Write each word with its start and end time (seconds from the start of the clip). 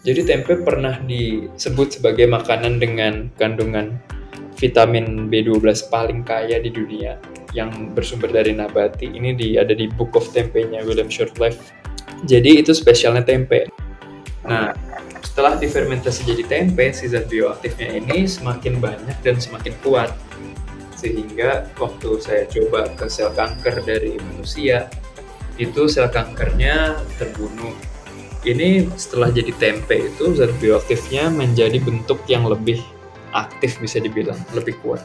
Jadi 0.00 0.24
tempe 0.24 0.56
pernah 0.56 0.96
disebut 1.04 2.00
sebagai 2.00 2.24
makanan 2.24 2.80
dengan 2.80 3.28
kandungan 3.36 4.00
vitamin 4.56 5.28
B12 5.28 5.92
paling 5.92 6.24
kaya 6.24 6.56
di 6.60 6.72
dunia 6.72 7.20
yang 7.52 7.92
bersumber 7.92 8.32
dari 8.32 8.56
nabati. 8.56 9.12
Ini 9.12 9.36
di, 9.36 9.48
ada 9.60 9.76
di 9.76 9.92
Book 9.92 10.16
of 10.16 10.32
Tempe-nya 10.32 10.80
William 10.88 11.12
Shortlife. 11.12 11.60
Jadi 12.24 12.64
itu 12.64 12.72
spesialnya 12.72 13.24
tempe. 13.24 13.68
Nah, 14.44 14.72
setelah 15.20 15.56
difermentasi 15.60 16.24
jadi 16.24 16.44
tempe, 16.48 16.92
si 16.96 17.08
zat 17.08 17.28
bioaktifnya 17.28 18.00
ini 18.00 18.24
semakin 18.24 18.80
banyak 18.80 19.16
dan 19.20 19.36
semakin 19.36 19.76
kuat. 19.84 20.12
Sehingga 20.96 21.68
waktu 21.80 22.08
saya 22.20 22.44
coba 22.48 22.92
ke 22.92 23.08
sel 23.08 23.32
kanker 23.32 23.84
dari 23.84 24.20
manusia, 24.20 24.88
itu 25.56 25.88
sel 25.88 26.12
kankernya 26.12 27.00
terbunuh 27.16 27.72
ini 28.44 28.88
setelah 28.96 29.28
jadi 29.28 29.52
tempe 29.60 30.08
itu 30.10 30.32
zat 30.32 30.52
bioaktifnya 30.58 31.28
menjadi 31.28 31.76
bentuk 31.80 32.24
yang 32.24 32.48
lebih 32.48 32.80
aktif 33.36 33.78
bisa 33.78 34.00
dibilang 34.00 34.38
lebih 34.56 34.80
kuat. 34.80 35.04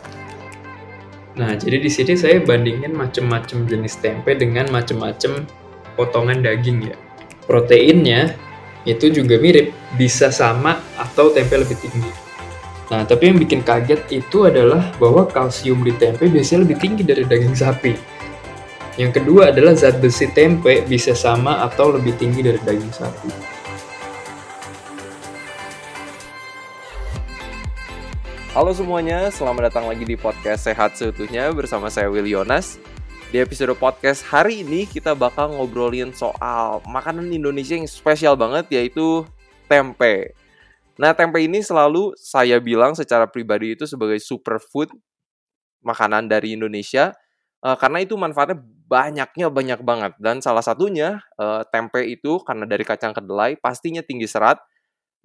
Nah, 1.35 1.51
jadi 1.59 1.83
di 1.83 1.91
sini 1.91 2.15
saya 2.15 2.39
bandingin 2.39 2.95
macam-macam 2.95 3.67
jenis 3.67 3.99
tempe 3.99 4.39
dengan 4.39 4.71
macam-macam 4.71 5.43
potongan 5.99 6.39
daging 6.39 6.95
ya. 6.95 6.97
Proteinnya 7.43 8.39
itu 8.87 9.11
juga 9.11 9.35
mirip, 9.35 9.75
bisa 9.99 10.31
sama 10.31 10.79
atau 10.95 11.35
tempe 11.35 11.59
lebih 11.59 11.75
tinggi. 11.75 12.11
Nah, 12.87 13.01
tapi 13.03 13.33
yang 13.33 13.37
bikin 13.41 13.65
kaget 13.65 14.05
itu 14.13 14.45
adalah 14.45 14.93
bahwa 15.01 15.25
kalsium 15.27 15.81
di 15.81 15.91
tempe 15.97 16.29
biasanya 16.29 16.69
lebih 16.69 16.77
tinggi 16.79 17.03
dari 17.03 17.27
daging 17.27 17.57
sapi. 17.57 18.14
Yang 18.95 19.19
kedua 19.19 19.51
adalah 19.51 19.75
zat 19.75 19.99
besi 19.99 20.31
tempe 20.31 20.79
bisa 20.87 21.11
sama 21.11 21.59
atau 21.67 21.91
lebih 21.91 22.15
tinggi 22.15 22.39
dari 22.39 22.55
daging 22.63 22.95
sapi. 22.95 23.27
Halo 28.55 28.71
semuanya, 28.71 29.27
selamat 29.35 29.67
datang 29.67 29.91
lagi 29.91 30.07
di 30.07 30.15
podcast 30.15 30.71
Sehat 30.71 30.95
Seutuhnya 30.95 31.51
bersama 31.51 31.91
saya 31.91 32.07
Will 32.07 32.23
Yonas. 32.23 32.79
Di 33.35 33.43
episode 33.43 33.75
podcast 33.75 34.23
hari 34.31 34.63
ini 34.63 34.87
kita 34.87 35.11
bakal 35.11 35.59
ngobrolin 35.59 36.15
soal 36.15 36.79
makanan 36.87 37.35
Indonesia 37.35 37.75
yang 37.75 37.91
spesial 37.91 38.39
banget 38.39 38.71
yaitu 38.71 39.27
tempe. 39.67 40.31
Nah, 40.95 41.11
tempe 41.11 41.43
ini 41.43 41.59
selalu 41.59 42.15
saya 42.15 42.63
bilang 42.63 42.95
secara 42.95 43.27
pribadi 43.27 43.75
itu 43.75 43.83
sebagai 43.83 44.23
superfood 44.23 44.87
makanan 45.83 46.31
dari 46.31 46.55
Indonesia 46.55 47.11
uh, 47.59 47.75
karena 47.75 48.05
itu 48.05 48.13
manfaatnya 48.13 48.63
banyaknya 48.85 49.49
banyak 49.49 49.81
banget 49.81 50.13
dan 50.21 50.39
salah 50.45 50.61
satunya 50.61 51.21
uh, 51.41 51.65
tempe 51.73 52.05
itu 52.05 52.37
karena 52.45 52.69
dari 52.69 52.85
kacang 52.85 53.17
kedelai 53.17 53.57
pastinya 53.57 54.05
tinggi 54.05 54.29
serat 54.29 54.61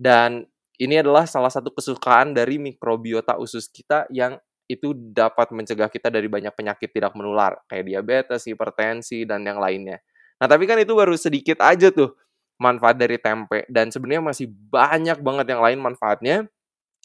dan 0.00 0.48
ini 0.80 0.96
adalah 0.96 1.28
salah 1.28 1.52
satu 1.52 1.76
kesukaan 1.76 2.32
dari 2.32 2.56
mikrobiota 2.56 3.36
usus 3.36 3.68
kita 3.68 4.08
yang 4.08 4.40
itu 4.70 4.94
dapat 4.94 5.50
mencegah 5.50 5.90
kita 5.90 6.08
dari 6.08 6.30
banyak 6.30 6.54
penyakit 6.54 6.94
tidak 6.94 7.12
menular 7.18 7.58
kayak 7.66 7.90
diabetes, 7.90 8.46
hipertensi 8.46 9.26
dan 9.26 9.42
yang 9.42 9.58
lainnya. 9.58 9.98
Nah, 10.38 10.46
tapi 10.46 10.64
kan 10.70 10.78
itu 10.78 10.94
baru 10.94 11.18
sedikit 11.18 11.58
aja 11.60 11.90
tuh 11.90 12.14
manfaat 12.62 12.96
dari 12.96 13.18
tempe 13.18 13.66
dan 13.66 13.90
sebenarnya 13.90 14.22
masih 14.22 14.46
banyak 14.48 15.18
banget 15.20 15.46
yang 15.50 15.60
lain 15.60 15.78
manfaatnya. 15.82 16.46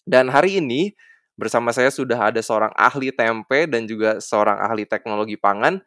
Dan 0.05 0.29
hari 0.29 0.61
ini 0.61 0.93
bersama 1.33 1.73
saya 1.73 1.89
sudah 1.89 2.29
ada 2.31 2.39
seorang 2.39 2.69
ahli 2.77 3.09
tempe 3.09 3.65
dan 3.65 3.89
juga 3.89 4.21
seorang 4.21 4.61
ahli 4.61 4.85
teknologi 4.85 5.35
pangan 5.35 5.81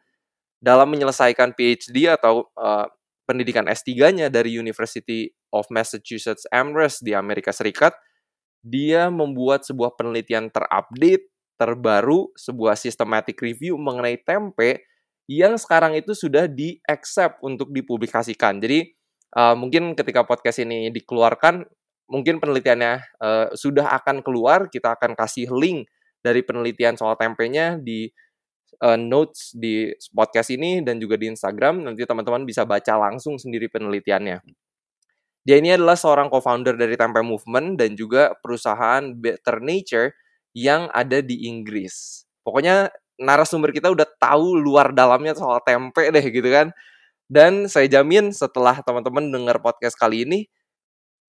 dalam 0.59 0.91
menyelesaikan 0.91 1.55
PhD 1.55 2.11
atau 2.11 2.47
uh, 2.59 2.87
pendidikan 3.23 3.65
S3-nya 3.67 4.27
dari 4.27 4.55
University 4.55 5.31
of 5.55 5.65
Massachusetts 5.71 6.43
Amherst 6.51 7.01
di 7.01 7.15
Amerika 7.15 7.55
Serikat, 7.55 7.95
dia 8.59 9.07
membuat 9.07 9.63
sebuah 9.63 9.95
penelitian 9.95 10.51
terupdate, 10.51 11.31
terbaru, 11.55 12.31
sebuah 12.35 12.75
systematic 12.75 13.39
review 13.39 13.79
mengenai 13.79 14.19
tempe 14.19 14.83
yang 15.29 15.55
sekarang 15.61 15.93
itu 15.93 16.17
sudah 16.17 16.49
di-accept 16.49 17.39
untuk 17.45 17.69
dipublikasikan. 17.69 18.57
Jadi 18.57 18.89
uh, 19.37 19.53
mungkin 19.53 19.93
ketika 19.93 20.25
podcast 20.25 20.59
ini 20.65 20.89
dikeluarkan, 20.89 21.63
mungkin 22.09 22.41
penelitiannya 22.41 22.93
uh, 23.21 23.47
sudah 23.53 23.93
akan 24.01 24.25
keluar, 24.25 24.67
kita 24.73 24.97
akan 24.97 25.13
kasih 25.13 25.53
link 25.53 25.85
dari 26.19 26.41
penelitian 26.41 26.97
soal 26.97 27.13
tempenya 27.15 27.77
di 27.77 28.09
uh, 28.79 28.97
notes 28.99 29.53
di 29.57 29.89
podcast 30.13 30.53
ini 30.53 30.85
dan 30.85 31.01
juga 31.01 31.17
di 31.17 31.29
Instagram. 31.29 31.83
Nanti 31.85 32.05
teman-teman 32.05 32.45
bisa 32.45 32.63
baca 32.63 32.95
langsung 32.95 33.41
sendiri 33.41 33.67
penelitiannya. 33.67 34.41
Dia 35.43 35.55
ini 35.57 35.73
adalah 35.73 35.97
seorang 35.97 36.29
co-founder 36.29 36.77
dari 36.77 36.93
Tempe 36.93 37.25
Movement 37.25 37.79
dan 37.79 37.97
juga 37.97 38.37
perusahaan 38.37 39.01
Better 39.15 39.63
Nature 39.63 40.13
yang 40.53 40.91
ada 40.93 41.23
di 41.25 41.49
Inggris. 41.49 42.27
Pokoknya 42.45 42.91
narasumber 43.19 43.73
kita 43.75 43.91
udah 43.91 44.07
tahu 44.19 44.55
luar 44.55 44.95
dalamnya 44.95 45.35
soal 45.35 45.59
tempe 45.65 46.07
deh 46.09 46.25
gitu 46.29 46.47
kan. 46.47 46.69
Dan 47.29 47.69
saya 47.69 47.85
jamin 47.85 48.33
setelah 48.33 48.81
teman-teman 48.81 49.29
dengar 49.29 49.61
podcast 49.61 49.93
kali 49.93 50.25
ini, 50.25 50.49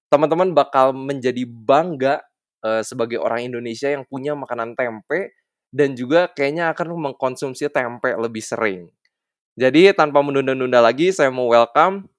teman-teman 0.08 0.56
bakal 0.56 0.96
menjadi 0.96 1.44
bangga 1.44 2.24
uh, 2.64 2.80
sebagai 2.80 3.20
orang 3.20 3.52
Indonesia 3.52 3.92
yang 3.92 4.08
punya 4.08 4.32
makanan 4.32 4.72
tempe 4.76 5.32
dan 5.70 5.94
juga 5.94 6.26
kayaknya 6.34 6.75
akan 6.75 7.10
mengkonsumsi 7.10 7.70
tempe 7.70 8.10
lebih 8.19 8.42
sering. 8.42 8.91
Jadi 9.54 9.94
tanpa 9.94 10.19
menunda-nunda 10.22 10.82
lagi, 10.82 11.14
saya 11.14 11.31
mau 11.31 11.50
welcome 11.50 12.10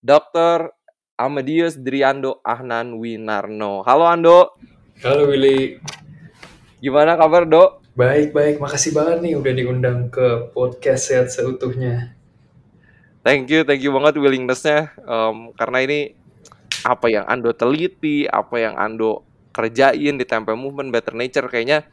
Dr. 0.00 0.72
Amadius 1.20 1.76
Driando 1.76 2.40
Ahnan 2.42 2.96
Winarno. 2.96 3.84
Halo 3.84 4.08
Ando. 4.08 4.56
Halo 5.04 5.28
Willy. 5.28 5.80
Gimana 6.80 7.16
kabar 7.16 7.48
Dok? 7.48 7.84
Baik, 7.94 8.34
baik. 8.34 8.56
Makasih 8.58 8.90
banget 8.90 9.22
nih 9.22 9.34
udah 9.38 9.52
diundang 9.54 9.98
ke 10.10 10.50
podcast 10.50 11.08
Sehat 11.08 11.30
Seutuhnya. 11.30 12.16
Thank 13.24 13.48
you, 13.48 13.64
thank 13.64 13.80
you 13.80 13.94
banget 13.94 14.20
willingness-nya. 14.20 14.92
Um, 15.06 15.56
karena 15.56 15.78
ini 15.80 16.00
apa 16.84 17.08
yang 17.08 17.24
Ando 17.24 17.56
teliti, 17.56 18.28
apa 18.28 18.60
yang 18.60 18.76
Ando 18.76 19.24
kerjain 19.54 20.20
di 20.20 20.24
Tempe 20.26 20.52
Movement 20.52 20.92
Better 20.92 21.16
Nature 21.16 21.48
kayaknya 21.48 21.86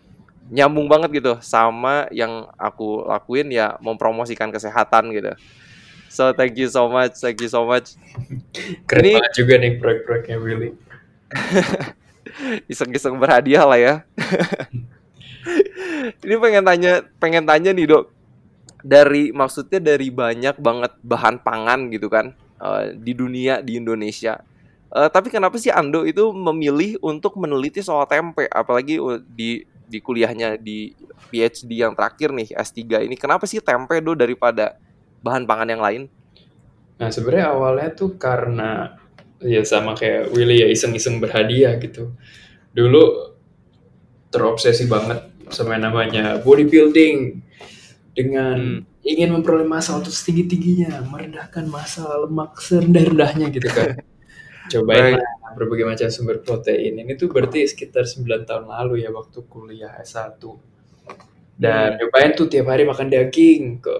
nyambung 0.51 0.91
banget 0.91 1.23
gitu 1.23 1.39
sama 1.39 2.11
yang 2.11 2.51
aku 2.59 3.07
lakuin 3.07 3.47
ya 3.47 3.79
mempromosikan 3.79 4.51
kesehatan 4.51 5.15
gitu. 5.15 5.31
So 6.11 6.35
thank 6.35 6.59
you 6.59 6.67
so 6.67 6.91
much, 6.91 7.23
thank 7.23 7.39
you 7.39 7.47
so 7.47 7.63
much. 7.63 7.95
Keren 8.83 9.07
ini, 9.07 9.15
banget 9.15 9.35
juga 9.39 9.53
nih 9.63 9.71
proyek-proyeknya 9.79 10.37
Willy. 10.43 10.69
Iseng-iseng 12.71 13.15
berhadiah 13.15 13.63
lah 13.63 13.79
ya. 13.79 13.95
ini 16.27 16.35
pengen 16.35 16.67
tanya, 16.67 17.07
pengen 17.15 17.47
tanya 17.47 17.71
nih 17.71 17.87
dok, 17.87 18.11
dari 18.83 19.31
maksudnya 19.31 19.79
dari 19.79 20.11
banyak 20.11 20.59
banget 20.59 20.91
bahan 20.99 21.39
pangan 21.39 21.87
gitu 21.95 22.11
kan 22.11 22.35
uh, 22.59 22.91
di 22.91 23.15
dunia 23.15 23.63
di 23.63 23.79
Indonesia. 23.79 24.43
Uh, 24.91 25.07
tapi 25.07 25.31
kenapa 25.31 25.55
sih 25.55 25.71
Ando 25.71 26.03
itu 26.03 26.35
memilih 26.35 26.99
untuk 26.99 27.39
meneliti 27.39 27.79
soal 27.79 28.03
tempe, 28.03 28.51
apalagi 28.51 28.99
di 29.31 29.63
di 29.91 29.99
kuliahnya 29.99 30.55
di 30.55 30.95
PhD 31.27 31.83
yang 31.83 31.91
terakhir 31.91 32.31
nih 32.31 32.55
S3 32.55 33.03
ini 33.03 33.19
kenapa 33.19 33.43
sih 33.43 33.59
tempe 33.59 33.99
do 33.99 34.15
daripada 34.15 34.79
bahan 35.19 35.43
pangan 35.43 35.67
yang 35.67 35.83
lain? 35.83 36.01
Nah 36.95 37.11
sebenarnya 37.11 37.51
awalnya 37.51 37.89
tuh 37.91 38.15
karena 38.15 38.95
ya 39.43 39.59
sama 39.67 39.91
kayak 39.99 40.31
Willy 40.31 40.63
ya 40.63 40.67
iseng-iseng 40.71 41.19
berhadiah 41.19 41.75
gitu. 41.83 42.15
Dulu 42.71 43.35
terobsesi 44.31 44.87
banget 44.87 45.27
sama 45.51 45.75
yang 45.75 45.91
namanya 45.91 46.39
bodybuilding 46.39 47.43
dengan 48.15 48.87
hmm. 48.87 49.03
ingin 49.03 49.35
memperoleh 49.35 49.67
massa 49.67 49.91
untuk 49.99 50.15
setinggi-tingginya, 50.15 51.03
merendahkan 51.11 51.67
massa 51.67 52.07
lemak 52.23 52.55
serendah-rendahnya 52.63 53.51
gitu 53.51 53.67
kan. 53.67 53.99
Cobain 54.71 55.19
right 55.19 55.40
berbagai 55.57 55.85
macam 55.87 56.07
sumber 56.09 56.39
protein. 56.41 56.99
Ini 56.99 57.13
tuh 57.19 57.31
berarti 57.31 57.67
sekitar 57.67 58.07
9 58.07 58.47
tahun 58.47 58.65
lalu 58.67 59.05
ya 59.05 59.09
waktu 59.11 59.39
kuliah 59.47 59.95
S1. 60.01 60.39
Dan 61.61 61.93
hmm. 61.93 61.97
nyobain 62.01 62.31
tuh 62.33 62.47
tiap 62.49 62.73
hari 62.73 62.83
makan 62.89 63.07
daging 63.13 63.83
ke 63.83 63.95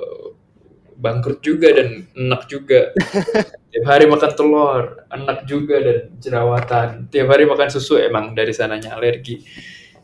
bangkrut 1.01 1.41
juga 1.41 1.73
dan 1.73 2.05
enak 2.13 2.45
juga. 2.45 2.93
tiap 3.73 3.85
hari 3.89 4.05
makan 4.05 4.31
telur, 4.37 4.83
enak 5.09 5.39
juga 5.49 5.75
dan 5.81 5.99
jerawatan. 6.21 6.87
Tiap 7.09 7.27
hari 7.29 7.43
makan 7.49 7.69
susu 7.73 7.97
emang 7.97 8.37
dari 8.37 8.53
sananya 8.53 8.97
alergi. 8.97 9.41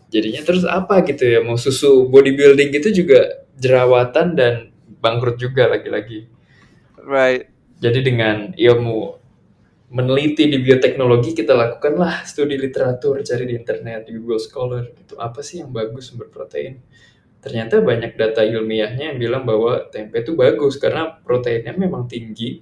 Jadinya 0.07 0.41
terus 0.41 0.63
apa 0.63 1.03
gitu 1.03 1.27
ya, 1.27 1.39
mau 1.43 1.59
susu 1.59 2.07
bodybuilding 2.07 2.69
gitu 2.73 3.03
juga 3.03 3.45
jerawatan 3.59 4.27
dan 4.37 4.53
bangkrut 5.01 5.37
juga 5.37 5.69
lagi-lagi. 5.69 6.29
Right. 7.03 7.51
Jadi 7.77 7.99
dengan 8.01 8.51
ilmu 8.57 9.26
meneliti 9.87 10.51
di 10.51 10.59
bioteknologi 10.59 11.31
kita 11.31 11.55
lakukanlah 11.55 12.27
studi 12.27 12.59
literatur 12.59 13.23
cari 13.23 13.47
di 13.47 13.55
internet 13.55 14.11
di 14.11 14.19
Google 14.19 14.41
Scholar 14.43 14.83
gitu 14.91 15.15
apa 15.15 15.39
sih 15.39 15.63
yang 15.63 15.71
bagus 15.71 16.11
sumber 16.11 16.27
protein 16.27 16.83
ternyata 17.39 17.79
banyak 17.79 18.19
data 18.19 18.43
ilmiahnya 18.43 19.15
yang 19.15 19.19
bilang 19.21 19.47
bahwa 19.47 19.87
tempe 19.87 20.19
itu 20.19 20.35
bagus 20.35 20.75
karena 20.75 21.15
proteinnya 21.23 21.71
memang 21.71 22.03
tinggi 22.03 22.59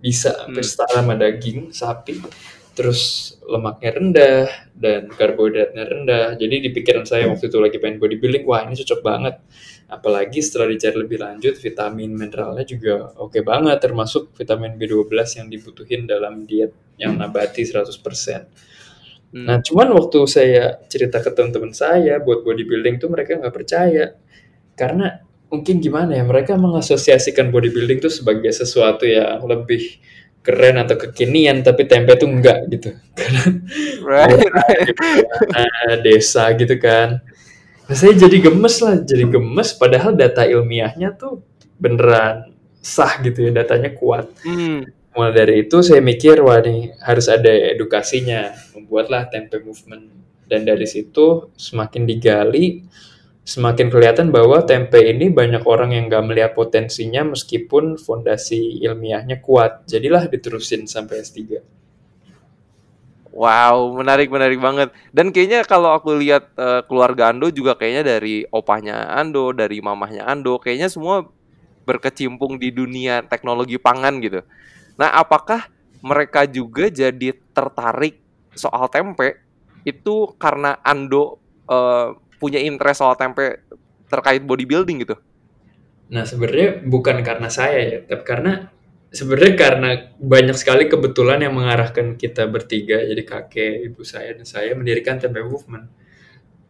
bisa 0.00 0.36
hampir 0.44 0.60
hmm. 0.64 0.70
setara 0.70 1.00
sama 1.00 1.16
daging 1.16 1.72
sapi 1.72 2.20
terus 2.80 3.34
lemaknya 3.44 3.90
rendah 3.92 4.48
dan 4.72 5.10
karbohidratnya 5.12 5.84
rendah. 5.84 6.26
Jadi 6.38 6.64
di 6.64 6.70
pikiran 6.72 7.04
saya 7.04 7.28
waktu 7.28 7.52
itu 7.52 7.58
lagi 7.60 7.76
pengen 7.76 8.00
bodybuilding, 8.00 8.46
wah 8.46 8.64
ini 8.64 8.78
cocok 8.78 9.00
banget. 9.04 9.36
Apalagi 9.90 10.38
setelah 10.38 10.70
dicari 10.70 10.94
lebih 10.94 11.18
lanjut, 11.18 11.58
vitamin 11.58 12.14
mineralnya 12.14 12.62
juga 12.62 13.10
oke 13.18 13.34
okay 13.34 13.42
banget, 13.42 13.82
termasuk 13.82 14.30
vitamin 14.38 14.78
B12 14.78 15.10
yang 15.42 15.48
dibutuhin 15.50 16.06
dalam 16.06 16.46
diet 16.46 16.70
yang 16.94 17.18
nabati 17.18 17.66
100%. 17.66 17.98
Hmm. 19.30 19.46
Nah, 19.46 19.58
cuman 19.58 19.90
waktu 19.98 20.18
saya 20.30 20.78
cerita 20.86 21.18
ke 21.18 21.34
teman-teman 21.34 21.74
saya 21.74 22.22
buat 22.22 22.46
bodybuilding 22.46 23.02
tuh 23.02 23.10
mereka 23.10 23.34
nggak 23.38 23.54
percaya. 23.54 24.14
Karena 24.78 25.18
mungkin 25.50 25.82
gimana 25.82 26.14
ya, 26.14 26.22
mereka 26.22 26.54
mengasosiasikan 26.54 27.50
bodybuilding 27.50 27.98
tuh 27.98 28.14
sebagai 28.14 28.54
sesuatu 28.54 29.06
yang 29.06 29.42
lebih 29.42 29.98
keren 30.40 30.80
atau 30.80 30.96
kekinian 30.96 31.60
tapi 31.60 31.84
tempe 31.84 32.16
tuh 32.16 32.28
enggak 32.32 32.64
gitu 32.72 32.96
karena 33.18 33.44
right, 34.00 34.40
right. 35.52 36.00
desa 36.00 36.48
gitu 36.56 36.80
kan 36.80 37.20
saya 37.90 38.14
jadi 38.14 38.50
gemes 38.50 38.76
lah 38.82 39.02
jadi 39.02 39.24
gemes 39.26 39.74
padahal 39.74 40.14
data 40.14 40.46
ilmiahnya 40.46 41.14
tuh 41.18 41.42
beneran 41.76 42.54
sah 42.80 43.20
gitu 43.20 43.48
ya 43.48 43.62
datanya 43.62 43.92
kuat 43.92 44.30
hmm. 44.46 45.12
mulai 45.12 45.32
dari 45.34 45.54
itu 45.66 45.82
saya 45.82 46.00
mikir 46.00 46.40
wah 46.40 46.62
nih 46.62 46.96
harus 47.02 47.26
ada 47.28 47.50
edukasinya 47.50 48.54
membuatlah 48.78 49.28
tempe 49.28 49.60
movement 49.60 50.06
dan 50.46 50.64
dari 50.64 50.86
situ 50.86 51.50
semakin 51.58 52.08
digali 52.08 52.86
semakin 53.50 53.90
kelihatan 53.90 54.30
bahwa 54.30 54.62
tempe 54.62 55.02
ini 55.02 55.26
banyak 55.32 55.66
orang 55.66 55.90
yang 55.90 56.06
nggak 56.06 56.24
melihat 56.26 56.52
potensinya 56.54 57.26
meskipun 57.34 57.98
fondasi 57.98 58.78
ilmiahnya 58.78 59.42
kuat. 59.42 59.90
Jadilah 59.90 60.30
diterusin 60.30 60.86
sampai 60.86 61.26
S3. 61.26 61.58
Wow, 63.30 63.94
menarik 63.94 64.26
menarik 64.26 64.58
banget. 64.58 64.90
Dan 65.14 65.30
kayaknya 65.30 65.62
kalau 65.62 65.94
aku 65.94 66.18
lihat 66.18 66.50
uh, 66.58 66.82
keluarga 66.82 67.30
Ando 67.30 67.46
juga 67.54 67.78
kayaknya 67.78 68.18
dari 68.18 68.42
opahnya 68.50 69.06
Ando, 69.14 69.54
dari 69.54 69.78
mamahnya 69.78 70.26
Ando, 70.26 70.58
kayaknya 70.58 70.90
semua 70.90 71.22
berkecimpung 71.86 72.58
di 72.58 72.74
dunia 72.74 73.22
teknologi 73.22 73.78
pangan 73.78 74.18
gitu. 74.18 74.42
Nah, 74.98 75.14
apakah 75.14 75.70
mereka 76.02 76.42
juga 76.48 76.90
jadi 76.90 77.36
tertarik 77.54 78.18
soal 78.58 78.90
tempe 78.90 79.38
itu 79.86 80.34
karena 80.36 80.76
Ando 80.82 81.38
uh, 81.70 82.18
punya 82.42 82.58
interest 82.58 83.04
soal 83.04 83.14
tempe 83.14 83.62
terkait 84.10 84.42
bodybuilding 84.42 85.06
gitu? 85.06 85.16
Nah 86.10 86.26
sebenarnya 86.26 86.82
bukan 86.82 87.22
karena 87.22 87.46
saya 87.46 87.78
ya, 87.86 87.98
tapi 88.02 88.24
karena 88.26 88.66
sebenarnya 89.10 89.54
karena 89.58 89.90
banyak 90.16 90.56
sekali 90.56 90.86
kebetulan 90.86 91.42
yang 91.42 91.58
mengarahkan 91.58 92.14
kita 92.14 92.46
bertiga, 92.46 93.02
jadi 93.02 93.22
kakek, 93.26 93.90
ibu 93.90 94.02
saya 94.06 94.38
dan 94.38 94.46
saya 94.46 94.72
mendirikan 94.78 95.18
tempe 95.18 95.42
movement. 95.42 95.90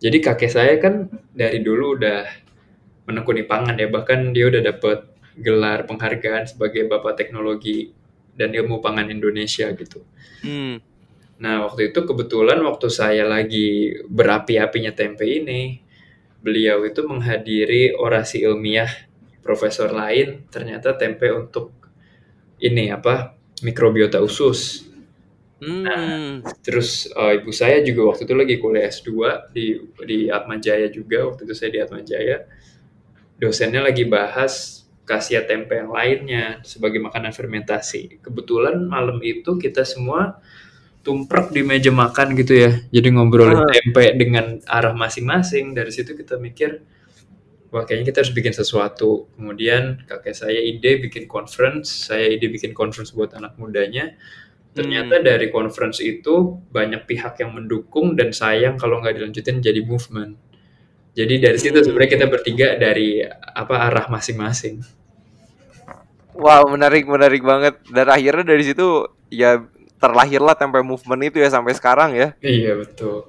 Jadi 0.01 0.19
kakek 0.25 0.51
saya 0.51 0.75
kan 0.81 1.13
dari 1.37 1.61
dulu 1.61 2.01
udah 2.01 2.25
menekuni 3.05 3.45
pangan 3.45 3.77
ya, 3.77 3.93
bahkan 3.93 4.33
dia 4.33 4.49
udah 4.49 4.63
dapet 4.65 5.05
gelar 5.37 5.85
penghargaan 5.85 6.49
sebagai 6.49 6.89
bapak 6.89 7.17
teknologi 7.21 7.93
dan 8.33 8.57
ilmu 8.57 8.81
pangan 8.81 9.13
Indonesia 9.13 9.69
gitu. 9.77 10.01
Hmm. 10.41 10.81
Nah, 11.41 11.65
waktu 11.69 11.93
itu 11.93 12.05
kebetulan 12.05 12.61
waktu 12.65 12.89
saya 12.93 13.25
lagi 13.25 13.97
berapi-apinya 14.09 14.93
tempe 14.93 15.25
ini, 15.25 15.81
beliau 16.41 16.85
itu 16.85 17.01
menghadiri 17.05 17.97
orasi 17.97 18.45
ilmiah 18.45 18.89
profesor 19.41 19.89
lain, 19.93 20.45
ternyata 20.53 20.97
tempe 20.97 21.33
untuk 21.33 21.80
ini 22.61 22.93
apa? 22.93 23.41
mikrobiota 23.61 24.21
usus. 24.25 24.89
Hmm. 25.61 25.85
Nah, 25.85 26.41
terus 26.65 27.05
uh, 27.13 27.37
ibu 27.37 27.53
saya 27.53 27.85
juga 27.85 28.09
waktu 28.09 28.25
itu 28.25 28.33
lagi 28.33 28.55
kuliah 28.57 28.89
S2 28.89 29.11
di 29.53 29.77
di 30.09 30.19
Atmajaya 30.33 30.89
juga, 30.89 31.29
waktu 31.29 31.45
itu 31.45 31.53
saya 31.53 31.71
di 31.77 31.81
Atmajaya. 31.85 32.49
Dosennya 33.37 33.85
lagi 33.85 34.09
bahas 34.09 34.85
khasiat 35.05 35.49
tempe 35.49 35.77
yang 35.77 35.93
lainnya 35.93 36.65
sebagai 36.65 37.01
makanan 37.05 37.33
fermentasi. 37.37 38.21
Kebetulan 38.25 38.81
malam 38.89 39.21
itu 39.21 39.61
kita 39.61 39.85
semua 39.85 40.41
tumprek 41.05 41.53
di 41.53 41.61
meja 41.61 41.93
makan 41.93 42.37
gitu 42.37 42.57
ya. 42.57 42.81
Jadi 42.89 43.09
ngobrolin 43.13 43.61
uh. 43.61 43.69
tempe 43.69 44.17
dengan 44.17 44.61
arah 44.65 44.97
masing-masing. 44.97 45.77
Dari 45.77 45.93
situ 45.93 46.17
kita 46.17 46.41
mikir, 46.41 46.81
wah 47.71 47.87
kayaknya 47.87 48.11
kita 48.11 48.19
harus 48.27 48.35
bikin 48.35 48.55
sesuatu. 48.55 49.31
Kemudian 49.39 50.03
kakek 50.07 50.35
saya 50.35 50.59
ide 50.59 50.99
bikin 51.03 51.31
conference, 51.31 52.11
saya 52.11 52.31
ide 52.31 52.51
bikin 52.51 52.75
conference 52.75 53.15
buat 53.15 53.35
anak 53.35 53.57
mudanya. 53.57 54.15
Ternyata 54.71 55.19
hmm. 55.19 55.27
dari 55.27 55.47
conference 55.51 55.99
itu 55.99 56.63
banyak 56.71 57.07
pihak 57.07 57.43
yang 57.43 57.55
mendukung 57.55 58.15
dan 58.15 58.31
sayang 58.31 58.79
kalau 58.79 59.03
nggak 59.03 59.19
dilanjutin 59.19 59.59
jadi 59.59 59.83
movement. 59.83 60.39
Jadi 61.15 61.43
dari 61.43 61.59
situ 61.59 61.79
hmm. 61.79 61.87
sebenarnya 61.91 62.11
kita 62.15 62.27
bertiga 62.31 62.69
dari 62.79 63.23
apa 63.55 63.91
arah 63.91 64.07
masing-masing. 64.07 64.83
Wow, 66.39 66.71
menarik 66.71 67.11
menarik 67.11 67.43
banget. 67.43 67.83
Dan 67.91 68.07
akhirnya 68.07 68.47
dari 68.47 68.63
situ 68.63 69.11
ya 69.27 69.59
terlahirlah 69.99 70.55
tempe 70.55 70.81
movement 70.81 71.23
itu 71.27 71.43
ya 71.43 71.51
sampai 71.51 71.75
sekarang 71.75 72.15
ya. 72.15 72.35
Iya 72.39 72.79
betul. 72.79 73.27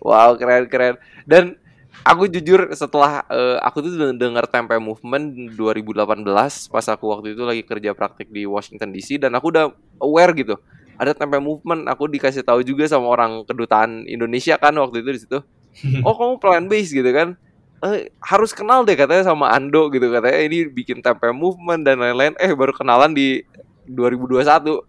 Wow 0.00 0.40
keren 0.40 0.66
keren. 0.72 0.96
Dan 1.28 1.60
aku 2.06 2.30
jujur 2.30 2.70
setelah 2.72 3.26
uh, 3.26 3.58
aku 3.66 3.82
tuh 3.82 4.14
dengar 4.14 4.46
tempe 4.46 4.78
movement 4.78 5.58
2018 5.58 6.22
pas 6.70 6.86
aku 6.86 7.04
waktu 7.10 7.34
itu 7.34 7.42
lagi 7.42 7.66
kerja 7.66 7.90
praktik 7.92 8.30
di 8.30 8.46
Washington 8.46 8.94
DC 8.94 9.18
dan 9.18 9.34
aku 9.34 9.50
udah 9.50 9.74
aware 9.98 10.32
gitu 10.38 10.54
ada 10.96 11.12
tempe 11.12 11.36
movement. 11.40 11.86
Aku 11.92 12.08
dikasih 12.08 12.42
tahu 12.42 12.64
juga 12.64 12.88
sama 12.88 13.12
orang 13.12 13.44
kedutaan 13.44 14.08
Indonesia 14.08 14.56
kan 14.56 14.72
waktu 14.76 15.04
itu 15.04 15.10
di 15.12 15.20
situ. 15.22 15.38
Oh 16.08 16.16
kamu 16.16 16.40
plant 16.40 16.66
base 16.72 16.88
gitu 16.88 17.10
kan? 17.12 17.36
Eh, 17.84 18.08
harus 18.24 18.56
kenal 18.56 18.88
deh 18.88 18.96
katanya 18.96 19.28
sama 19.28 19.52
Ando 19.52 19.92
gitu 19.92 20.08
katanya 20.08 20.40
ini 20.40 20.72
bikin 20.72 21.04
tempe 21.04 21.28
movement 21.36 21.84
dan 21.84 22.00
lain-lain. 22.00 22.32
Eh 22.40 22.56
baru 22.56 22.72
kenalan 22.72 23.12
di 23.12 23.44
2021 23.84 24.40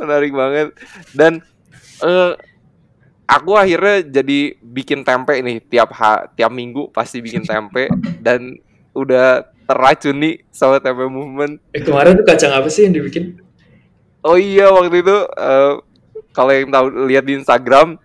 menarik 0.00 0.32
banget. 0.32 0.72
Dan 1.12 1.44
uh, 2.00 2.32
aku 3.26 3.56
akhirnya 3.56 4.02
jadi 4.22 4.56
bikin 4.60 5.06
tempe 5.06 5.38
nih 5.40 5.58
tiap 5.62 5.90
ha 5.96 6.26
tiap 6.32 6.52
minggu 6.52 6.90
pasti 6.90 7.22
bikin 7.22 7.46
tempe 7.46 7.88
dan 8.20 8.58
udah 8.92 9.46
terracun 9.64 10.16
nih 10.20 10.34
sama 10.52 10.82
tempe 10.82 11.06
movement 11.08 11.58
eh 11.72 11.80
kemarin 11.80 12.18
tuh 12.18 12.26
kacang 12.26 12.52
apa 12.52 12.68
sih 12.68 12.84
yang 12.86 12.94
dibikin 12.94 13.40
oh 14.22 14.36
iya 14.36 14.68
waktu 14.68 15.00
itu 15.00 15.16
uh, 15.38 15.80
kalau 16.32 16.52
yang 16.52 16.72
tahu 16.72 16.86
lihat 17.08 17.24
di 17.24 17.38
Instagram 17.40 18.00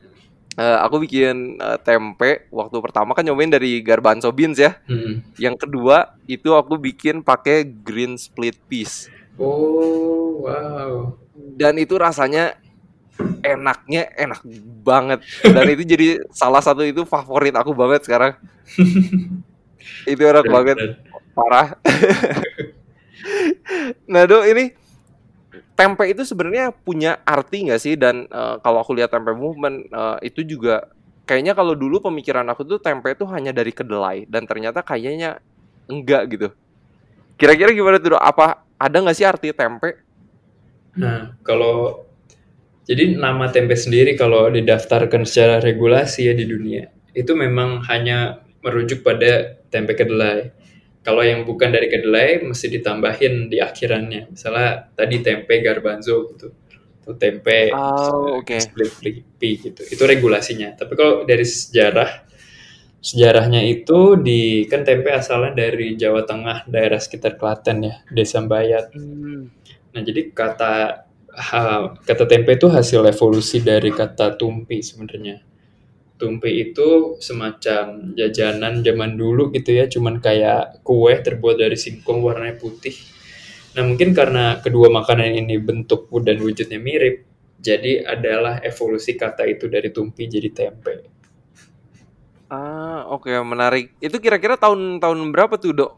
uh, 0.58 0.78
aku 0.84 1.06
bikin 1.06 1.62
uh, 1.62 1.78
tempe 1.80 2.50
waktu 2.50 2.78
pertama 2.82 3.14
kan 3.14 3.24
nyobain 3.24 3.54
dari 3.54 3.80
garbanzo 3.86 4.34
beans 4.34 4.58
ya. 4.58 4.76
Hmm. 4.90 5.24
Yang 5.38 5.66
kedua 5.66 6.18
itu 6.26 6.52
aku 6.52 6.76
bikin 6.82 7.22
pakai 7.22 7.64
green 7.64 8.18
split 8.18 8.58
peas. 8.68 9.08
Oh, 9.38 10.50
wow. 10.50 11.14
Dan 11.38 11.78
itu 11.78 11.94
rasanya 11.96 12.58
enaknya 13.42 14.10
enak 14.14 14.42
banget. 14.84 15.20
Dan 15.44 15.66
itu 15.74 15.84
jadi 15.84 16.08
salah 16.34 16.62
satu 16.62 16.86
itu 16.86 17.04
favorit 17.04 17.54
aku 17.56 17.74
banget 17.74 18.06
sekarang. 18.06 18.38
itu 20.12 20.22
enak 20.22 20.46
banget. 20.48 20.78
Parah. 21.34 21.78
nah, 24.12 24.24
Do, 24.26 24.42
ini 24.46 24.74
tempe 25.78 26.10
itu 26.10 26.26
sebenarnya 26.26 26.74
punya 26.74 27.22
arti 27.26 27.70
nggak 27.70 27.82
sih? 27.82 27.94
Dan 27.94 28.26
uh, 28.30 28.58
kalau 28.62 28.82
aku 28.82 28.98
lihat 28.98 29.14
tempe 29.14 29.34
movement 29.34 29.90
uh, 29.94 30.18
itu 30.26 30.42
juga 30.42 30.90
kayaknya 31.28 31.54
kalau 31.54 31.76
dulu 31.76 32.00
pemikiran 32.00 32.48
aku 32.48 32.64
tuh 32.64 32.80
tempe 32.80 33.12
itu 33.12 33.28
hanya 33.28 33.52
dari 33.52 33.76
kedelai 33.76 34.24
dan 34.32 34.48
ternyata 34.48 34.82
kayaknya 34.82 35.44
enggak 35.86 36.24
gitu. 36.32 36.48
Kira-kira 37.38 37.70
gimana 37.76 38.02
tuh? 38.02 38.18
Apa 38.18 38.66
ada 38.82 38.98
nggak 38.98 39.18
sih 39.18 39.28
arti 39.28 39.54
tempe? 39.54 40.02
Nah, 40.98 41.38
kalau 41.46 42.07
jadi 42.88 43.20
nama 43.20 43.52
tempe 43.52 43.76
sendiri 43.76 44.16
kalau 44.16 44.48
didaftarkan 44.48 45.28
secara 45.28 45.60
regulasi 45.60 46.32
ya 46.32 46.34
di 46.34 46.48
dunia 46.48 46.88
itu 47.18 47.34
memang 47.34 47.82
hanya 47.90 48.46
merujuk 48.62 49.02
pada 49.02 49.58
tempe 49.74 49.98
kedelai. 49.98 50.54
Kalau 51.02 51.24
yang 51.24 51.48
bukan 51.48 51.74
dari 51.74 51.88
kedelai 51.90 52.44
mesti 52.46 52.68
ditambahin 52.68 53.50
di 53.50 53.58
akhirannya. 53.58 54.30
Misalnya 54.30 54.92
tadi 54.94 55.24
tempe 55.24 55.64
garbanzo 55.64 56.30
gitu. 56.36 56.54
Itu 57.02 57.16
tempe 57.16 57.72
oh, 57.72 58.44
okay. 58.44 58.60
split 58.60 59.00
gitu. 59.40 59.82
Itu 59.88 60.04
regulasinya. 60.04 60.76
Tapi 60.78 60.94
kalau 60.94 61.24
dari 61.26 61.48
sejarah 61.48 62.28
Sejarahnya 62.98 63.62
itu 63.62 64.18
di 64.20 64.66
kan 64.66 64.82
tempe 64.82 65.14
asalnya 65.14 65.54
dari 65.54 65.94
Jawa 65.96 66.26
Tengah, 66.26 66.66
daerah 66.66 66.98
sekitar 66.98 67.38
Klaten 67.38 67.86
ya, 67.86 68.02
Desa 68.10 68.42
Bayat. 68.44 68.90
Hmm. 68.92 69.54
Nah, 69.94 70.02
jadi 70.02 70.34
kata 70.34 71.07
ha, 71.38 71.94
kata 72.02 72.26
tempe 72.26 72.58
itu 72.58 72.66
hasil 72.68 73.06
evolusi 73.06 73.62
dari 73.62 73.94
kata 73.94 74.36
tumpi 74.36 74.82
sebenarnya. 74.82 75.46
Tumpi 76.18 76.66
itu 76.66 77.22
semacam 77.22 78.18
jajanan 78.18 78.82
zaman 78.82 79.14
dulu 79.14 79.54
gitu 79.54 79.78
ya, 79.78 79.86
cuman 79.86 80.18
kayak 80.18 80.82
kue 80.82 81.14
terbuat 81.22 81.62
dari 81.62 81.78
singkong 81.78 82.26
warnanya 82.26 82.58
putih. 82.58 82.98
Nah, 83.78 83.86
mungkin 83.86 84.18
karena 84.18 84.58
kedua 84.58 84.90
makanan 84.90 85.38
ini 85.38 85.62
bentuk 85.62 86.10
dan 86.26 86.42
wujudnya 86.42 86.82
mirip, 86.82 87.22
jadi 87.62 88.10
adalah 88.10 88.58
evolusi 88.66 89.14
kata 89.14 89.46
itu 89.46 89.70
dari 89.70 89.94
tumpi 89.94 90.26
jadi 90.26 90.50
tempe. 90.50 90.94
Ah, 92.50 93.06
oke, 93.14 93.30
menarik. 93.46 93.94
Itu 94.02 94.18
kira-kira 94.18 94.58
tahun-tahun 94.58 95.20
berapa 95.30 95.62
tuh, 95.62 95.78
Dok? 95.78 95.92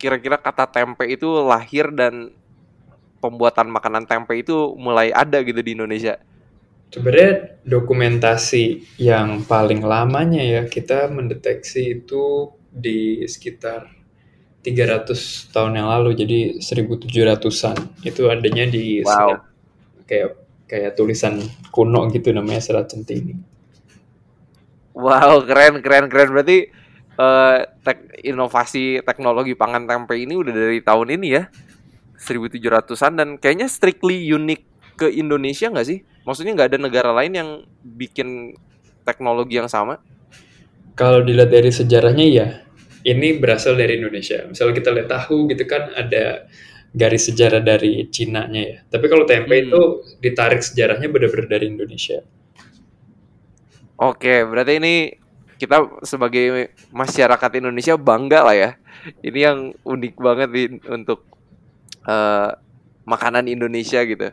Kira-kira 0.00 0.40
kata 0.40 0.66
tempe 0.66 1.06
itu 1.06 1.28
lahir 1.46 1.94
dan 1.94 2.34
pembuatan 3.22 3.68
makanan 3.76 4.04
tempe 4.10 4.32
itu 4.42 4.56
mulai 4.86 5.08
ada 5.22 5.38
gitu 5.48 5.60
di 5.66 5.72
Indonesia. 5.78 6.14
Sebenarnya 6.92 7.32
dokumentasi 7.74 8.64
yang 9.10 9.28
paling 9.52 9.80
lamanya 9.92 10.42
ya 10.54 10.62
kita 10.76 10.98
mendeteksi 11.16 11.80
itu 11.98 12.24
di 12.84 13.24
sekitar 13.34 13.80
300 14.64 15.20
tahun 15.54 15.72
yang 15.80 15.88
lalu 15.94 16.10
jadi 16.22 16.38
1700-an 16.68 17.76
itu 18.10 18.22
adanya 18.34 18.64
di 18.76 18.84
Wow. 18.98 19.12
serat 19.12 19.40
kayak 20.10 20.30
kayak 20.70 20.92
tulisan 20.98 21.34
kuno 21.74 22.00
gitu 22.14 22.28
namanya 22.36 22.62
serat 22.66 22.86
centini. 22.92 23.34
Wow, 24.92 25.48
keren, 25.48 25.80
keren, 25.84 26.06
keren. 26.12 26.28
Berarti 26.34 26.68
eh, 27.16 27.58
tek- 27.84 28.12
inovasi 28.24 29.00
teknologi 29.08 29.56
pangan 29.56 29.88
tempe 29.88 30.14
ini 30.20 30.36
udah 30.36 30.52
dari 30.52 30.78
tahun 30.84 31.08
ini 31.16 31.26
ya, 31.32 31.42
1700-an 32.22 33.18
dan 33.18 33.28
kayaknya 33.42 33.66
strictly 33.66 34.30
unik 34.30 34.60
ke 35.00 35.06
Indonesia 35.10 35.66
nggak 35.72 35.86
sih? 35.88 35.98
Maksudnya 36.26 36.54
nggak 36.56 36.70
ada 36.74 36.78
negara 36.80 37.10
lain 37.10 37.32
yang 37.34 37.48
bikin 37.82 38.54
teknologi 39.06 39.58
yang 39.58 39.68
sama? 39.70 39.98
Kalau 40.92 41.24
dilihat 41.24 41.48
dari 41.52 41.72
sejarahnya 41.72 42.26
ya 42.28 42.46
ini 43.02 43.40
berasal 43.40 43.74
dari 43.74 43.98
Indonesia. 43.98 44.44
Misalnya 44.46 44.74
kita 44.78 44.90
lihat 44.94 45.08
tahu 45.10 45.48
gitu 45.50 45.64
kan 45.66 45.90
ada 45.96 46.46
garis 46.92 47.32
sejarah 47.32 47.64
dari 47.64 48.06
Cina-nya 48.12 48.62
ya. 48.62 48.78
Tapi 48.92 49.06
kalau 49.08 49.24
tempe 49.24 49.56
Hmm. 49.58 49.68
itu 49.68 50.04
ditarik 50.20 50.60
sejarahnya 50.60 51.08
benar-benar 51.08 51.48
dari 51.48 51.66
Indonesia. 51.72 52.20
Oke, 54.00 54.42
berarti 54.48 54.72
ini 54.82 54.94
kita 55.60 56.02
sebagai 56.02 56.74
masyarakat 56.90 57.50
Indonesia 57.62 57.94
bangga 57.94 58.40
lah 58.42 58.56
ya. 58.56 58.70
Ini 59.22 59.38
yang 59.48 59.58
unik 59.86 60.14
banget 60.18 60.48
di- 60.50 60.82
untuk 60.90 61.31
eh, 62.06 62.50
makanan 63.04 63.50
Indonesia 63.50 64.02
gitu. 64.02 64.30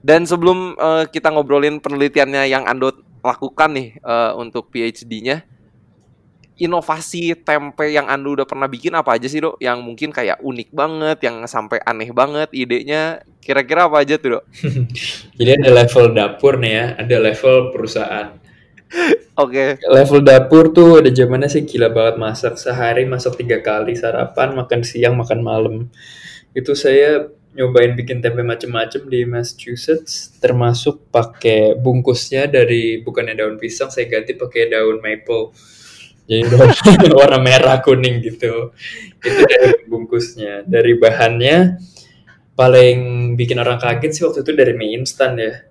Dan 0.00 0.24
sebelum 0.24 0.78
eh, 0.78 1.04
kita 1.10 1.34
ngobrolin 1.34 1.82
penelitiannya 1.82 2.48
yang 2.48 2.64
Ando 2.64 2.94
lakukan 3.20 3.70
nih 3.74 3.88
eh, 3.98 4.32
untuk 4.38 4.70
PhD-nya, 4.70 5.42
inovasi 6.58 7.38
tempe 7.38 7.88
yang 7.88 8.10
Ando 8.10 8.34
udah 8.34 8.46
pernah 8.46 8.66
bikin 8.66 8.92
apa 8.98 9.14
aja 9.14 9.30
sih, 9.30 9.38
Dok? 9.38 9.62
Yang 9.62 9.78
mungkin 9.80 10.10
kayak 10.10 10.42
unik 10.42 10.68
banget, 10.74 11.18
yang 11.24 11.46
sampai 11.46 11.78
aneh 11.86 12.10
banget 12.10 12.50
idenya. 12.52 13.22
Kira-kira 13.38 13.86
apa 13.86 14.02
aja 14.02 14.18
tuh, 14.18 14.38
Dok? 14.38 14.44
Jadi 15.38 15.50
ada 15.54 15.70
level 15.82 16.04
dapur 16.12 16.58
nih 16.58 16.72
ya, 16.74 16.86
ada 16.98 17.16
level 17.22 17.56
perusahaan. 17.70 18.28
Oke. 19.42 19.78
Level 19.86 20.20
dapur 20.24 20.74
tuh 20.74 20.98
ada 20.98 21.10
zamannya 21.12 21.48
sih 21.48 21.62
gila 21.62 21.92
banget 21.92 22.16
masak 22.18 22.54
sehari 22.58 23.06
masak 23.06 23.38
tiga 23.38 23.62
kali 23.62 23.94
sarapan 23.94 24.56
makan 24.56 24.80
siang 24.82 25.14
makan 25.14 25.40
malam 25.44 25.74
itu 26.58 26.74
saya 26.74 27.30
nyobain 27.54 27.94
bikin 27.94 28.18
tempe 28.18 28.42
macem-macem 28.42 29.06
di 29.06 29.22
Massachusetts 29.22 30.34
termasuk 30.42 31.06
pakai 31.14 31.78
bungkusnya 31.78 32.50
dari 32.50 33.02
bukannya 33.02 33.38
daun 33.38 33.56
pisang 33.58 33.90
saya 33.90 34.10
ganti 34.10 34.34
pakai 34.34 34.70
daun 34.70 34.98
maple. 34.98 35.54
Jadi 36.28 36.44
warna 37.18 37.40
merah 37.40 37.80
kuning 37.80 38.20
gitu. 38.20 38.74
Itu 39.22 39.40
dari 39.48 39.86
bungkusnya. 39.88 40.66
Dari 40.68 40.92
bahannya 41.00 41.80
paling 42.52 42.98
bikin 43.38 43.56
orang 43.62 43.78
kaget 43.78 44.10
sih 44.12 44.22
waktu 44.26 44.42
itu 44.42 44.52
dari 44.52 44.74
mie 44.74 44.98
instan 44.98 45.38
ya. 45.38 45.62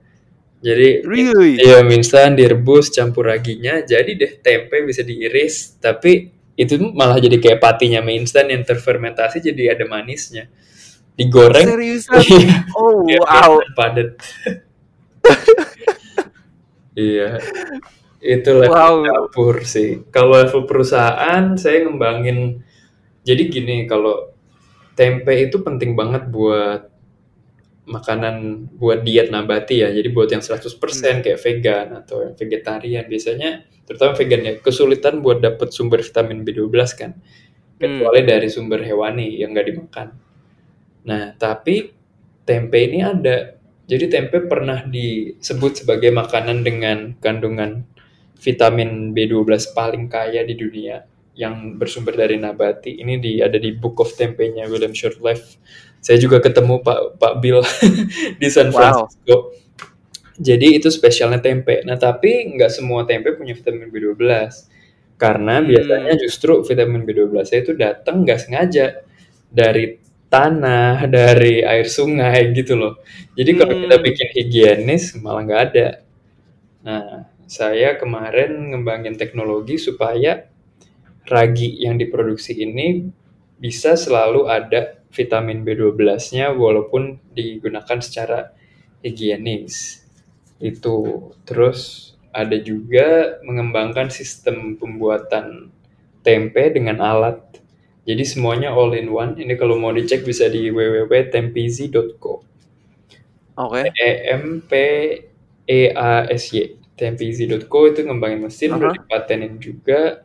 Jadi 0.58 1.06
Really? 1.06 1.62
Iya, 1.62 1.86
mie 1.86 2.02
instan 2.02 2.34
direbus 2.34 2.90
campur 2.90 3.30
raginya, 3.30 3.86
jadi 3.86 4.18
deh 4.18 4.42
tempe 4.42 4.82
bisa 4.82 5.06
diiris, 5.06 5.78
tapi 5.78 6.34
itu 6.58 6.74
malah 6.90 7.22
jadi 7.22 7.38
kayak 7.38 7.62
patinya 7.62 8.02
mie 8.02 8.26
instan 8.26 8.50
yang 8.50 8.66
terfermentasi 8.66 9.44
jadi 9.44 9.78
ada 9.78 9.86
manisnya. 9.86 10.50
Digoreng, 11.18 11.66
Seriusan? 11.66 12.22
iya, 12.22 12.62
Oh, 12.78 13.02
wow. 13.02 13.58
padat. 13.74 14.22
iya, 16.98 17.42
itu 18.22 18.50
level 18.54 18.70
Wow. 18.72 18.96
dapur 19.06 19.56
sih. 19.66 20.06
Kalau 20.14 20.38
level 20.38 20.70
perusahaan, 20.70 21.58
saya 21.58 21.86
ngembangin. 21.86 22.62
Jadi 23.26 23.42
gini, 23.52 23.90
kalau 23.90 24.32
tempe 24.94 25.34
itu 25.36 25.60
penting 25.62 25.94
banget 25.98 26.30
buat 26.32 26.90
makanan 27.88 28.68
buat 28.76 29.02
diet 29.02 29.32
nabati 29.32 29.84
ya. 29.84 29.90
Jadi 29.92 30.10
buat 30.12 30.28
yang 30.30 30.44
100% 30.44 31.24
kayak 31.24 31.40
vegan 31.40 31.88
atau 32.04 32.24
yang 32.28 32.36
vegetarian 32.36 33.06
biasanya 33.08 33.64
terutama 33.88 34.12
vegan 34.20 34.42
ya 34.44 34.54
kesulitan 34.60 35.24
buat 35.24 35.40
dapet 35.40 35.72
sumber 35.72 36.04
vitamin 36.04 36.44
B12 36.44 36.72
kan. 37.00 37.12
Kecuali 37.78 38.22
dari 38.26 38.50
sumber 38.52 38.82
hewani 38.84 39.38
yang 39.40 39.54
nggak 39.56 39.68
dimakan. 39.72 40.08
Nah, 41.08 41.34
tapi 41.36 41.92
tempe 42.44 42.78
ini 42.84 43.00
ada. 43.02 43.56
Jadi 43.88 44.12
tempe 44.12 44.44
pernah 44.44 44.84
disebut 44.84 45.84
sebagai 45.84 46.12
makanan 46.12 46.60
dengan 46.62 47.16
kandungan 47.24 47.88
vitamin 48.38 49.16
B12 49.16 49.48
paling 49.72 50.12
kaya 50.12 50.44
di 50.44 50.54
dunia 50.54 51.08
yang 51.34 51.80
bersumber 51.80 52.14
dari 52.14 52.36
nabati. 52.36 53.00
Ini 53.00 53.16
di 53.24 53.40
ada 53.40 53.56
di 53.56 53.72
Book 53.72 54.04
of 54.04 54.12
Tempe-nya 54.14 54.68
William 54.68 54.92
Shortleaf. 54.92 55.40
Saya 56.04 56.20
juga 56.20 56.44
ketemu 56.44 56.84
Pak 56.84 57.18
Pak 57.18 57.34
Bill 57.40 57.64
di 58.42 58.48
San 58.52 58.70
Wow. 58.70 58.76
Francisco. 58.76 59.56
Jadi 60.38 60.78
itu 60.78 60.92
spesialnya 60.94 61.42
tempe. 61.42 61.82
Nah, 61.82 61.98
tapi 61.98 62.46
nggak 62.54 62.70
semua 62.70 63.08
tempe 63.10 63.34
punya 63.34 63.58
vitamin 63.58 63.90
B12. 63.90 64.70
Karena 65.18 65.58
Hmm. 65.58 65.66
biasanya 65.72 66.14
justru 66.22 66.62
vitamin 66.62 67.02
B12 67.08 67.34
itu 67.58 67.74
datang 67.74 68.22
nggak 68.22 68.38
sengaja 68.38 69.02
dari 69.50 69.98
tanah, 70.34 71.08
dari 71.08 71.64
air 71.64 71.88
sungai 71.88 72.52
gitu 72.58 72.74
loh. 72.80 72.94
Jadi 73.38 73.52
kalau 73.60 73.74
kita 73.84 73.96
Hmm. 73.98 74.06
bikin 74.08 74.30
higienis 74.38 75.04
malah 75.24 75.42
nggak 75.48 75.64
ada. 75.74 75.88
Nah, 76.88 77.08
saya 77.48 77.96
kemarin 78.02 78.52
ngembangin 78.74 79.16
teknologi 79.20 79.78
supaya 79.80 80.48
ragi 81.28 81.70
yang 81.86 81.96
diproduksi 82.02 82.54
ini 82.58 83.08
bisa 83.60 83.96
selalu 83.98 84.48
ada 84.50 85.00
vitamin 85.12 85.64
B12-nya 85.66 86.54
walaupun 86.56 87.20
digunakan 87.36 88.00
secara 88.04 88.54
higienis. 89.04 90.04
Itu. 90.62 91.32
Terus 91.48 92.14
ada 92.34 92.58
juga 92.62 93.40
mengembangkan 93.46 94.10
sistem 94.14 94.78
pembuatan 94.78 95.72
tempe 96.26 96.64
dengan 96.74 97.02
alat. 97.02 97.40
Jadi 98.08 98.24
semuanya 98.24 98.72
all 98.72 98.96
in 98.96 99.12
one. 99.12 99.36
Ini 99.36 99.60
kalau 99.60 99.76
mau 99.76 99.92
dicek 99.92 100.24
bisa 100.24 100.48
di 100.48 100.72
www.tempizi.co. 100.72 102.34
Oke. 103.60 103.92
E 103.92 104.10
M 104.32 104.64
P 104.64 104.72
E 105.68 105.82
A 105.92 106.24
S 106.32 106.56
Y. 106.56 106.72
Tempizi.co 106.96 107.80
itu 107.86 108.08
ngembangin 108.08 108.48
mesin 108.48 108.74
udah 108.74 108.90
Aha. 108.90 108.96
dipatenin 108.96 109.60
juga. 109.60 110.24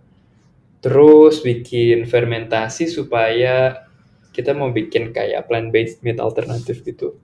Terus 0.79 1.43
bikin 1.43 2.07
fermentasi 2.07 2.87
supaya 2.87 3.83
kita 4.31 4.55
mau 4.55 4.71
bikin 4.71 5.11
kayak 5.13 5.51
plant 5.51 5.69
based 5.69 6.01
meat 6.01 6.23
alternatif 6.23 6.87
gitu. 6.87 7.19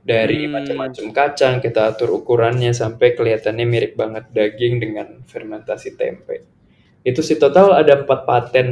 Dari 0.00 0.48
Hmm. 0.48 0.60
macam-macam 0.60 1.04
kacang 1.12 1.60
kita 1.60 1.92
atur 1.92 2.14
ukurannya 2.14 2.72
sampai 2.72 3.12
kelihatannya 3.12 3.66
mirip 3.68 3.96
banget 4.00 4.28
daging 4.32 4.80
dengan 4.80 5.20
fermentasi 5.28 5.96
tempe. 5.96 6.40
Itu 7.04 7.20
sih 7.20 7.36
total 7.36 7.76
ada 7.76 8.04
empat 8.04 8.24
paten. 8.24 8.68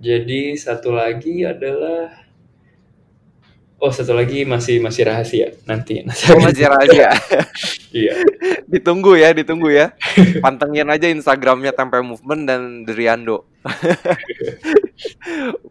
Jadi 0.00 0.56
satu 0.56 0.96
lagi 0.96 1.44
adalah 1.44 2.30
Oh, 3.80 3.88
satu 3.88 4.12
lagi 4.12 4.44
masih 4.44 4.76
masih 4.76 5.08
rahasia 5.08 5.56
nanti. 5.64 6.04
nanti 6.04 6.28
Oh, 6.28 6.40
masih 6.44 6.68
rahasia. 6.68 7.10
Iya. 7.90 8.22
ditunggu 8.70 9.18
ya, 9.18 9.32
ditunggu 9.32 9.72
ya. 9.72 9.96
Pantengin 10.44 10.86
aja 10.86 11.10
Instagramnya 11.10 11.72
Tempe 11.72 11.98
Movement 12.04 12.42
dan 12.46 12.60
Driando. 12.84 13.48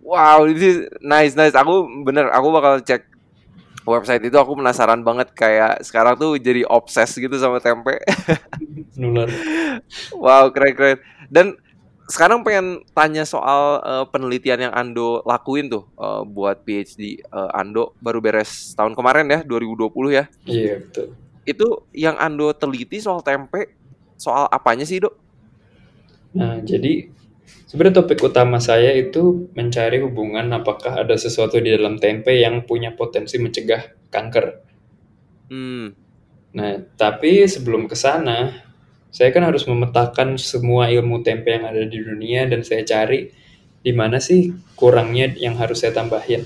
wow, 0.09 0.43
ini 0.49 0.89
nice 0.99 1.37
nice. 1.37 1.53
Aku 1.53 1.85
bener, 2.01 2.33
aku 2.33 2.47
bakal 2.49 2.73
cek 2.81 3.05
website 3.85 4.25
itu. 4.25 4.35
Aku 4.41 4.57
penasaran 4.57 5.05
banget 5.05 5.29
kayak 5.37 5.85
sekarang 5.85 6.17
tuh 6.17 6.35
jadi 6.41 6.65
obses 6.65 7.13
gitu 7.13 7.37
sama 7.37 7.61
tempe. 7.61 8.01
Nular. 8.99 9.29
wow, 10.17 10.49
keren 10.49 10.73
keren. 10.75 10.97
Dan 11.29 11.55
sekarang 12.09 12.41
pengen 12.41 12.81
tanya 12.97 13.21
soal 13.21 13.79
eh, 13.85 14.05
penelitian 14.09 14.69
yang 14.69 14.73
Ando 14.73 15.21
lakuin 15.23 15.69
tuh 15.69 15.85
eh, 15.93 16.21
buat 16.25 16.65
PhD 16.65 17.21
Eh, 17.21 17.49
Ando 17.53 17.93
baru 18.01 18.19
beres 18.19 18.73
tahun 18.73 18.97
kemarin 18.97 19.29
ya 19.29 19.39
2020 19.45 19.93
ya. 20.09 20.25
Iya, 20.49 20.81
betul. 20.81 21.13
Itu 21.45 21.67
yang 21.93 22.17
Ando 22.17 22.49
teliti 22.57 22.97
soal 22.97 23.21
tempe 23.21 23.77
soal 24.17 24.49
apanya 24.49 24.83
sih, 24.83 24.99
Dok? 24.99 25.15
Nah, 26.35 26.59
jadi 26.65 27.07
sebenarnya 27.69 28.03
topik 28.03 28.19
utama 28.25 28.57
saya 28.57 28.91
itu 28.97 29.49
mencari 29.53 30.01
hubungan 30.01 30.49
apakah 30.51 31.05
ada 31.05 31.15
sesuatu 31.15 31.61
di 31.61 31.69
dalam 31.73 32.01
tempe 32.01 32.35
yang 32.35 32.65
punya 32.65 32.93
potensi 32.93 33.37
mencegah 33.37 34.09
kanker. 34.09 34.45
Hmm. 35.49 35.93
Nah, 36.49 36.81
tapi 36.97 37.45
sebelum 37.45 37.85
ke 37.85 37.93
sana, 37.93 38.68
saya 39.09 39.29
kan 39.33 39.43
harus 39.45 39.65
memetakan 39.65 40.37
semua 40.37 40.89
ilmu 40.89 41.25
tempe 41.25 41.49
yang 41.53 41.65
ada 41.65 41.81
di 41.85 41.97
dunia 41.99 42.45
dan 42.45 42.61
saya 42.61 42.85
cari 42.85 43.29
di 43.79 43.91
mana 43.95 44.19
sih 44.21 44.53
kurangnya 44.75 45.33
yang 45.39 45.55
harus 45.57 45.81
saya 45.81 45.95
tambahin. 45.95 46.43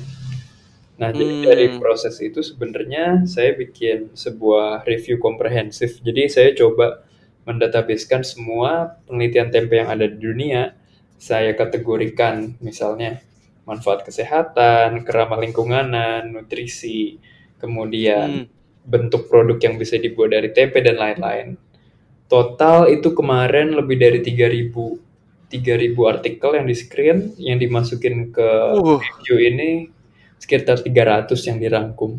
Nah, 0.94 1.10
jadi 1.10 1.34
Hmm. 1.34 1.44
dari 1.44 1.68
proses 1.82 2.22
itu 2.22 2.46
sebenarnya 2.46 3.26
saya 3.26 3.58
bikin 3.58 4.14
sebuah 4.14 4.86
review 4.86 5.18
komprehensif. 5.18 5.98
Jadi 6.06 6.30
saya 6.30 6.54
coba 6.54 7.02
mendatabasekan 7.44 8.22
semua 8.24 9.02
penelitian 9.10 9.50
tempe 9.52 9.82
yang 9.82 9.90
ada 9.90 10.06
di 10.08 10.16
dunia. 10.22 10.78
Saya 11.18 11.58
kategorikan 11.58 12.56
misalnya 12.62 13.20
manfaat 13.66 14.06
kesehatan, 14.06 15.02
keramah 15.04 15.42
lingkunganan, 15.42 16.30
nutrisi, 16.30 17.18
kemudian 17.58 18.46
Hmm. 18.46 18.48
bentuk 18.86 19.28
produk 19.32 19.58
yang 19.60 19.76
bisa 19.82 19.98
dibuat 19.98 20.36
dari 20.36 20.54
tempe 20.54 20.80
dan 20.84 21.00
lain-lain. 21.00 21.58
Total 22.34 22.90
itu 22.90 23.14
kemarin 23.14 23.78
lebih 23.78 24.02
dari 24.02 24.20
3000 24.26 24.98
3000 25.54 25.94
artikel 26.10 26.50
yang 26.58 26.66
di 26.66 26.74
screen 26.74 27.38
yang 27.38 27.62
dimasukin 27.62 28.34
ke 28.34 28.50
Uh. 28.74 28.98
review 28.98 29.38
ini 29.38 29.70
sekitar 30.42 30.82
300 30.82 31.38
yang 31.46 31.62
dirangkum. 31.62 32.18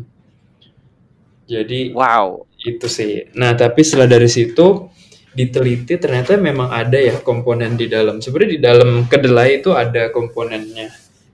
Jadi 1.45 1.91
Wow. 1.91 2.47
itu 2.63 2.87
sih. 2.87 3.27
Nah, 3.35 3.53
tapi 3.53 3.83
setelah 3.83 4.07
dari 4.07 4.31
situ 4.31 4.87
diteliti 5.35 5.99
ternyata 5.99 6.39
memang 6.39 6.71
ada 6.71 6.95
ya 6.95 7.19
komponen 7.19 7.75
di 7.75 7.91
dalam. 7.91 8.23
Sebenarnya 8.23 8.51
di 8.55 8.61
dalam 8.63 8.89
kedelai 9.05 9.59
itu 9.59 9.75
ada 9.75 10.09
komponennya. 10.09 10.89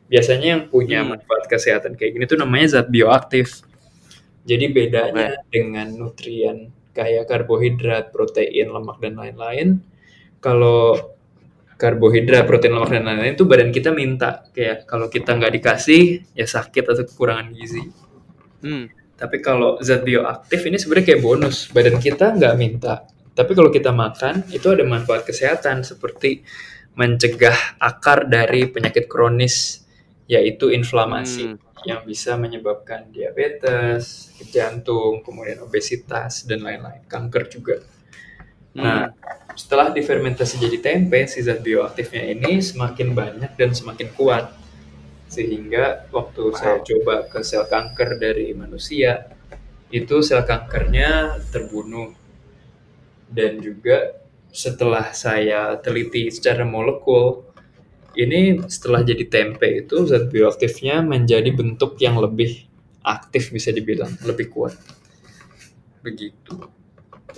Biasanya 0.09 0.47
yang 0.57 0.63
punya 0.67 1.05
Hmm. 1.05 1.15
manfaat 1.15 1.45
kesehatan 1.47 1.95
kayak 1.95 2.17
gini 2.17 2.25
tuh 2.25 2.41
namanya 2.41 2.81
zat 2.81 2.89
bioaktif. 2.89 3.61
Jadi 4.41 4.73
bedanya 4.73 5.37
Oke. 5.37 5.53
dengan 5.53 5.87
nutrien 5.93 6.80
kayak 6.91 7.27
karbohidrat, 7.27 8.11
protein, 8.11 8.71
lemak 8.71 8.97
dan 8.99 9.15
lain-lain. 9.15 9.79
Kalau 10.43 10.95
karbohidrat, 11.79 12.45
protein, 12.45 12.77
lemak 12.77 12.91
dan 12.93 13.03
lain-lain 13.07 13.33
itu 13.33 13.45
badan 13.47 13.71
kita 13.73 13.89
minta 13.95 14.45
kayak 14.53 14.85
kalau 14.85 15.07
kita 15.09 15.33
nggak 15.33 15.53
dikasih 15.57 16.21
ya 16.37 16.45
sakit 16.45 16.83
atau 16.85 17.03
kekurangan 17.07 17.49
gizi. 17.55 17.83
Hmm. 18.61 18.85
Tapi 19.17 19.37
kalau 19.41 19.77
zat 19.81 20.01
bioaktif 20.01 20.65
ini 20.65 20.77
sebenarnya 20.81 21.13
kayak 21.13 21.21
bonus. 21.21 21.69
Badan 21.69 21.97
kita 22.01 22.33
nggak 22.37 22.55
minta. 22.57 23.05
Tapi 23.31 23.51
kalau 23.55 23.71
kita 23.71 23.95
makan, 23.95 24.49
itu 24.51 24.67
ada 24.67 24.83
manfaat 24.83 25.23
kesehatan 25.23 25.87
seperti 25.87 26.43
mencegah 26.99 27.79
akar 27.79 28.27
dari 28.27 28.67
penyakit 28.67 29.07
kronis, 29.07 29.87
yaitu 30.27 30.73
inflamasi 30.73 31.55
Hmm. 31.55 31.70
Yang 31.87 32.05
bisa 32.05 32.37
menyebabkan 32.37 33.09
diabetes, 33.09 34.29
jantung, 34.53 35.25
kemudian 35.25 35.59
obesitas, 35.65 36.45
dan 36.45 36.61
lain-lain. 36.61 37.01
Kanker 37.09 37.43
juga. 37.49 37.75
Nah, 38.77 39.11
Hmm. 39.11 39.57
setelah 39.57 39.91
difermentasi 39.91 40.55
jadi 40.61 40.77
tempe, 40.79 41.27
si 41.27 41.41
zat 41.43 41.59
bioaktifnya 41.59 42.23
ini 42.33 42.61
semakin 42.63 43.09
banyak 43.11 43.51
dan 43.59 43.71
semakin 43.75 44.09
kuat. 44.15 44.45
Sehingga 45.31 46.07
waktu 46.11 46.43
saya 46.55 46.77
Wow. 46.79 46.85
coba 46.89 47.15
ke 47.31 47.39
sel 47.43 47.65
kanker 47.67 48.19
dari 48.19 48.51
manusia, 48.55 49.31
itu 49.91 50.21
sel 50.23 50.43
kankernya 50.47 51.39
terbunuh. 51.51 52.13
Dan 53.31 53.63
juga 53.63 54.19
setelah 54.51 55.15
saya 55.15 55.79
teliti 55.79 56.27
secara 56.31 56.67
molekul, 56.67 57.50
ini 58.15 58.59
setelah 58.67 59.01
jadi 59.01 59.23
tempe 59.27 59.85
itu 59.85 60.03
zat 60.07 60.27
bioaktifnya 60.31 61.03
menjadi 61.05 61.49
bentuk 61.53 61.95
yang 61.99 62.19
lebih 62.19 62.67
aktif 63.01 63.49
bisa 63.49 63.73
dibilang, 63.73 64.11
lebih 64.27 64.51
kuat. 64.51 64.75
Begitu. 66.03 66.57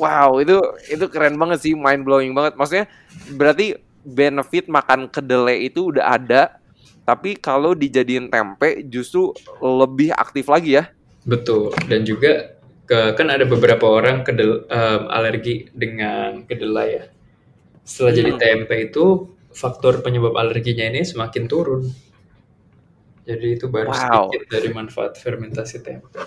Wow, 0.02 0.42
itu 0.42 0.58
itu 0.90 1.06
keren 1.12 1.38
banget 1.38 1.70
sih, 1.70 1.74
mind 1.78 2.02
blowing 2.02 2.34
banget. 2.34 2.58
Maksudnya 2.58 2.90
berarti 3.38 3.78
benefit 4.04 4.68
makan 4.68 5.08
kedelai 5.08 5.70
itu 5.70 5.94
udah 5.94 6.18
ada, 6.18 6.58
tapi 7.06 7.38
kalau 7.38 7.78
dijadiin 7.78 8.28
tempe 8.34 8.82
justru 8.90 9.32
lebih 9.62 10.12
aktif 10.18 10.50
lagi 10.50 10.82
ya. 10.82 10.90
Betul. 11.24 11.72
Dan 11.88 12.04
juga 12.04 12.58
ke, 12.84 13.16
kan 13.16 13.32
ada 13.32 13.48
beberapa 13.48 13.88
orang 13.88 14.28
kedel, 14.28 14.68
em, 14.68 15.02
alergi 15.08 15.72
dengan 15.72 16.44
kedelai 16.44 16.90
ya. 17.00 17.04
Setelah 17.84 18.12
jadi 18.16 18.32
Hmm. 18.36 18.42
tempe 18.42 18.76
itu 18.80 19.06
faktor 19.54 20.02
penyebab 20.02 20.34
alerginya 20.36 20.90
ini 20.90 21.06
semakin 21.06 21.46
turun. 21.48 21.88
Jadi 23.24 23.56
itu 23.56 23.72
baru 23.72 23.94
Wow. 23.94 23.98
sedikit 24.30 24.44
dari 24.52 24.70
manfaat 24.76 25.16
fermentasi 25.16 25.80
tempe. 25.80 26.20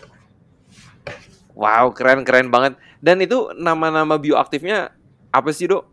Wow, 1.57 1.93
keren-keren 1.93 2.49
banget. 2.49 2.81
Dan 3.01 3.21
itu 3.21 3.53
nama-nama 3.57 4.17
bioaktifnya 4.17 4.93
apa 5.33 5.51
sih, 5.53 5.69
Dok? 5.69 5.85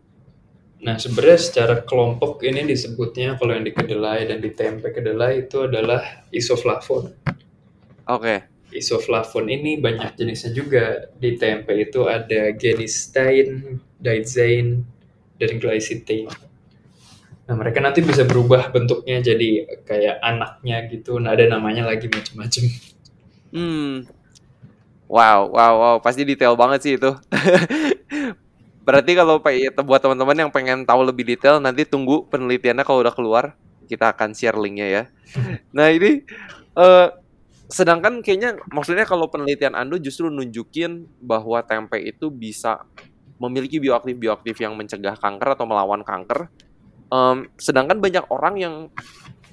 Nah, 0.83 0.99
sebenarnya 0.99 1.39
secara 1.39 1.75
kelompok 1.87 2.43
ini 2.43 2.67
disebutnya 2.67 3.39
kalau 3.39 3.55
yang 3.55 3.63
di 3.63 3.71
kedelai 3.71 4.27
dan 4.27 4.43
di 4.43 4.51
tempe 4.51 4.91
kedelai 4.91 5.47
itu 5.47 5.63
adalah 5.63 6.27
isoflavon. 6.27 7.15
Oke. 8.11 8.43
Isoflavon 8.75 9.47
ini 9.47 9.79
banyak 9.79 10.19
jenisnya 10.19 10.51
juga. 10.51 11.07
Di 11.15 11.39
tempe 11.39 11.71
itu 11.79 12.03
ada 12.03 12.51
genistein, 12.51 13.79
diazein, 13.95 14.83
dan 15.39 15.51
glycitein. 15.63 16.27
Nah, 17.43 17.56
mereka 17.60 17.84
nanti 17.84 17.99
bisa 17.99 18.23
berubah 18.23 18.71
bentuknya 18.71 19.19
jadi 19.19 19.67
kayak 19.84 20.15
anaknya 20.23 20.88
gitu. 20.88 21.19
Nah, 21.19 21.36
ada 21.36 21.43
namanya 21.51 21.84
lagi 21.84 22.08
macam-macam. 22.08 22.63
Hmm. 23.53 24.08
Wow, 25.12 25.51
wow, 25.53 25.73
wow, 25.77 25.95
pasti 26.01 26.23
detail 26.25 26.56
banget 26.58 26.79
sih 26.82 26.93
itu. 26.97 27.12
Berarti 28.88 29.12
kalau 29.15 29.39
pe- 29.39 29.71
buat 29.84 30.01
teman-teman 30.03 30.47
yang 30.47 30.51
pengen 30.51 30.84
tahu 30.84 31.08
lebih 31.08 31.23
detail, 31.27 31.60
nanti 31.60 31.88
tunggu 31.88 32.27
penelitiannya 32.27 32.84
kalau 32.84 32.99
udah 33.03 33.13
keluar, 33.15 33.45
kita 33.88 34.12
akan 34.15 34.36
share 34.36 34.58
linknya 34.60 34.88
ya. 34.89 35.03
Nah 35.77 35.89
ini, 35.91 36.23
eh, 36.77 37.08
sedangkan 37.71 38.21
kayaknya 38.21 38.60
maksudnya 38.69 39.06
kalau 39.08 39.27
penelitian 39.32 39.73
Ando 39.73 39.97
justru 39.97 40.29
nunjukin 40.29 41.08
bahwa 41.19 41.62
tempe 41.65 41.99
itu 42.03 42.29
bisa 42.29 42.84
memiliki 43.41 43.82
bioaktif-bioaktif 43.82 44.56
yang 44.62 44.73
mencegah 44.77 45.17
kanker 45.19 45.58
atau 45.58 45.65
melawan 45.67 46.01
kanker. 46.06 46.49
Em, 47.13 47.45
sedangkan 47.62 48.02
banyak 48.02 48.26
orang 48.34 48.56
yang 48.58 48.76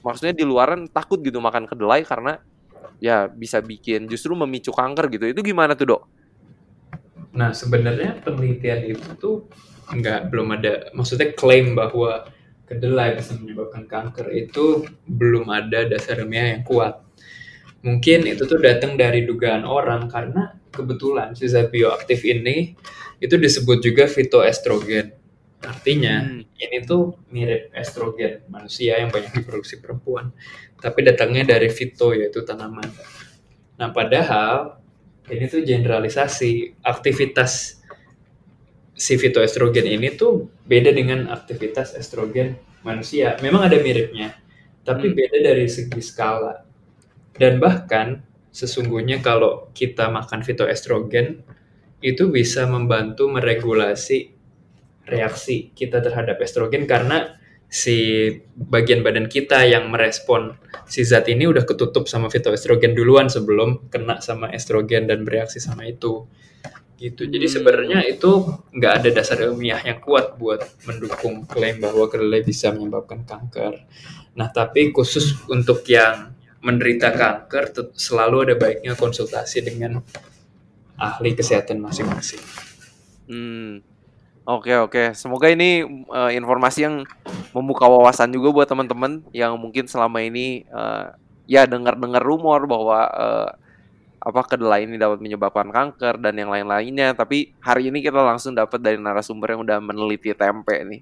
maksudnya 0.00 0.32
di 0.32 0.48
luaran 0.48 0.88
takut 0.88 1.20
gitu 1.20 1.44
makan 1.44 1.68
kedelai 1.68 2.08
karena 2.08 2.40
ya 2.96 3.28
bisa 3.28 3.60
bikin 3.60 4.08
justru 4.08 4.32
memicu 4.32 4.72
kanker 4.72 5.12
gitu. 5.12 5.28
Itu 5.28 5.44
gimana 5.44 5.76
tuh 5.76 5.86
dok? 5.92 6.02
Nah, 7.36 7.52
sebenarnya 7.52 8.16
penelitian 8.24 8.96
itu 8.96 9.08
tuh 9.20 9.44
nggak 9.92 10.32
belum 10.32 10.56
ada, 10.56 10.88
maksudnya 10.96 11.36
klaim 11.36 11.76
bahwa 11.76 12.32
kedelai 12.64 13.18
bisa 13.18 13.34
menyebabkan 13.36 13.84
kanker 13.90 14.30
itu 14.30 14.86
belum 15.04 15.50
ada 15.50 15.84
dasar 15.84 16.22
ilmiah 16.22 16.54
yang 16.54 16.62
kuat. 16.62 17.02
Mungkin 17.82 18.24
itu 18.24 18.46
tuh 18.46 18.62
datang 18.62 18.96
dari 18.96 19.26
dugaan 19.26 19.66
orang 19.66 20.08
karena 20.08 20.54
kebetulan 20.70 21.34
si 21.34 21.50
zat 21.50 21.74
bioaktif 21.74 22.22
ini 22.22 22.78
itu 23.18 23.34
disebut 23.34 23.82
juga 23.82 24.06
fitoestrogen. 24.06 25.19
Artinya 25.60 26.24
Hmm. 26.24 26.42
ini 26.56 26.76
tuh 26.88 27.20
mirip 27.28 27.68
estrogen 27.76 28.48
manusia 28.48 28.96
yang 28.96 29.12
banyak 29.12 29.32
diproduksi 29.36 29.76
perempuan, 29.76 30.32
tapi 30.80 31.04
datangnya 31.04 31.56
dari 31.56 31.68
fito 31.68 32.16
yaitu 32.16 32.40
tanaman. 32.48 32.88
Nah, 33.76 33.92
padahal 33.92 34.80
ini 35.28 35.44
tuh 35.46 35.60
generalisasi 35.60 36.80
aktivitas 36.80 37.76
si 38.96 39.16
fitoestrogen 39.16 39.84
ini 39.88 40.12
tuh 40.16 40.48
beda 40.64 40.92
dengan 40.92 41.28
aktivitas 41.28 41.96
estrogen 41.96 42.56
manusia. 42.84 43.36
Memang 43.44 43.68
ada 43.68 43.76
miripnya, 43.80 44.36
tapi 44.84 45.12
Hmm. 45.12 45.16
beda 45.16 45.38
dari 45.44 45.68
segi 45.68 46.00
skala. 46.00 46.64
Dan 47.36 47.60
bahkan 47.60 48.20
sesungguhnya 48.52 49.20
kalau 49.20 49.68
kita 49.76 50.08
makan 50.08 50.40
fitoestrogen 50.44 51.40
itu 52.00 52.32
bisa 52.32 52.64
membantu 52.64 53.28
meregulasi 53.28 54.39
reaksi 55.10 55.74
kita 55.74 55.98
terhadap 56.00 56.38
estrogen 56.40 56.86
karena 56.86 57.36
si 57.70 58.26
bagian 58.58 59.06
badan 59.06 59.30
kita 59.30 59.62
yang 59.62 59.94
merespon 59.94 60.58
si 60.90 61.06
zat 61.06 61.30
ini 61.30 61.46
udah 61.46 61.62
ketutup 61.62 62.10
sama 62.10 62.26
fitoestrogen 62.26 62.98
duluan 62.98 63.30
sebelum 63.30 63.86
kena 63.90 64.18
sama 64.18 64.50
estrogen 64.50 65.06
dan 65.06 65.22
bereaksi 65.22 65.62
sama 65.62 65.86
itu 65.86 66.26
gitu 66.98 67.30
jadi 67.30 67.46
Hmm. 67.46 67.54
sebenarnya 67.56 67.98
itu 68.10 68.58
nggak 68.74 68.92
ada 69.00 69.08
dasar 69.14 69.38
ilmiah 69.40 69.80
yang 69.86 70.02
kuat 70.02 70.34
buat 70.36 70.66
mendukung 70.84 71.46
klaim 71.46 71.78
bahwa 71.78 72.10
kedelai 72.10 72.42
bisa 72.42 72.74
menyebabkan 72.74 73.22
kanker 73.22 73.86
nah 74.34 74.50
tapi 74.50 74.90
khusus 74.90 75.38
untuk 75.46 75.86
yang 75.86 76.34
menderita 76.60 77.14
kanker 77.14 77.94
selalu 77.94 78.50
ada 78.50 78.54
baiknya 78.58 78.98
konsultasi 78.98 79.62
dengan 79.64 80.02
ahli 80.98 81.32
kesehatan 81.38 81.78
masing-masing 81.80 82.42
Hmm. 83.30 83.78
Oke 84.50 84.74
oke, 84.74 85.14
semoga 85.14 85.46
ini 85.46 85.86
uh, 86.10 86.26
informasi 86.34 86.82
yang 86.82 87.06
membuka 87.54 87.86
wawasan 87.86 88.34
juga 88.34 88.50
buat 88.50 88.66
teman-teman 88.66 89.22
yang 89.30 89.54
mungkin 89.54 89.86
selama 89.86 90.26
ini 90.26 90.66
uh, 90.74 91.14
ya 91.46 91.70
dengar-dengar 91.70 92.18
rumor 92.18 92.66
bahwa 92.66 92.98
uh, 93.14 93.48
apa 94.18 94.40
kedelai 94.50 94.90
ini 94.90 94.98
dapat 94.98 95.22
menyebabkan 95.22 95.70
kanker 95.70 96.18
dan 96.18 96.34
yang 96.34 96.50
lain-lainnya. 96.50 97.14
Tapi 97.14 97.54
hari 97.62 97.94
ini 97.94 98.02
kita 98.02 98.18
langsung 98.18 98.58
dapat 98.58 98.82
dari 98.82 98.98
narasumber 98.98 99.54
yang 99.54 99.62
udah 99.62 99.78
meneliti 99.78 100.34
tempe 100.34 100.82
nih. 100.82 101.00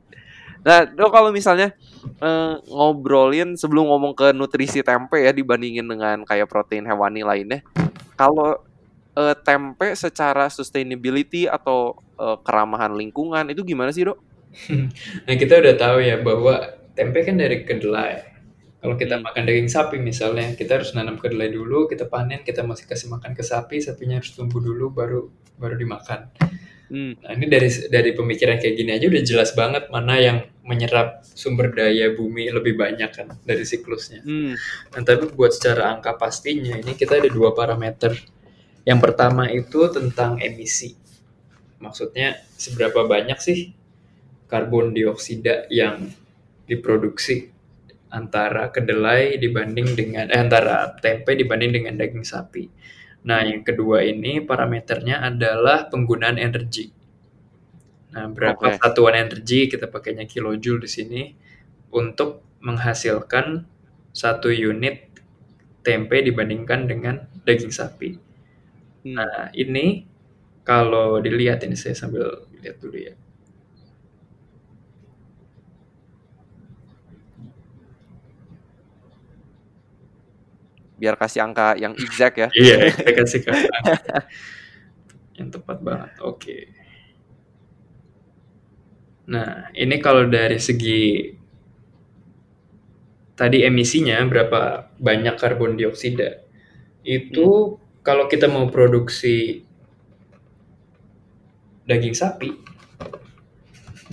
Nah, 0.60 0.84
dok 0.84 1.08
kalau 1.08 1.32
misalnya 1.32 1.72
uh, 2.20 2.60
ngobrolin 2.68 3.56
sebelum 3.56 3.88
ngomong 3.88 4.12
ke 4.12 4.36
nutrisi 4.36 4.84
tempe 4.84 5.24
ya 5.24 5.32
dibandingin 5.32 5.88
dengan 5.88 6.20
kayak 6.28 6.52
protein 6.52 6.84
hewani 6.84 7.24
lainnya, 7.24 7.64
kalau 8.12 8.60
tempe 9.42 9.90
secara 9.98 10.46
sustainability 10.46 11.50
atau 11.50 11.98
uh, 12.18 12.36
keramahan 12.42 12.92
lingkungan 12.92 13.48
itu 13.54 13.64
gimana 13.64 13.94
sih 13.94 14.04
dok? 14.04 14.18
nah 15.26 15.34
kita 15.38 15.62
udah 15.62 15.74
tahu 15.78 15.98
ya 16.02 16.18
bahwa 16.20 16.76
tempe 16.92 17.22
kan 17.22 17.38
dari 17.38 17.62
kedelai 17.62 18.38
kalau 18.78 18.94
kita 18.94 19.18
hmm. 19.18 19.26
makan 19.26 19.42
daging 19.42 19.70
sapi 19.70 19.98
misalnya, 19.98 20.54
kita 20.54 20.78
harus 20.78 20.94
nanam 20.94 21.18
kedelai 21.18 21.50
dulu, 21.50 21.90
kita 21.90 22.06
panen, 22.06 22.46
kita 22.46 22.62
masih 22.62 22.86
kasih 22.86 23.10
makan 23.10 23.34
ke 23.34 23.42
sapi, 23.42 23.82
sapinya 23.82 24.22
harus 24.22 24.30
tumbuh 24.30 24.62
dulu 24.62 24.94
baru 24.94 25.26
baru 25.58 25.74
dimakan. 25.74 26.30
Hmm. 26.88 27.18
Nah, 27.18 27.34
ini 27.34 27.50
dari 27.50 27.68
dari 27.90 28.14
pemikiran 28.14 28.56
kayak 28.62 28.74
gini 28.78 28.90
aja 28.94 29.06
udah 29.10 29.22
jelas 29.26 29.50
banget 29.52 29.90
mana 29.90 30.14
yang 30.22 30.38
menyerap 30.62 31.26
sumber 31.26 31.74
daya 31.74 32.14
bumi 32.14 32.48
lebih 32.54 32.78
banyak 32.78 33.10
kan 33.10 33.34
dari 33.42 33.66
siklusnya. 33.66 34.22
Hmm. 34.22 34.54
Nah, 34.94 35.02
tapi 35.02 35.26
buat 35.34 35.50
secara 35.50 35.98
angka 35.98 36.14
pastinya 36.14 36.78
ini 36.78 36.94
kita 36.94 37.18
ada 37.18 37.28
dua 37.28 37.52
parameter. 37.52 38.14
Yang 38.86 39.00
pertama 39.04 39.50
itu 39.50 39.90
tentang 39.90 40.38
emisi. 40.38 40.94
Maksudnya 41.78 42.42
seberapa 42.58 43.06
banyak 43.06 43.38
sih 43.38 43.72
karbon 44.50 44.96
dioksida 44.96 45.70
yang 45.70 46.10
diproduksi 46.66 47.52
antara 48.08 48.72
kedelai 48.72 49.36
dibanding 49.36 49.92
dengan 49.92 50.26
eh, 50.32 50.40
antara 50.40 50.96
tempe 50.98 51.36
dibanding 51.36 51.80
dengan 51.80 51.94
daging 52.00 52.24
sapi. 52.24 52.64
Nah, 53.28 53.44
yang 53.44 53.60
kedua 53.60 54.00
ini 54.04 54.40
parameternya 54.40 55.20
adalah 55.20 55.92
penggunaan 55.92 56.40
energi. 56.40 56.88
Nah, 58.16 58.24
berapa 58.32 58.56
okay. 58.56 58.80
satuan 58.80 59.14
energi 59.20 59.68
kita 59.68 59.84
pakainya 59.92 60.24
kilojoule 60.24 60.80
di 60.80 60.90
sini 60.90 61.22
untuk 61.92 62.40
menghasilkan 62.64 63.68
satu 64.16 64.48
unit 64.48 65.12
tempe 65.84 66.16
dibandingkan 66.24 66.88
dengan 66.88 67.28
daging 67.44 67.72
sapi. 67.72 68.16
Hmm. 69.04 69.14
Nah, 69.20 69.52
ini 69.52 70.08
kalau 70.68 71.16
dilihat 71.24 71.64
ini 71.64 71.72
saya 71.80 71.96
sambil 71.96 72.44
lihat 72.60 72.76
dulu 72.76 73.00
ya. 73.00 73.16
biar 80.98 81.14
kasih 81.14 81.46
angka 81.46 81.78
yang 81.78 81.94
exact 81.94 82.42
ya. 82.42 82.48
iya, 82.58 82.90
kita 82.90 83.12
kasih 83.22 83.40
ke 83.46 83.50
yang 85.38 85.48
tepat 85.54 85.78
banget. 85.78 86.10
Oke. 86.18 86.42
Okay. 86.42 86.62
Nah, 89.30 89.70
ini 89.78 90.02
kalau 90.02 90.26
dari 90.26 90.58
segi 90.58 91.30
tadi 93.38 93.62
emisinya 93.62 94.18
berapa 94.26 94.90
banyak 94.98 95.38
karbon 95.38 95.78
dioksida. 95.78 96.42
Itu 97.06 97.46
hmm. 97.46 98.02
kalau 98.02 98.26
kita 98.26 98.50
mau 98.50 98.66
produksi 98.66 99.67
daging 101.88 102.12
sapi 102.12 102.52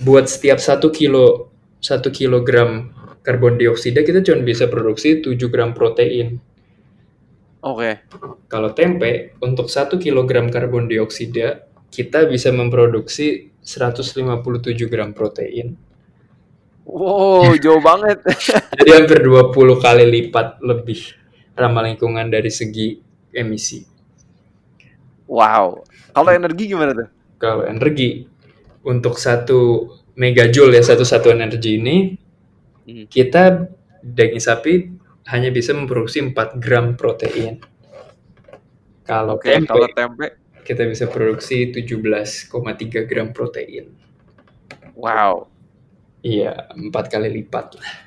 buat 0.00 0.28
setiap 0.28 0.60
satu 0.60 0.88
kilo 0.92 1.52
satu 1.80 2.08
kilogram 2.12 2.92
karbon 3.24 3.56
dioksida 3.56 4.04
kita 4.04 4.22
cuma 4.22 4.44
bisa 4.46 4.70
produksi 4.70 5.18
7 5.18 5.34
gram 5.50 5.74
protein. 5.74 6.38
Oke. 7.66 8.06
Okay. 8.06 8.46
Kalau 8.46 8.70
tempe 8.70 9.34
untuk 9.42 9.66
1 9.66 9.98
kg 9.98 10.30
karbon 10.46 10.86
dioksida 10.86 11.66
kita 11.90 12.30
bisa 12.30 12.54
memproduksi 12.54 13.50
157 13.66 14.86
gram 14.86 15.10
protein. 15.10 15.74
Wow, 16.86 17.50
jauh 17.64 17.82
banget. 17.82 18.22
Jadi 18.78 18.90
hampir 18.94 19.18
20 19.26 19.50
kali 19.82 20.04
lipat 20.06 20.62
lebih 20.62 21.00
ramah 21.58 21.82
lingkungan 21.90 22.30
dari 22.30 22.52
segi 22.52 22.94
emisi. 23.34 23.82
Wow. 25.26 25.82
Kalau 26.14 26.30
energi 26.30 26.70
gimana 26.70 26.94
tuh? 26.94 27.15
Kalau 27.36 27.68
energi 27.68 28.24
untuk 28.86 29.20
satu 29.20 29.92
megajoule 30.16 30.80
ya 30.80 30.84
satu 30.84 31.04
satuan 31.04 31.44
energi 31.44 31.76
ini 31.76 31.96
hmm. 32.88 33.04
kita 33.12 33.68
daging 34.00 34.40
sapi 34.40 34.74
hanya 35.28 35.50
bisa 35.50 35.74
memproduksi 35.74 36.22
4 36.22 36.62
gram 36.62 36.94
protein. 36.94 37.58
Kalau 39.02 39.38
okay, 39.38 39.58
tempe, 39.58 39.68
kalau 39.68 39.88
tempe 39.90 40.26
kita 40.66 40.82
bisa 40.86 41.06
produksi 41.06 41.70
17,3 41.70 42.50
gram 43.06 43.30
protein. 43.30 43.94
Wow. 44.98 45.50
Iya, 46.26 46.74
empat 46.74 47.06
kali 47.06 47.30
lipat 47.30 47.78
lah. 47.78 48.05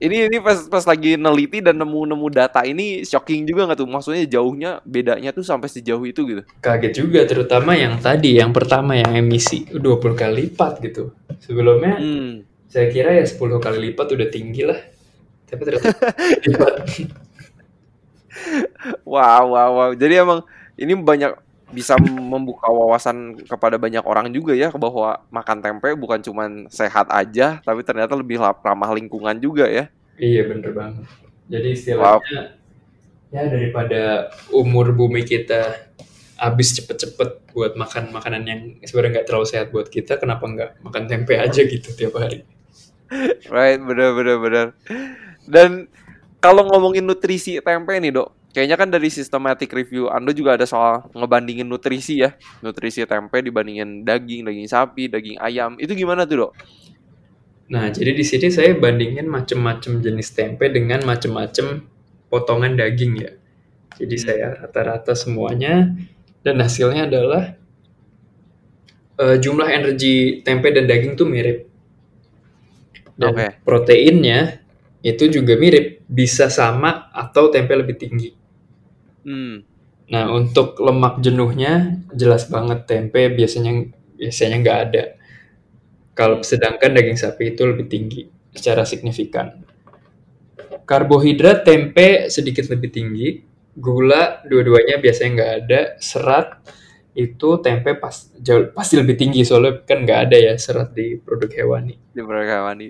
Ini 0.00 0.32
ini 0.32 0.40
pas 0.40 0.64
pas 0.64 0.84
lagi 0.88 1.20
neliti 1.20 1.60
dan 1.60 1.76
nemu-nemu 1.76 2.26
data 2.32 2.64
ini 2.64 3.04
shocking 3.04 3.44
juga 3.44 3.68
nggak 3.68 3.84
tuh? 3.84 3.88
Maksudnya 3.88 4.24
jauhnya 4.24 4.70
bedanya 4.88 5.30
tuh 5.36 5.44
sampai 5.44 5.68
sejauh 5.68 6.00
itu 6.08 6.24
gitu. 6.24 6.42
Kaget 6.64 6.92
juga 6.96 7.28
terutama 7.28 7.76
yang 7.76 8.00
tadi 8.00 8.40
yang 8.40 8.48
pertama 8.48 8.96
yang 8.96 9.12
emisi 9.12 9.68
20 9.68 9.78
kali 10.16 10.48
lipat 10.48 10.80
gitu. 10.80 11.12
Sebelumnya 11.44 12.00
hmm. 12.00 12.32
saya 12.72 12.88
kira 12.88 13.12
ya 13.12 13.28
10 13.28 13.36
kali 13.60 13.92
lipat 13.92 14.06
udah 14.16 14.28
tinggi 14.32 14.64
lah 14.64 14.80
tapi 15.50 15.62
ternyata 15.66 15.90
wow 19.12 19.42
wow 19.50 19.70
wow 19.74 19.90
jadi 19.98 20.22
emang 20.22 20.46
ini 20.78 20.94
banyak 20.94 21.34
bisa 21.70 21.94
membuka 22.02 22.66
wawasan 22.66 23.38
kepada 23.46 23.78
banyak 23.78 24.02
orang 24.02 24.30
juga 24.34 24.58
ya 24.58 24.74
bahwa 24.74 25.22
makan 25.30 25.58
tempe 25.62 25.94
bukan 25.94 26.18
cuma 26.18 26.50
sehat 26.66 27.06
aja 27.10 27.62
tapi 27.62 27.86
ternyata 27.86 28.18
lebih 28.18 28.42
ramah 28.42 28.90
lingkungan 28.90 29.38
juga 29.38 29.70
ya. 29.70 29.86
Iya 30.18 30.50
bener 30.50 30.70
banget. 30.74 31.06
Jadi 31.50 31.68
istilahnya 31.74 32.40
wow. 33.30 33.34
ya 33.34 33.42
daripada 33.46 34.02
umur 34.50 34.90
bumi 34.92 35.22
kita 35.22 35.90
habis 36.40 36.72
cepet-cepet 36.72 37.52
buat 37.52 37.72
makan 37.76 38.10
makanan 38.16 38.42
yang 38.48 38.60
sebenarnya 38.82 39.20
nggak 39.20 39.26
terlalu 39.28 39.46
sehat 39.46 39.68
buat 39.70 39.92
kita 39.92 40.16
kenapa 40.16 40.48
nggak 40.48 40.70
makan 40.82 41.04
tempe 41.06 41.36
aja 41.36 41.60
gitu 41.62 41.92
tiap 41.94 42.16
hari? 42.16 42.42
Right 43.50 43.82
bener 43.82 44.14
bener 44.14 44.36
bener. 44.40 44.66
Dan 45.44 45.90
kalau 46.40 46.64
ngomongin 46.66 47.04
nutrisi 47.04 47.60
tempe 47.60 47.92
nih 48.00 48.16
dok, 48.16 48.32
kayaknya 48.50 48.76
kan 48.78 48.90
dari 48.90 49.08
systematic 49.10 49.70
review 49.70 50.10
Anda 50.10 50.34
juga 50.34 50.58
ada 50.58 50.66
soal 50.66 51.06
ngebandingin 51.14 51.66
nutrisi 51.66 52.22
ya, 52.22 52.34
nutrisi 52.62 53.06
tempe 53.06 53.38
dibandingin 53.42 54.02
daging, 54.02 54.46
daging 54.46 54.68
sapi, 54.68 55.06
daging 55.06 55.38
ayam. 55.38 55.78
Itu 55.78 55.94
gimana 55.94 56.26
tuh 56.26 56.46
dok? 56.46 56.52
Nah, 57.70 57.86
jadi 57.86 58.10
di 58.10 58.24
sini 58.26 58.50
saya 58.50 58.74
bandingin 58.74 59.30
macam-macam 59.30 60.02
jenis 60.02 60.34
tempe 60.34 60.66
dengan 60.66 61.06
macam-macam 61.06 61.86
potongan 62.26 62.74
daging 62.74 63.12
ya. 63.22 63.32
Jadi 63.94 64.16
hmm. 64.18 64.24
saya 64.26 64.46
rata-rata 64.58 65.14
semuanya 65.14 65.94
dan 66.42 66.58
hasilnya 66.58 67.06
adalah 67.06 67.54
uh, 69.22 69.36
jumlah 69.38 69.70
energi 69.70 70.42
tempe 70.42 70.74
dan 70.74 70.90
daging 70.90 71.14
tuh 71.14 71.30
mirip. 71.30 71.70
Dan 73.14 73.36
okay. 73.36 73.60
proteinnya 73.62 74.64
itu 75.04 75.28
juga 75.28 75.54
mirip, 75.54 76.02
bisa 76.08 76.48
sama 76.48 77.12
atau 77.12 77.52
tempe 77.52 77.76
lebih 77.76 78.00
tinggi. 78.00 78.39
Hmm. 79.24 79.62
Nah, 80.10 80.24
untuk 80.34 80.74
lemak 80.82 81.22
jenuhnya 81.22 82.02
jelas 82.10 82.50
banget 82.50 82.86
tempe 82.88 83.30
biasanya 83.30 83.86
biasanya 84.18 84.56
nggak 84.60 84.78
ada. 84.90 85.04
Kalau 86.18 86.42
sedangkan 86.42 86.90
daging 86.92 87.16
sapi 87.16 87.54
itu 87.54 87.62
lebih 87.64 87.86
tinggi 87.86 88.26
secara 88.50 88.82
signifikan. 88.82 89.62
Karbohidrat 90.84 91.62
tempe 91.62 92.26
sedikit 92.26 92.66
lebih 92.66 92.90
tinggi, 92.90 93.28
gula 93.78 94.42
dua-duanya 94.42 94.98
biasanya 94.98 95.30
nggak 95.38 95.52
ada, 95.62 95.80
serat 96.02 96.58
itu 97.14 97.58
tempe 97.62 97.94
pas 97.98 98.30
jauh 98.38 98.70
pasti 98.70 98.94
lebih 98.94 99.18
tinggi 99.18 99.42
soalnya 99.42 99.82
kan 99.82 100.06
nggak 100.06 100.20
ada 100.30 100.36
ya 100.38 100.52
serat 100.58 100.90
di 100.90 101.18
produk 101.22 101.50
hewani. 101.54 101.94
Di 102.10 102.22
produk 102.22 102.50
hewani. 102.50 102.88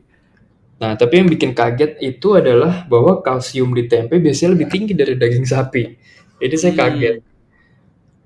Nah, 0.81 0.97
tapi 0.97 1.21
yang 1.21 1.29
bikin 1.29 1.53
kaget 1.53 2.01
itu 2.01 2.41
adalah 2.41 2.89
bahwa 2.89 3.21
kalsium 3.21 3.77
di 3.77 3.85
tempe 3.85 4.17
biasanya 4.17 4.57
lebih 4.57 4.69
tinggi 4.73 4.97
dari 4.97 5.13
daging 5.13 5.45
sapi. 5.45 5.85
Jadi 6.41 6.55
saya 6.57 6.73
hmm. 6.73 6.81
kaget. 6.81 7.17
Hmm. 7.21 7.29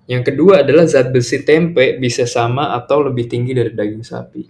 Yang 0.05 0.23
kedua 0.33 0.55
adalah 0.63 0.85
zat 0.85 1.11
besi 1.11 1.43
tempe 1.43 1.97
bisa 1.97 2.29
sama 2.29 2.77
atau 2.77 3.03
lebih 3.03 3.27
tinggi 3.27 3.57
dari 3.57 3.73
daging 3.73 4.05
sapi. 4.05 4.43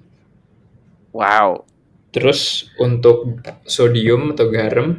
Wow. 1.15 1.63
Terus 2.11 2.71
untuk 2.79 3.43
sodium 3.67 4.35
atau 4.35 4.51
garam 4.51 4.99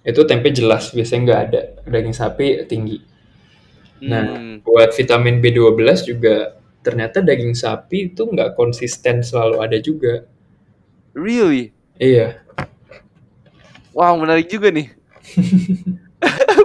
itu 0.00 0.20
tempe 0.24 0.52
jelas 0.52 0.92
biasanya 0.92 1.20
nggak 1.24 1.42
ada. 1.48 1.62
Daging 1.88 2.16
sapi 2.16 2.46
tinggi. 2.68 2.98
Nah, 4.00 4.36
hmm. 4.36 4.64
buat 4.64 4.92
vitamin 4.96 5.44
B12 5.44 6.08
juga 6.08 6.56
ternyata 6.80 7.20
daging 7.20 7.52
sapi 7.52 8.12
itu 8.12 8.24
nggak 8.24 8.56
konsisten 8.56 9.20
selalu 9.20 9.56
ada 9.60 9.78
juga. 9.80 10.24
Really? 11.12 11.72
Iya. 12.00 12.40
Wow, 13.92 14.16
menarik 14.16 14.48
juga 14.48 14.72
nih. 14.72 14.88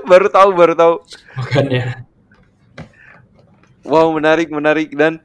baru 0.06 0.28
tahu, 0.30 0.50
baru 0.54 0.74
tahu. 0.74 0.96
Makanya. 1.36 2.06
Wow, 3.86 4.10
menarik, 4.18 4.50
menarik 4.50 4.90
dan 4.98 5.22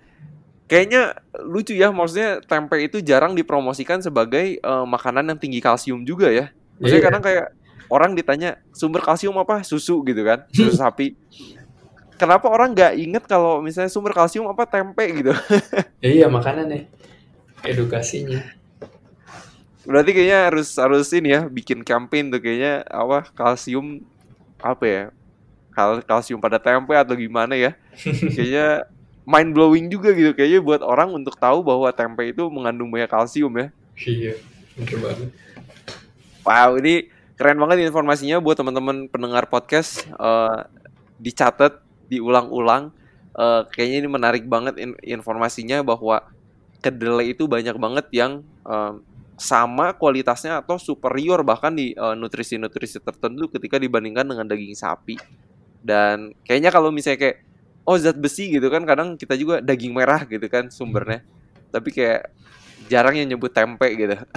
kayaknya 0.68 1.16
lucu 1.40 1.72
ya. 1.72 1.88
Maksudnya 1.88 2.44
tempe 2.44 2.76
itu 2.80 3.00
jarang 3.00 3.32
dipromosikan 3.32 4.04
sebagai 4.04 4.60
uh, 4.60 4.84
makanan 4.84 5.32
yang 5.32 5.38
tinggi 5.40 5.60
kalsium 5.64 6.04
juga 6.04 6.28
ya. 6.28 6.52
Maksudnya 6.76 7.00
Iya. 7.00 7.08
kadang 7.08 7.22
kayak 7.24 7.46
orang 7.88 8.12
ditanya 8.12 8.60
sumber 8.70 9.00
kalsium 9.00 9.36
apa 9.40 9.64
susu 9.64 10.04
gitu 10.04 10.20
kan, 10.24 10.44
susu 10.52 10.76
sapi. 10.82 11.16
Kenapa 12.20 12.52
orang 12.52 12.76
nggak 12.76 12.92
inget 13.00 13.24
kalau 13.24 13.64
misalnya 13.64 13.88
sumber 13.88 14.12
kalsium 14.12 14.44
apa 14.52 14.68
tempe 14.68 15.04
gitu? 15.08 15.32
Iya, 16.04 16.28
makanya 16.28 16.68
nih 16.68 16.82
edukasinya. 17.64 18.40
Berarti 19.88 20.12
kayaknya 20.12 20.52
harus 20.52 20.68
harus 20.76 21.08
ini 21.16 21.32
ya 21.32 21.48
bikin 21.48 21.80
campaign 21.80 22.28
tuh 22.28 22.40
kayaknya 22.40 22.84
apa 22.84 23.24
kalsium 23.32 24.04
apa 24.60 24.84
ya 24.86 25.02
kal 25.70 26.02
kalsium 26.02 26.42
pada 26.42 26.58
tempe 26.58 26.92
atau 26.92 27.14
gimana 27.14 27.54
ya? 27.54 27.72
kayaknya 28.34 28.84
mind 29.24 29.50
blowing 29.54 29.86
juga 29.86 30.10
gitu 30.10 30.34
kayaknya 30.34 30.60
buat 30.60 30.82
orang 30.82 31.14
untuk 31.14 31.38
tahu 31.38 31.62
bahwa 31.62 31.88
tempe 31.94 32.34
itu 32.34 32.46
mengandung 32.50 32.90
banyak 32.90 33.08
kalsium 33.08 33.52
ya. 33.56 33.68
Iya, 34.00 34.34
bener 34.76 34.98
banget. 34.98 35.28
Wow 36.42 36.70
ini 36.80 37.12
keren 37.36 37.60
banget 37.60 37.84
informasinya 37.86 38.36
buat 38.40 38.56
teman-teman 38.58 39.08
pendengar 39.08 39.46
podcast 39.48 40.04
eh, 40.08 40.58
dicatat 41.20 41.80
diulang-ulang. 42.10 42.90
Eh, 43.36 43.62
kayaknya 43.70 43.96
ini 44.04 44.08
menarik 44.10 44.44
banget 44.50 44.74
in- 44.80 44.98
informasinya 45.04 45.80
bahwa 45.86 46.26
kedelai 46.80 47.36
itu 47.36 47.44
banyak 47.46 47.76
banget 47.76 48.06
yang 48.10 48.42
eh, 48.66 48.92
sama 49.40 49.96
kualitasnya 49.96 50.60
atau 50.60 50.76
superior 50.76 51.40
bahkan 51.40 51.72
di 51.72 51.96
eh, 51.96 52.14
nutrisi-nutrisi 52.20 53.00
tertentu 53.00 53.48
ketika 53.48 53.80
dibandingkan 53.80 54.28
dengan 54.28 54.44
daging 54.44 54.76
sapi. 54.76 55.16
Dan 55.80 56.36
kayaknya 56.44 56.68
kalau 56.68 56.92
misalnya 56.92 57.24
kayak 57.24 57.36
oh 57.88 57.96
zat 57.96 58.20
besi 58.20 58.52
gitu 58.52 58.68
kan 58.68 58.84
kadang 58.84 59.16
kita 59.16 59.32
juga 59.40 59.64
daging 59.64 59.96
merah 59.96 60.28
gitu 60.28 60.44
kan 60.52 60.68
sumbernya. 60.68 61.24
Tapi 61.72 61.88
kayak 61.88 62.28
jarang 62.92 63.16
yang 63.16 63.32
nyebut 63.32 63.48
tempe 63.48 63.88
gitu. 63.96 64.20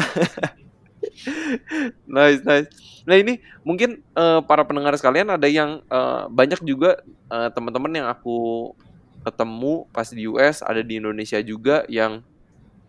nice, 2.08 2.40
nice. 2.48 2.72
Nah 3.04 3.20
ini 3.20 3.44
mungkin 3.68 4.00
eh, 4.00 4.40
para 4.48 4.64
pendengar 4.64 4.96
sekalian 4.96 5.36
ada 5.36 5.52
yang 5.52 5.84
eh, 5.84 6.24
banyak 6.32 6.64
juga 6.64 7.04
eh, 7.28 7.50
teman-teman 7.52 7.92
yang 7.92 8.08
aku 8.08 8.72
ketemu 9.28 9.84
pas 9.92 10.08
di 10.08 10.24
US 10.32 10.64
ada 10.64 10.80
di 10.80 11.00
Indonesia 11.00 11.40
juga 11.44 11.84
yang 11.92 12.24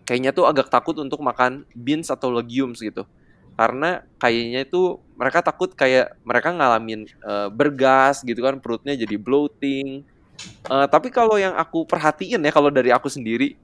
kayaknya 0.05 0.31
tuh 0.37 0.45
agak 0.45 0.69
takut 0.69 0.97
untuk 1.01 1.21
makan 1.25 1.65
beans 1.73 2.13
atau 2.13 2.29
legumes 2.33 2.81
gitu. 2.81 3.09
Karena 3.55 4.03
kayaknya 4.21 4.67
itu 4.67 4.99
mereka 5.17 5.41
takut 5.41 5.73
kayak 5.73 6.17
mereka 6.23 6.53
ngalamin 6.53 7.09
eh, 7.09 7.49
bergas 7.51 8.21
gitu 8.23 8.41
kan 8.45 8.61
perutnya 8.61 8.95
jadi 8.95 9.17
bloating. 9.17 10.05
Eh, 10.69 10.87
tapi 10.93 11.09
kalau 11.09 11.41
yang 11.41 11.57
aku 11.57 11.89
perhatiin 11.89 12.43
ya 12.45 12.53
kalau 12.53 12.69
dari 12.69 12.91
aku 12.93 13.09
sendiri 13.09 13.57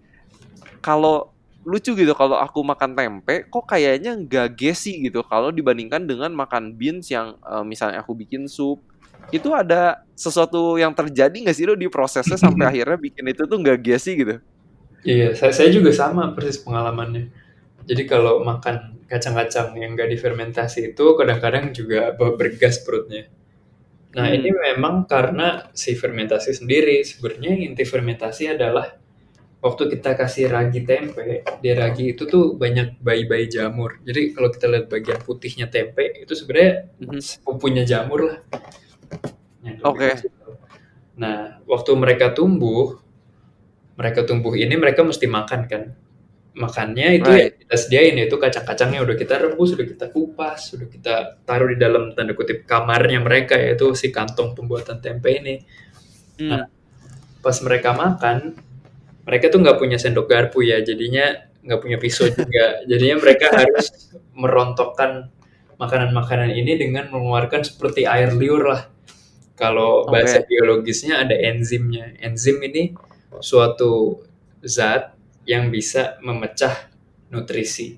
kalau 0.80 1.28
lucu 1.60 1.92
gitu 1.92 2.16
kalau 2.16 2.40
aku 2.40 2.64
makan 2.64 2.96
tempe 2.96 3.44
kok 3.52 3.64
kayaknya 3.68 4.16
nggak 4.16 4.56
gesi 4.56 4.96
gitu. 5.04 5.20
Kalau 5.26 5.52
dibandingkan 5.52 6.08
dengan 6.08 6.32
makan 6.32 6.72
beans 6.74 7.12
yang 7.12 7.36
eh, 7.44 7.64
misalnya 7.66 8.00
aku 8.00 8.16
bikin 8.16 8.48
sup 8.48 8.80
itu 9.30 9.52
ada 9.52 10.02
sesuatu 10.16 10.80
yang 10.80 10.96
terjadi 10.96 11.32
nggak 11.32 11.56
sih 11.56 11.68
lo 11.68 11.76
di 11.76 11.86
prosesnya 11.92 12.40
sampai 12.40 12.66
akhirnya 12.72 12.98
bikin 12.98 13.24
itu 13.28 13.44
tuh 13.44 13.58
nggak 13.60 13.78
gesi 13.84 14.16
gitu 14.16 14.40
Iya, 15.04 15.32
saya, 15.32 15.52
saya 15.56 15.68
juga 15.72 15.90
sama 15.96 16.36
persis 16.36 16.60
pengalamannya. 16.60 17.32
Jadi 17.88 18.02
kalau 18.08 18.44
makan 18.44 19.00
kacang-kacang 19.08 19.74
yang 19.80 19.96
nggak 19.96 20.10
difermentasi 20.12 20.92
itu 20.94 21.04
kadang-kadang 21.18 21.72
juga 21.72 22.12
ber- 22.18 22.36
bergas 22.40 22.80
perutnya. 22.84 23.28
Nah 24.16 24.26
Hmm. 24.30 24.36
ini 24.38 24.50
memang 24.52 25.06
karena 25.10 25.70
si 25.74 25.94
fermentasi 25.98 26.52
sendiri. 26.60 27.02
Sebenarnya 27.06 27.54
inti 27.66 27.84
fermentasi 27.86 28.56
adalah 28.56 28.86
waktu 29.64 29.82
kita 29.96 30.16
kasih 30.18 30.46
ragi 30.52 30.82
tempe, 30.86 31.44
di 31.62 31.70
ragi 31.74 32.14
itu 32.16 32.24
tuh 32.28 32.56
banyak 32.56 33.00
bayi-bayi 33.02 33.46
jamur. 33.50 34.00
Jadi 34.06 34.32
kalau 34.36 34.50
kita 34.54 34.66
lihat 34.72 34.86
bagian 34.92 35.20
putihnya 35.24 35.66
tempe 35.72 36.04
itu 36.24 36.32
sebenarnya 36.36 36.72
Mhm. 37.02 37.20
sepupunya 37.22 37.84
jamur 37.88 38.20
lah. 38.30 38.38
Lebih 39.62 39.84
Oke. 39.84 40.08
kecil. 40.16 40.30
Nah, 41.20 41.60
waktu 41.68 41.92
mereka 41.96 42.32
tumbuh, 42.32 42.98
mereka 44.00 44.24
tumbuh 44.24 44.56
ini 44.56 44.72
mereka 44.80 45.04
mesti 45.04 45.28
makan 45.28 45.68
kan. 45.68 45.92
Makannya 46.56 47.20
itu 47.20 47.28
Right. 47.30 47.40
yang 47.44 47.56
kita 47.62 47.76
sediain 47.76 48.14
yaitu 48.16 48.36
kacang-kacangnya 48.40 49.04
udah 49.04 49.16
kita 49.20 49.34
rebus, 49.38 49.76
udah 49.76 49.86
kita 49.86 50.06
kupas, 50.08 50.72
udah 50.72 50.88
kita 50.88 51.14
taruh 51.44 51.68
di 51.68 51.76
dalam 51.76 52.16
tanda 52.16 52.32
kutip 52.32 52.64
kamarnya 52.64 53.20
mereka 53.20 53.60
yaitu 53.60 53.92
si 53.92 54.08
kantong 54.08 54.56
pembuatan 54.56 55.04
tempe 55.04 55.36
ini. 55.36 55.60
Hmm. 56.40 56.64
Pas 57.44 57.56
mereka 57.60 57.92
makan, 57.92 58.56
mereka 59.28 59.52
tuh 59.52 59.60
nggak 59.60 59.76
punya 59.76 60.00
sendok 60.00 60.26
garpu 60.26 60.64
ya, 60.64 60.80
jadinya 60.80 61.46
nggak 61.60 61.80
punya 61.84 62.00
pisau 62.00 62.26
juga. 62.32 62.82
Jadinya 62.88 63.20
mereka 63.20 63.52
harus 63.52 63.92
merontokkan 64.32 65.28
makanan-makanan 65.76 66.56
ini 66.56 66.76
dengan 66.80 67.12
mengeluarkan 67.12 67.68
seperti 67.68 68.08
air 68.08 68.32
liur 68.32 68.64
lah. 68.64 68.88
Kalau 69.60 70.08
bahasa 70.08 70.40
biologisnya 70.40 71.20
ada 71.20 71.36
enzimnya. 71.36 72.16
Enzim 72.24 72.64
ini 72.64 72.96
suatu 73.38 74.26
zat 74.66 75.14
yang 75.46 75.70
bisa 75.70 76.18
memecah 76.20 76.90
nutrisi. 77.30 77.94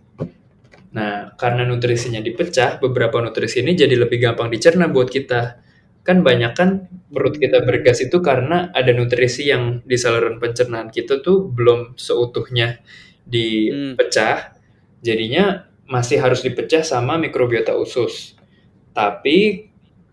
Nah, 0.92 1.32
karena 1.40 1.64
nutrisinya 1.64 2.20
dipecah, 2.20 2.76
beberapa 2.76 3.16
nutrisi 3.24 3.64
ini 3.64 3.72
jadi 3.72 3.96
lebih 3.96 4.20
gampang 4.20 4.52
dicerna 4.52 4.92
buat 4.92 5.08
kita. 5.08 5.64
Kan 6.04 6.20
banyak 6.20 6.52
kan 6.52 6.92
perut 7.08 7.40
kita 7.40 7.64
bergas 7.64 8.04
itu 8.04 8.20
karena 8.20 8.68
ada 8.76 8.92
nutrisi 8.92 9.48
yang 9.48 9.80
di 9.86 9.96
saluran 9.96 10.36
pencernaan 10.36 10.92
kita 10.92 11.24
tuh 11.24 11.48
belum 11.48 11.96
seutuhnya 11.96 12.84
dipecah. 13.24 14.60
Jadinya 15.00 15.64
masih 15.88 16.20
harus 16.20 16.44
dipecah 16.44 16.84
sama 16.84 17.16
mikrobiota 17.16 17.72
usus. 17.72 18.36
Tapi 18.92 19.71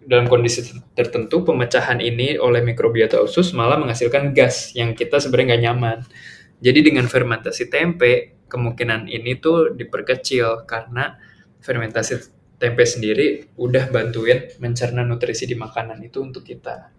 dalam 0.09 0.25
kondisi 0.25 0.65
tertentu 0.97 1.45
pemecahan 1.45 2.01
ini 2.01 2.41
oleh 2.41 2.65
mikrobiota 2.65 3.21
usus 3.21 3.53
malah 3.53 3.77
menghasilkan 3.77 4.33
gas 4.33 4.73
yang 4.73 4.97
kita 4.97 5.21
sebenarnya 5.21 5.53
nggak 5.53 5.63
nyaman. 5.69 5.97
Jadi 6.65 6.79
dengan 6.81 7.05
fermentasi 7.05 7.69
tempe 7.69 8.41
kemungkinan 8.49 9.05
ini 9.05 9.37
tuh 9.37 9.77
diperkecil 9.77 10.65
karena 10.65 11.21
fermentasi 11.61 12.25
tempe 12.57 12.83
sendiri 12.89 13.53
udah 13.55 13.93
bantuin 13.93 14.49
mencerna 14.57 15.05
nutrisi 15.05 15.45
di 15.45 15.53
makanan 15.53 16.01
itu 16.01 16.25
untuk 16.25 16.41
kita. 16.41 16.89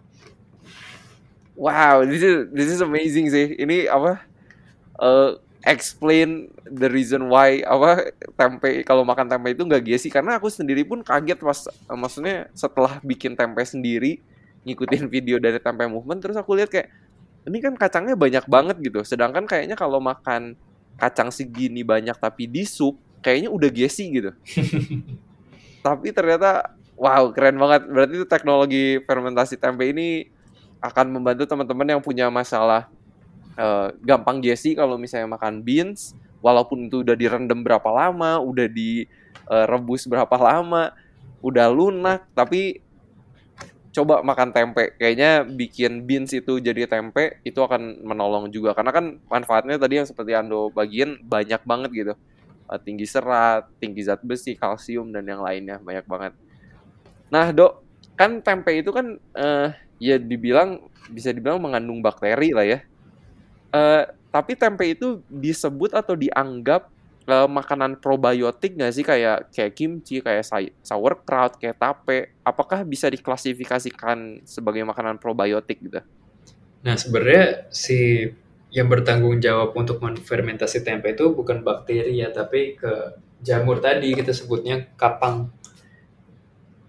Wow, 1.59 2.07
this 2.07 2.23
is 2.23 2.47
this 2.55 2.71
is 2.71 2.79
amazing 2.79 3.27
sih. 3.27 3.59
Ini 3.59 3.91
apa? 3.91 4.23
eh 5.01 5.31
explain 5.61 6.49
the 6.65 6.89
reason 6.89 7.29
why 7.29 7.61
apa 7.61 8.13
tempe 8.33 8.81
kalau 8.81 9.05
makan 9.05 9.29
tempe 9.29 9.53
itu 9.53 9.61
nggak 9.61 9.83
giesi 9.85 10.09
karena 10.09 10.41
aku 10.41 10.49
sendiri 10.49 10.81
pun 10.81 11.05
kaget 11.05 11.37
pas 11.37 11.69
eh, 11.69 11.97
maksudnya 11.97 12.49
setelah 12.57 12.97
bikin 13.05 13.37
tempe 13.37 13.61
sendiri 13.61 14.17
ngikutin 14.65 15.05
video 15.09 15.37
dari 15.37 15.61
tempe 15.61 15.85
movement 15.85 16.21
terus 16.21 16.37
aku 16.37 16.57
lihat 16.57 16.69
kayak 16.69 16.89
ini 17.45 17.57
kan 17.57 17.73
kacangnya 17.73 18.13
banyak 18.13 18.45
banget 18.45 18.77
gitu. 18.81 19.01
Sedangkan 19.01 19.49
kayaknya 19.49 19.73
kalau 19.73 19.97
makan 19.97 20.53
kacang 21.01 21.33
segini 21.33 21.81
banyak 21.81 22.13
tapi 22.21 22.45
di 22.45 22.61
sup 22.67 22.97
kayaknya 23.25 23.49
udah 23.49 23.69
giesi 23.73 24.13
gitu. 24.13 24.31
tapi 25.85 26.13
ternyata 26.13 26.77
wow 26.97 27.33
keren 27.33 27.57
banget. 27.57 27.89
Berarti 27.89 28.13
itu 28.21 28.27
teknologi 28.29 28.83
fermentasi 29.01 29.57
tempe 29.57 29.89
ini 29.89 30.29
akan 30.81 31.13
membantu 31.13 31.45
teman-teman 31.49 31.97
yang 31.97 32.01
punya 32.01 32.29
masalah 32.29 32.89
eh, 33.61 33.87
gampang 34.01 34.41
giesi 34.41 34.73
kalau 34.73 34.97
misalnya 34.97 35.37
makan 35.37 35.61
beans 35.61 36.17
walaupun 36.41 36.89
itu 36.89 37.05
udah 37.05 37.13
direndam 37.13 37.61
berapa 37.61 37.85
lama, 37.85 38.41
udah 38.41 38.65
direbus 38.65 40.09
berapa 40.09 40.35
lama, 40.41 40.89
udah 41.45 41.69
lunak 41.69 42.25
tapi 42.33 42.81
coba 43.91 44.23
makan 44.23 44.49
tempe. 44.55 44.95
Kayaknya 44.97 45.45
bikin 45.45 46.07
beans 46.07 46.33
itu 46.33 46.57
jadi 46.57 46.89
tempe 46.89 47.39
itu 47.45 47.59
akan 47.61 48.01
menolong 48.01 48.49
juga 48.49 48.73
karena 48.73 48.91
kan 48.91 49.05
manfaatnya 49.29 49.77
tadi 49.77 50.01
yang 50.01 50.07
seperti 50.09 50.33
Ando 50.33 50.73
bagian 50.73 51.21
banyak 51.21 51.61
banget 51.63 51.89
gitu. 51.93 52.13
Eh, 52.71 52.79
tinggi 52.81 53.05
serat, 53.05 53.67
tinggi 53.77 54.01
zat 54.01 54.23
besi, 54.23 54.55
kalsium 54.55 55.11
dan 55.11 55.27
yang 55.27 55.43
lainnya 55.43 55.77
banyak 55.83 56.05
banget. 56.07 56.33
Nah, 57.27 57.51
Dok, 57.51 57.83
kan 58.15 58.39
tempe 58.39 58.71
itu 58.79 58.91
kan 58.95 59.19
eh, 59.35 59.69
ya 60.01 60.15
dibilang 60.17 60.87
bisa 61.11 61.35
dibilang 61.35 61.59
mengandung 61.59 61.99
bakteri 61.99 62.55
lah 62.55 62.65
ya. 62.65 62.79
Eh, 63.71 64.03
tapi 64.31 64.55
tempe 64.59 64.83
itu 64.95 65.23
disebut 65.31 65.91
atau 65.95 66.15
dianggap 66.15 66.91
eh, 67.29 67.47
makanan 67.47 68.01
probiotik 68.03 68.75
nggak 68.75 68.93
sih 68.95 69.05
kayak 69.05 69.51
kayak 69.55 69.73
kimchi, 69.77 70.19
kayak 70.25 70.43
say- 70.43 70.75
sauerkraut, 70.83 71.55
kayak 71.61 71.77
tape? 71.79 72.35
Apakah 72.43 72.83
bisa 72.83 73.07
diklasifikasikan 73.07 74.43
sebagai 74.43 74.83
makanan 74.83 75.17
probiotik 75.21 75.79
gitu? 75.85 76.01
Nah, 76.85 76.95
sebenarnya 76.97 77.69
si 77.69 78.25
yang 78.71 78.87
bertanggung 78.87 79.37
jawab 79.43 79.75
untuk 79.75 79.99
menfermentasi 80.01 80.81
tempe 80.87 81.13
itu 81.13 81.29
bukan 81.35 81.61
bakteri 81.61 82.23
ya, 82.23 82.31
tapi 82.31 82.79
ke 82.79 83.19
jamur 83.43 83.77
tadi 83.83 84.15
kita 84.15 84.31
sebutnya 84.31 84.89
kapang. 84.97 85.51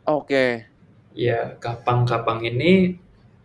Oke. 0.07 0.67
Ya, 1.13 1.61
kapang-kapang 1.61 2.41
ini 2.49 2.97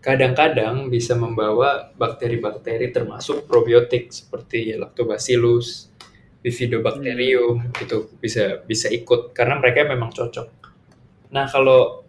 kadang-kadang 0.07 0.87
bisa 0.87 1.19
membawa 1.19 1.91
bakteri-bakteri 1.99 2.95
termasuk 2.95 3.43
probiotik 3.43 4.07
seperti 4.07 4.79
lactobacillus, 4.79 5.91
bifidobacterium 6.39 7.75
itu 7.75 8.07
bisa 8.15 8.63
bisa 8.63 8.87
ikut 8.87 9.35
karena 9.35 9.59
mereka 9.59 9.83
memang 9.83 10.15
cocok. 10.15 10.47
Nah, 11.35 11.51
kalau 11.51 12.07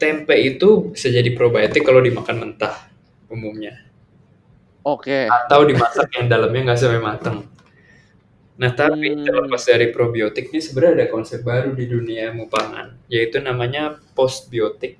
tempe 0.00 0.32
itu 0.32 0.96
bisa 0.96 1.12
jadi 1.12 1.28
probiotik 1.36 1.84
kalau 1.84 2.00
dimakan 2.00 2.40
mentah 2.40 2.88
umumnya. 3.28 3.84
Oke. 4.80 5.28
Atau 5.28 5.68
dimasak 5.68 6.08
yang 6.16 6.32
dalamnya 6.32 6.72
nggak 6.72 6.80
sampai 6.80 7.04
matang. 7.04 7.44
Nah, 8.56 8.72
tapi 8.72 9.12
Hmm. 9.12 9.28
terlepas 9.28 9.60
dari 9.68 9.92
probiotik 9.92 10.48
ini 10.48 10.64
sebenarnya 10.64 11.04
ada 11.04 11.06
konsep 11.12 11.44
baru 11.44 11.76
di 11.76 11.84
dunia 11.84 12.32
mupangan, 12.32 12.96
yaitu 13.12 13.44
namanya 13.44 14.00
postbiotik 14.16 14.96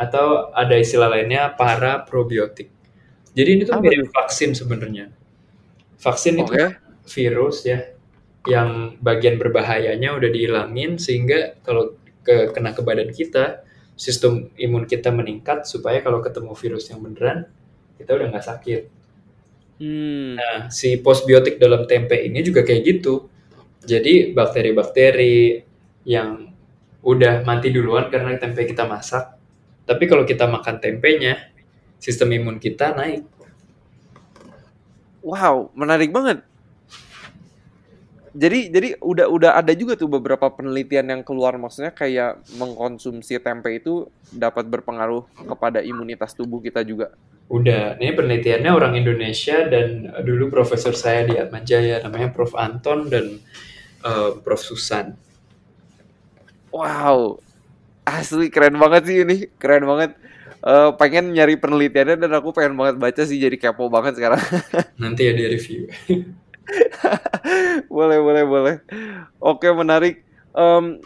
atau 0.00 0.48
ada 0.56 0.72
istilah 0.80 1.12
lainnya 1.12 1.52
para 1.52 2.00
probiotik. 2.08 2.72
Jadi 3.36 3.48
ini 3.52 3.62
tuh 3.68 3.76
Apa 3.76 3.84
mirip 3.84 4.08
vaksin 4.08 4.56
sebenarnya. 4.56 5.12
Vaksin 6.00 6.40
itu 6.40 6.48
Oke. 6.48 6.80
virus 7.04 7.68
ya 7.68 7.92
yang 8.48 8.96
bagian 9.04 9.36
berbahayanya 9.36 10.16
udah 10.16 10.30
dihilangin 10.32 10.96
sehingga 10.96 11.60
kalau 11.60 12.00
ke 12.24 12.56
kena 12.56 12.72
ke 12.72 12.80
badan 12.80 13.12
kita 13.12 13.60
sistem 14.00 14.48
imun 14.56 14.88
kita 14.88 15.12
meningkat 15.12 15.68
supaya 15.68 16.00
kalau 16.00 16.24
ketemu 16.24 16.56
virus 16.56 16.88
yang 16.88 17.04
beneran 17.04 17.44
kita 18.00 18.16
udah 18.16 18.26
nggak 18.32 18.46
sakit. 18.48 18.82
Hmm. 19.80 20.40
Nah, 20.40 20.58
si 20.72 20.96
postbiotik 21.00 21.60
dalam 21.60 21.84
tempe 21.84 22.16
ini 22.16 22.40
juga 22.40 22.64
kayak 22.64 22.82
gitu. 22.84 23.28
Jadi 23.84 24.32
bakteri-bakteri 24.32 25.60
yang 26.08 26.48
udah 27.00 27.44
mati 27.44 27.72
duluan 27.72 28.12
karena 28.12 28.36
tempe 28.36 28.68
kita 28.68 28.84
masak, 28.84 29.39
tapi 29.90 30.06
kalau 30.06 30.22
kita 30.22 30.46
makan 30.46 30.78
tempenya, 30.78 31.50
sistem 31.98 32.30
imun 32.38 32.62
kita 32.62 32.94
naik. 32.94 33.26
Wow, 35.26 35.74
menarik 35.74 36.14
banget. 36.14 36.46
Jadi 38.30 38.70
jadi 38.70 38.88
udah 39.02 39.26
udah 39.26 39.50
ada 39.58 39.74
juga 39.74 39.98
tuh 39.98 40.06
beberapa 40.06 40.46
penelitian 40.46 41.10
yang 41.10 41.22
keluar 41.26 41.58
maksudnya 41.58 41.90
kayak 41.90 42.38
mengkonsumsi 42.54 43.42
tempe 43.42 43.74
itu 43.74 44.06
dapat 44.30 44.70
berpengaruh 44.70 45.26
kepada 45.50 45.82
imunitas 45.82 46.38
tubuh 46.38 46.62
kita 46.62 46.86
juga. 46.86 47.10
Udah, 47.50 47.98
ini 47.98 48.14
penelitiannya 48.14 48.70
orang 48.70 48.94
Indonesia 48.94 49.66
dan 49.66 50.06
dulu 50.22 50.54
profesor 50.54 50.94
saya 50.94 51.26
di 51.26 51.34
Atmajaya 51.34 51.98
namanya 52.06 52.30
Prof 52.30 52.54
Anton 52.54 53.10
dan 53.10 53.42
eh, 54.06 54.30
Prof 54.38 54.62
Susan. 54.62 55.18
Wow, 56.70 57.42
asli 58.04 58.48
keren 58.48 58.76
banget 58.76 59.02
sih 59.06 59.16
ini, 59.22 59.48
keren 59.60 59.84
banget. 59.84 60.16
Eh, 60.60 60.90
pengen 61.00 61.32
nyari 61.32 61.56
penelitiannya 61.56 62.20
dan 62.20 62.32
aku 62.36 62.52
pengen 62.52 62.76
banget 62.76 63.00
baca 63.00 63.22
sih 63.24 63.40
jadi 63.40 63.56
kepo 63.56 63.88
banget 63.88 64.20
sekarang. 64.20 64.40
Nanti 65.00 65.24
ya 65.24 65.32
di 65.32 65.44
review. 65.48 65.88
boleh 67.96 68.18
boleh 68.20 68.44
boleh. 68.44 68.74
Oke 69.40 69.72
menarik. 69.72 70.20
Em, 70.52 71.00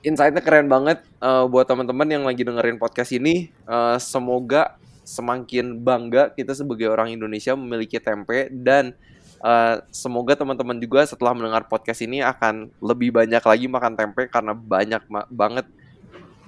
insightnya 0.00 0.40
keren 0.40 0.72
banget 0.72 1.04
eh, 1.20 1.44
buat 1.52 1.68
teman-teman 1.68 2.08
yang 2.08 2.24
lagi 2.24 2.48
dengerin 2.48 2.80
podcast 2.80 3.12
ini. 3.12 3.52
Eh, 3.68 3.96
semoga 4.00 4.80
semakin 5.04 5.80
bangga 5.84 6.32
kita 6.32 6.52
sebagai 6.52 6.88
orang 6.88 7.12
Indonesia 7.12 7.52
memiliki 7.52 8.00
tempe 8.00 8.48
dan 8.48 8.96
eh, 9.44 9.76
semoga 9.92 10.32
teman-teman 10.32 10.80
juga 10.80 11.04
setelah 11.04 11.36
mendengar 11.36 11.68
podcast 11.68 12.00
ini 12.00 12.24
akan 12.24 12.72
lebih 12.80 13.12
banyak 13.12 13.44
lagi 13.44 13.68
makan 13.68 14.00
tempe 14.00 14.32
karena 14.32 14.56
banyak 14.56 15.04
ma- 15.12 15.28
banget 15.28 15.68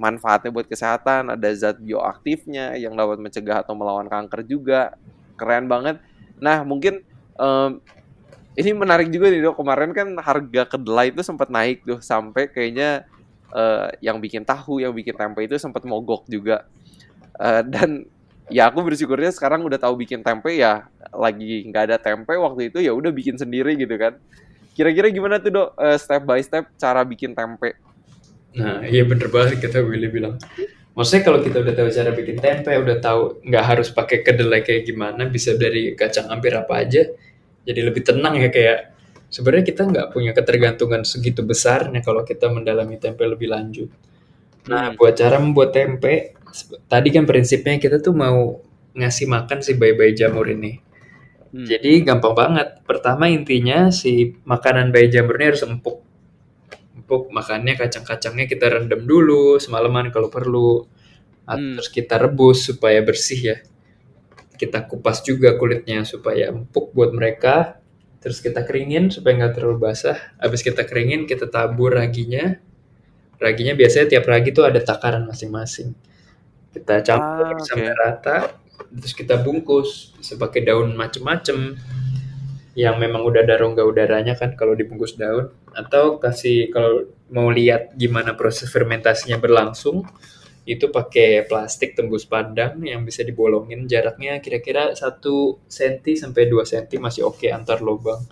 manfaatnya 0.00 0.48
buat 0.48 0.64
kesehatan. 0.64 1.36
Ada 1.36 1.48
zat 1.52 1.76
bioaktifnya 1.84 2.80
yang 2.80 2.96
dapat 2.96 3.20
mencegah 3.20 3.60
atau 3.60 3.76
melawan 3.76 4.08
kanker 4.08 4.40
juga. 4.48 4.96
Keren 5.36 5.68
banget. 5.68 6.00
Nah 6.40 6.64
mungkin 6.64 7.04
em, 7.36 7.70
ini 8.58 8.70
menarik 8.74 9.08
juga 9.12 9.30
nih 9.30 9.40
dok 9.46 9.56
kemarin 9.60 9.90
kan 9.94 10.08
harga 10.20 10.62
kedelai 10.76 11.14
itu 11.14 11.22
sempat 11.22 11.48
naik 11.52 11.86
tuh 11.86 12.00
sampai 12.02 12.50
kayaknya 12.50 13.06
eh, 13.54 13.88
yang 14.02 14.18
bikin 14.18 14.42
tahu 14.42 14.82
yang 14.82 14.92
bikin 14.96 15.14
tempe 15.14 15.46
itu 15.46 15.56
sempat 15.60 15.84
mogok 15.86 16.26
juga 16.26 16.66
Eh, 17.40 17.62
dan 17.72 18.04
ya 18.52 18.68
aku 18.68 18.84
bersyukurnya 18.84 19.32
sekarang 19.32 19.64
udah 19.64 19.80
tahu 19.80 20.04
bikin 20.04 20.20
tempe 20.20 20.52
ya 20.60 20.84
lagi 21.08 21.64
nggak 21.64 21.84
ada 21.88 21.96
tempe 21.96 22.36
waktu 22.36 22.68
itu 22.68 22.84
ya 22.84 22.92
udah 22.92 23.08
bikin 23.14 23.40
sendiri 23.40 23.80
gitu 23.80 23.96
kan 23.96 24.20
kira-kira 24.76 25.08
gimana 25.08 25.40
tuh 25.40 25.48
dok 25.48 25.68
eh, 25.80 25.96
step 25.96 26.22
by 26.28 26.40
step 26.44 26.68
cara 26.76 27.00
bikin 27.00 27.32
tempe 27.32 27.80
Nah, 28.56 28.82
iya 28.82 29.06
bener 29.06 29.30
banget 29.30 29.62
kata 29.62 29.82
Willy 29.86 30.10
bilang. 30.10 30.34
Maksudnya 30.90 31.22
kalau 31.22 31.38
kita 31.38 31.62
udah 31.62 31.74
tahu 31.74 31.88
cara 31.88 32.10
bikin 32.10 32.36
tempe, 32.42 32.72
udah 32.74 32.98
tahu 32.98 33.20
nggak 33.46 33.64
harus 33.64 33.88
pakai 33.94 34.26
kedelai 34.26 34.66
kayak 34.66 34.90
gimana, 34.90 35.22
bisa 35.30 35.54
dari 35.54 35.94
kacang 35.94 36.26
hampir 36.28 36.50
apa 36.58 36.82
aja, 36.82 37.06
jadi 37.62 37.80
lebih 37.86 38.02
tenang 38.02 38.34
ya 38.42 38.50
kayak 38.50 38.90
sebenarnya 39.30 39.64
kita 39.70 39.82
nggak 39.86 40.06
punya 40.10 40.34
ketergantungan 40.34 41.06
segitu 41.06 41.46
besarnya 41.46 42.02
kalau 42.02 42.26
kita 42.26 42.50
mendalami 42.50 42.98
tempe 42.98 43.22
lebih 43.22 43.48
lanjut. 43.48 43.88
Nah, 44.66 44.90
Hmm. 44.92 44.98
buat 44.98 45.14
cara 45.14 45.38
membuat 45.38 45.70
tempe, 45.72 46.34
tadi 46.90 47.08
kan 47.14 47.24
prinsipnya 47.24 47.78
kita 47.78 48.02
tuh 48.02 48.12
mau 48.12 48.58
ngasih 48.92 49.30
makan 49.30 49.62
si 49.62 49.78
bayi-bayi 49.78 50.12
jamur 50.18 50.50
ini. 50.50 50.82
Hmm. 51.54 51.66
Jadi 51.66 52.02
gampang 52.02 52.34
banget. 52.34 52.82
Pertama 52.82 53.30
intinya 53.30 53.94
si 53.94 54.34
makanan 54.42 54.90
bayi 54.90 55.06
jamurnya 55.08 55.54
harus 55.54 55.62
empuk. 55.62 56.02
Empuk 57.10 57.34
makannya 57.34 57.74
kacang-kacangnya 57.74 58.46
kita 58.46 58.70
rendam 58.70 59.02
dulu 59.02 59.58
semalaman 59.58 60.14
kalau 60.14 60.30
perlu. 60.30 60.86
Hmm. 61.42 61.74
Terus 61.74 61.90
kita 61.90 62.22
rebus 62.22 62.70
supaya 62.70 63.02
bersih 63.02 63.40
ya. 63.42 63.56
Kita 64.54 64.86
kupas 64.86 65.26
juga 65.26 65.58
kulitnya 65.58 66.06
supaya 66.06 66.54
empuk 66.54 66.94
buat 66.94 67.10
mereka. 67.10 67.82
Terus 68.22 68.38
kita 68.38 68.62
keringin 68.62 69.10
supaya 69.10 69.42
nggak 69.42 69.58
terlalu 69.58 69.90
basah. 69.90 70.14
Habis 70.38 70.62
kita 70.62 70.86
keringin 70.86 71.26
kita 71.26 71.50
tabur 71.50 71.90
raginya. 71.98 72.54
Raginya 73.42 73.74
biasanya 73.74 74.06
tiap 74.06 74.30
ragi 74.30 74.54
tuh 74.54 74.70
ada 74.70 74.78
takaran 74.78 75.26
masing-masing. 75.26 75.90
Kita 76.70 77.02
campur 77.02 77.42
Ah, 77.42 77.58
oke. 77.58 77.66
sampai 77.66 77.90
rata. 77.90 78.36
Terus 78.94 79.14
kita 79.18 79.34
bungkus. 79.42 80.14
Pakai 80.38 80.62
daun 80.62 80.94
macem-macem 80.94 81.74
yang 82.78 83.02
memang 83.02 83.26
udah 83.26 83.42
ada 83.42 83.58
rongga 83.58 83.82
udaranya 83.82 84.38
kan 84.38 84.54
kalau 84.54 84.78
dibungkus 84.78 85.18
daun 85.18 85.50
atau 85.74 86.22
kasih 86.22 86.70
kalau 86.70 87.06
mau 87.30 87.50
lihat 87.50 87.94
gimana 87.98 88.38
proses 88.38 88.70
fermentasinya 88.70 89.38
berlangsung 89.42 90.06
itu 90.68 90.86
pakai 90.86 91.50
plastik 91.50 91.98
tembus 91.98 92.28
pandang 92.28 92.78
yang 92.86 93.02
bisa 93.02 93.26
dibolongin 93.26 93.90
jaraknya 93.90 94.38
kira-kira 94.38 94.94
1 94.94 95.18
cm 95.66 96.04
sampai 96.14 96.46
2 96.46 96.62
cm 96.62 97.00
masih 97.02 97.26
oke 97.26 97.48
antar 97.50 97.82
lubang. 97.82 98.22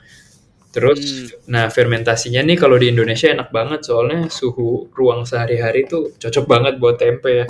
Terus 0.69 1.01
Hmm. 1.01 1.29
nah 1.49 1.65
fermentasinya 1.73 2.45
nih 2.45 2.61
kalau 2.61 2.77
di 2.77 2.93
Indonesia 2.93 3.33
enak 3.33 3.49
banget 3.49 3.89
soalnya 3.89 4.29
suhu 4.29 4.93
ruang 4.93 5.25
sehari-hari 5.25 5.89
tuh 5.89 6.13
cocok 6.21 6.45
banget 6.45 6.75
buat 6.77 7.01
tempe 7.01 7.45
ya. 7.45 7.47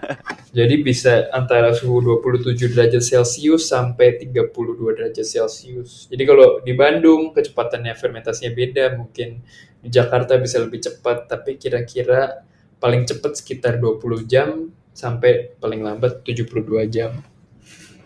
Jadi 0.58 0.80
bisa 0.80 1.28
antara 1.32 1.72
suhu 1.76 2.00
27 2.00 2.72
derajat 2.72 3.04
Celcius 3.04 3.68
sampai 3.68 4.16
32 4.20 4.96
derajat 4.96 5.24
Celcius. 5.24 6.08
Jadi 6.08 6.22
kalau 6.24 6.60
di 6.64 6.72
Bandung 6.72 7.32
kecepatannya 7.36 7.92
fermentasinya 7.92 8.52
beda, 8.52 8.96
mungkin 8.96 9.40
di 9.80 9.88
Jakarta 9.88 10.36
bisa 10.36 10.60
lebih 10.60 10.80
cepat, 10.80 11.28
tapi 11.28 11.56
kira-kira 11.56 12.44
paling 12.80 13.04
cepat 13.08 13.36
sekitar 13.36 13.80
20 13.80 14.24
jam 14.28 14.68
sampai 14.92 15.56
paling 15.56 15.80
lambat 15.80 16.20
72 16.24 16.84
jam. 16.88 17.16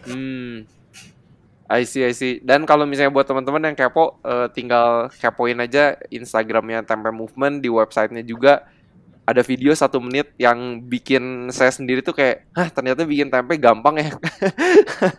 Hmm. 0.07 0.76
I 1.67 1.83
see, 1.83 2.07
I 2.07 2.15
see. 2.15 2.39
Dan 2.47 2.63
kalau 2.63 2.87
misalnya 2.87 3.11
buat 3.11 3.27
teman-teman 3.27 3.59
yang 3.67 3.75
kepo, 3.75 4.23
eh, 4.23 4.47
tinggal 4.55 5.11
kepoin 5.19 5.59
aja 5.59 5.99
Instagramnya 6.15 6.87
Tempe 6.87 7.11
Movement 7.11 7.59
di 7.59 7.67
websitenya 7.67 8.23
juga 8.23 8.71
ada 9.27 9.43
video 9.43 9.75
satu 9.75 9.99
menit 9.99 10.31
yang 10.39 10.79
bikin 10.87 11.51
saya 11.51 11.75
sendiri 11.75 12.07
tuh 12.07 12.15
kayak, 12.15 12.47
hah 12.55 12.71
ternyata 12.71 13.03
bikin 13.03 13.27
tempe 13.27 13.59
gampang 13.59 13.99
ya. 13.99 14.15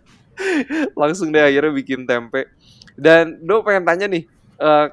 Langsung 1.01 1.35
deh 1.35 1.43
akhirnya 1.43 1.75
bikin 1.75 2.07
tempe. 2.07 2.47
Dan 2.95 3.43
Do 3.43 3.67
pengen 3.67 3.83
tanya 3.83 4.07
nih, 4.07 4.23
eh, 4.63 4.85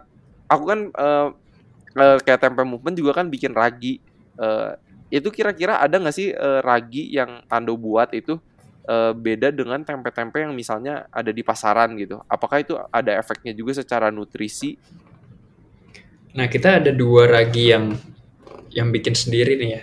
aku 0.50 0.64
kan 0.66 0.80
eh, 0.90 1.28
eh, 1.98 2.16
kayak 2.22 2.40
Tempe 2.42 2.62
Movement 2.66 2.96
juga 2.98 3.22
kan 3.22 3.26
bikin 3.30 3.55
ragi. 3.55 4.02
Eh, 4.38 4.70
itu 5.14 5.30
kira-kira 5.30 5.78
ada 5.78 6.02
nggak 6.02 6.16
sih 6.16 6.34
eh, 6.34 6.61
ragi 6.66 7.14
yang 7.14 7.46
Ando 7.46 7.78
buat 7.78 8.11
itu 8.11 8.42
eh, 8.89 9.12
beda 9.16 9.49
dengan 9.55 9.80
tempe-tempe 9.85 10.45
yang 10.45 10.53
misalnya 10.57 11.09
ada 11.12 11.30
di 11.32 11.43
pasaran 11.45 11.97
gitu. 11.99 12.20
Apakah 12.28 12.59
itu 12.64 12.74
ada 12.93 13.12
efeknya 13.16 13.53
juga 13.57 13.72
secara 13.76 14.09
nutrisi? 14.12 14.76
Nah, 16.35 16.47
kita 16.51 16.82
ada 16.82 16.91
dua 16.91 17.30
ragi 17.30 17.70
yang 17.72 17.95
yang 18.74 18.89
bikin 18.91 19.14
sendiri 19.14 19.55
nih 19.61 19.70
ya. 19.78 19.82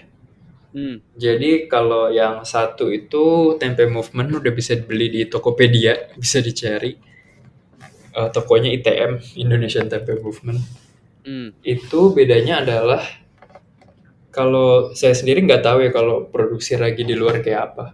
Hmm. 0.71 0.97
Jadi 1.19 1.67
kalau 1.67 2.07
yang 2.11 2.43
satu 2.47 2.91
itu 2.91 3.55
tempe 3.59 3.83
movement 3.87 4.29
udah 4.39 4.51
bisa 4.55 4.75
dibeli 4.79 5.07
di 5.11 5.21
Tokopedia, 5.27 5.93
bisa 6.15 6.39
dicari. 6.43 6.93
eh, 8.11 8.29
tokonya 8.35 8.69
ITM 8.77 9.11
Indonesian 9.39 9.87
Tempe 9.87 10.19
Movement 10.19 10.59
Hmm. 11.21 11.53
itu 11.61 12.01
bedanya 12.17 12.65
adalah 12.65 13.01
kalau 14.31 14.95
saya 14.95 15.11
sendiri 15.13 15.43
nggak 15.43 15.63
tahu 15.63 15.77
ya 15.85 15.91
kalau 15.91 16.27
produksi 16.31 16.79
ragi 16.79 17.03
di 17.03 17.15
luar 17.15 17.43
kayak 17.43 17.61
apa. 17.73 17.85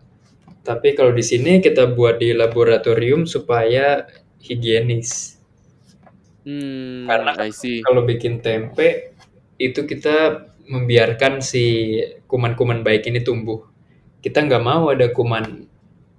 Tapi 0.67 0.99
kalau 0.99 1.15
di 1.15 1.23
sini 1.23 1.63
kita 1.63 1.87
buat 1.95 2.19
di 2.19 2.35
laboratorium 2.35 3.23
supaya 3.23 4.03
higienis. 4.43 5.39
Hmm, 6.43 7.07
Karena. 7.07 7.31
Kalau 7.87 8.03
bikin 8.03 8.43
tempe 8.43 9.15
itu 9.55 9.87
kita 9.87 10.43
membiarkan 10.67 11.39
si 11.39 11.95
kuman-kuman 12.27 12.83
baik 12.83 13.07
ini 13.07 13.23
tumbuh. 13.23 13.63
Kita 14.19 14.43
nggak 14.43 14.59
mau 14.59 14.91
ada 14.91 15.07
kuman 15.07 15.63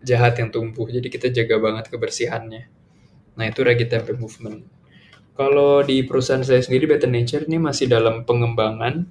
jahat 0.01 0.40
yang 0.40 0.49
tumbuh, 0.49 0.88
jadi 0.88 1.05
kita 1.05 1.28
jaga 1.28 1.61
banget 1.61 1.92
kebersihannya. 1.92 2.72
Nah 3.36 3.44
itu 3.44 3.61
ragi 3.61 3.84
tempe 3.84 4.16
movement. 4.16 4.64
Kalau 5.36 5.84
di 5.84 6.03
perusahaan 6.09 6.40
saya 6.40 6.64
sendiri 6.64 6.88
Better 6.88 7.12
Nature 7.12 7.44
ini 7.44 7.61
masih 7.61 7.86
dalam 7.86 8.24
pengembangan. 8.24 9.05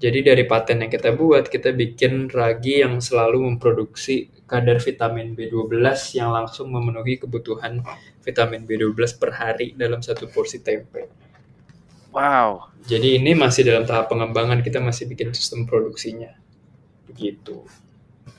Jadi 0.00 0.32
dari 0.32 0.44
paten 0.44 0.84
yang 0.84 0.92
kita 0.92 1.12
buat, 1.12 1.48
kita 1.48 1.72
bikin 1.72 2.28
ragi 2.28 2.84
yang 2.84 3.00
selalu 3.00 3.48
memproduksi 3.48 4.35
kadar 4.46 4.78
vitamin 4.78 5.34
B12 5.34 5.82
yang 6.14 6.30
langsung 6.30 6.70
memenuhi 6.70 7.18
kebutuhan 7.18 7.82
vitamin 8.22 8.62
B12 8.62 9.18
per 9.18 9.34
hari 9.34 9.74
dalam 9.74 9.98
satu 9.98 10.30
porsi 10.30 10.62
tempe. 10.62 11.10
Wow. 12.14 12.72
Jadi 12.86 13.20
ini 13.20 13.34
masih 13.36 13.66
dalam 13.66 13.84
tahap 13.84 14.08
pengembangan, 14.08 14.62
kita 14.62 14.78
masih 14.80 15.10
bikin 15.10 15.34
sistem 15.34 15.66
produksinya. 15.66 16.32
Begitu. 17.10 17.66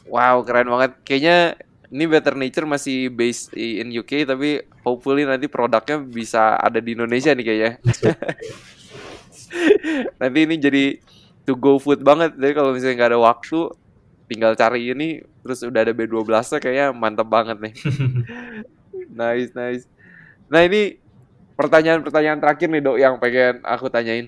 Wow, 0.07 0.41
keren 0.47 0.71
banget. 0.71 0.91
Kayaknya 1.03 1.59
ini 1.91 2.03
Better 2.07 2.35
Nature 2.35 2.67
masih 2.67 3.11
based 3.11 3.51
in 3.55 3.91
UK 3.91 4.27
tapi 4.27 4.63
hopefully 4.83 5.23
nanti 5.23 5.47
produknya 5.47 6.03
bisa 6.03 6.55
ada 6.59 6.79
di 6.79 6.95
Indonesia 6.95 7.31
nih 7.35 7.45
kayaknya. 7.45 7.71
nanti 10.19 10.39
ini 10.43 10.55
jadi 10.59 10.83
to 11.47 11.55
go 11.55 11.79
food 11.79 11.99
banget. 12.03 12.35
Jadi 12.35 12.53
kalau 12.55 12.71
misalnya 12.71 12.95
nggak 13.03 13.11
ada 13.15 13.19
waktu 13.19 13.59
tinggal 14.27 14.51
cari 14.59 14.91
ini 14.91 15.23
terus 15.47 15.63
udah 15.63 15.81
ada 15.87 15.95
B12 15.95 16.27
nya 16.27 16.59
kayaknya 16.59 16.87
mantep 16.91 17.27
banget 17.27 17.57
nih. 17.63 17.73
nice, 19.19 19.51
nice. 19.55 19.83
Nah, 20.51 20.67
ini 20.67 20.99
pertanyaan-pertanyaan 21.55 22.39
terakhir 22.43 22.67
nih, 22.67 22.83
Dok, 22.83 22.97
yang 22.99 23.15
pengen 23.17 23.63
aku 23.63 23.87
tanyain. 23.87 24.27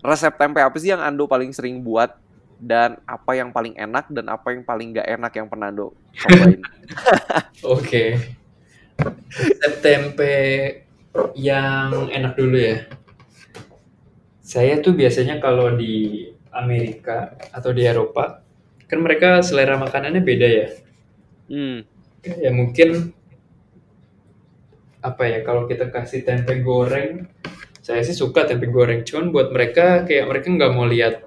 Resep 0.00 0.32
tempe 0.40 0.64
apa 0.64 0.76
sih 0.80 0.88
yang 0.88 1.04
Ando 1.04 1.28
paling 1.28 1.52
sering 1.52 1.84
buat 1.84 2.16
dan 2.56 2.96
apa 3.04 3.36
yang 3.36 3.52
paling 3.52 3.76
enak 3.76 4.08
dan 4.12 4.32
apa 4.32 4.52
yang 4.52 4.64
paling 4.64 4.96
gak 4.96 5.08
enak 5.08 5.32
yang 5.36 5.46
pernah 5.48 5.68
Ando 5.68 5.92
cobain? 6.16 6.60
Oke. 7.76 8.16
Resep 9.28 9.74
tempe 9.84 10.34
yang 11.36 12.08
enak 12.08 12.32
dulu 12.36 12.56
ya. 12.56 12.88
Saya 14.40 14.80
tuh 14.82 14.96
biasanya 14.96 15.38
kalau 15.38 15.76
di 15.76 16.26
Amerika 16.50 17.38
atau 17.54 17.70
di 17.70 17.86
Eropa, 17.86 18.42
kan 18.90 18.98
mereka 18.98 19.38
selera 19.46 19.78
makanannya 19.78 20.18
beda 20.18 20.48
ya. 20.50 20.68
Hmm. 21.46 21.86
Ya 22.26 22.50
mungkin 22.50 23.14
apa 25.00 25.22
ya 25.30 25.40
kalau 25.46 25.70
kita 25.70 25.88
kasih 25.94 26.26
tempe 26.26 26.58
goreng, 26.60 27.30
saya 27.80 28.02
sih 28.02 28.18
suka 28.18 28.44
tempe 28.50 28.66
goreng. 28.66 29.06
Cuman 29.06 29.30
buat 29.30 29.54
mereka 29.54 30.02
kayak 30.02 30.26
mereka 30.26 30.46
nggak 30.50 30.72
mau 30.74 30.90
lihat 30.90 31.22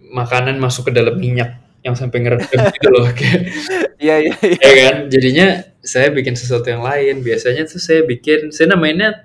makanan 0.00 0.56
masuk 0.56 0.88
ke 0.88 0.92
dalam 0.96 1.20
minyak 1.20 1.60
yang 1.84 1.92
sampai 1.94 2.24
ngeredam 2.24 2.60
gitu 2.74 2.88
loh 2.90 3.06
kayak 3.12 3.52
Iya, 3.96 4.16
iya, 4.28 4.34
iya. 4.44 4.60
ya 4.60 4.72
kan 4.76 4.96
jadinya 5.08 5.46
saya 5.80 6.12
bikin 6.12 6.36
sesuatu 6.36 6.68
yang 6.68 6.84
lain 6.84 7.24
biasanya 7.24 7.64
tuh 7.64 7.80
saya 7.80 8.04
bikin 8.04 8.52
saya 8.52 8.76
namanya 8.76 9.24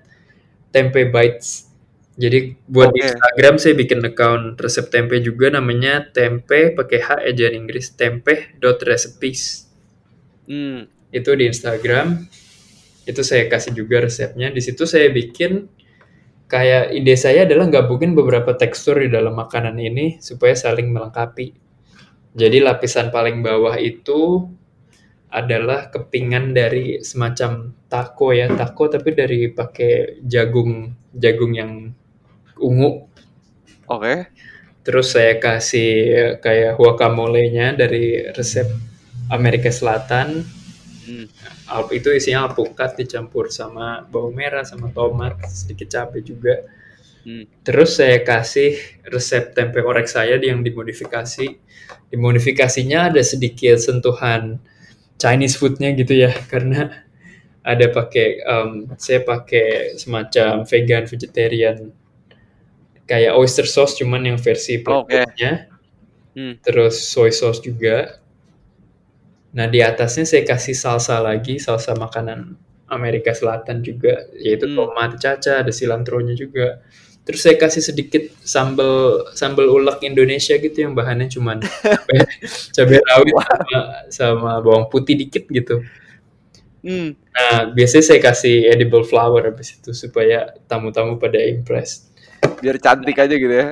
tempe 0.72 1.12
bites 1.12 1.71
jadi 2.22 2.40
buat 2.70 2.94
di 2.94 3.02
Oke. 3.02 3.08
Instagram 3.10 3.56
saya 3.58 3.74
bikin 3.74 4.00
account 4.06 4.62
resep 4.62 4.86
tempe 4.94 5.18
juga 5.26 5.50
namanya 5.50 6.06
tempe 6.14 6.72
pakai 6.78 7.00
H 7.02 7.10
ejaan 7.34 7.66
Inggris 7.66 7.98
tempe 7.98 8.54
dot 8.62 8.80
recipes 8.86 9.72
Hmm. 10.50 10.90
itu 11.12 11.32
di 11.36 11.48
Instagram. 11.48 12.28
Itu 13.08 13.22
saya 13.26 13.48
kasih 13.52 13.74
juga 13.76 14.04
resepnya. 14.04 14.52
Di 14.52 14.62
situ 14.64 14.84
saya 14.88 15.08
bikin 15.12 15.68
kayak 16.52 16.92
ide 16.92 17.16
saya 17.16 17.48
adalah 17.48 17.68
gabungin 17.72 18.12
beberapa 18.16 18.52
tekstur 18.56 19.00
di 19.00 19.10
dalam 19.12 19.36
makanan 19.40 19.76
ini 19.80 20.20
supaya 20.20 20.54
saling 20.56 20.92
melengkapi. 20.92 21.56
Jadi 22.36 22.58
lapisan 22.64 23.12
paling 23.12 23.44
bawah 23.44 23.76
itu 23.80 24.48
adalah 25.32 25.88
kepingan 25.92 26.52
dari 26.52 27.00
semacam 27.04 27.72
taco 27.88 28.32
ya. 28.36 28.52
Taco 28.52 28.84
tapi 28.92 29.16
dari 29.16 29.52
pakai 29.52 30.24
jagung 30.24 30.92
jagung 31.16 31.52
yang 31.56 31.72
ungu 32.62 33.10
Oke. 33.90 34.30
terus 34.86 35.14
saya 35.14 35.38
kasih 35.42 35.92
kayak 36.42 36.78
guacamole-nya 36.80 37.74
dari 37.78 38.26
resep 38.34 38.68
Amerika 39.30 39.70
Selatan 39.74 40.46
Hmm. 41.02 41.26
Itu 41.92 42.14
isinya 42.14 42.46
alpukat 42.46 42.94
dicampur 42.94 43.50
sama 43.50 44.06
bawang 44.06 44.38
merah 44.38 44.62
sama 44.62 44.94
tomat 44.94 45.34
sedikit 45.50 45.90
cabai 45.90 46.22
juga 46.22 46.62
Hmm. 47.22 47.46
terus 47.62 48.02
saya 48.02 48.26
kasih 48.26 48.74
resep 49.06 49.54
tempe 49.54 49.78
orek 49.86 50.10
saya 50.10 50.42
yang 50.42 50.66
dimodifikasi 50.66 51.54
dimodifikasinya 52.10 53.14
ada 53.14 53.22
sedikit 53.22 53.78
sentuhan 53.78 54.58
Chinese 55.22 55.54
foodnya 55.62 55.94
gitu 55.94 56.18
ya 56.18 56.34
karena 56.52 57.06
ada 57.62 57.86
pakai 57.94 58.42
em, 58.42 58.70
saya 58.98 59.22
pakai 59.22 59.94
semacam 60.02 60.66
vegan 60.66 61.06
vegetarian 61.06 61.94
kayak 63.12 63.36
oyster 63.36 63.68
sauce 63.68 64.00
cuman 64.00 64.24
yang 64.24 64.40
versi 64.40 64.80
Oke. 64.80 65.12
plant-nya 65.12 65.68
Hmm. 66.32 66.56
terus 66.64 67.12
soy 67.12 67.28
sauce 67.36 67.60
juga 67.60 68.24
Nah, 69.52 69.68
di 69.68 69.84
atasnya 69.84 70.24
saya 70.24 70.48
kasih 70.48 70.72
salsa 70.72 71.20
lagi, 71.20 71.60
salsa 71.60 71.92
makanan 71.92 72.56
Amerika 72.88 73.36
Selatan 73.36 73.84
juga, 73.84 74.32
yaitu 74.40 74.68
Hmm. 74.72 74.76
tomat 74.96 75.20
caca, 75.20 75.60
ada 75.64 75.72
silantronya 75.76 76.36
juga. 76.40 76.80
Terus 77.28 77.44
saya 77.44 77.56
kasih 77.60 77.84
sedikit 77.84 78.24
sambal 78.42 79.28
sambal 79.36 79.68
ulek 79.70 80.02
Indonesia 80.08 80.56
gitu 80.58 80.74
yang 80.88 80.96
bahannya 80.98 81.28
cuman 81.30 81.62
cabai, 82.74 82.98
rawit 83.12 83.36
sama, 83.36 83.80
sama 84.10 84.52
bawang 84.64 84.88
putih 84.90 85.20
dikit 85.20 85.46
gitu. 85.52 85.84
Hmm. 86.82 87.14
Nah, 87.36 87.70
biasanya 87.78 88.04
saya 88.08 88.20
kasih 88.24 88.72
edible 88.74 89.06
flower 89.06 89.46
habis 89.46 89.78
itu 89.78 89.94
supaya 89.94 90.58
tamu-tamu 90.66 91.22
pada 91.22 91.38
impress. 91.44 92.11
Biar 92.62 92.78
cantik 92.78 93.18
aja 93.18 93.36
gitu 93.36 93.50
ya. 93.52 93.68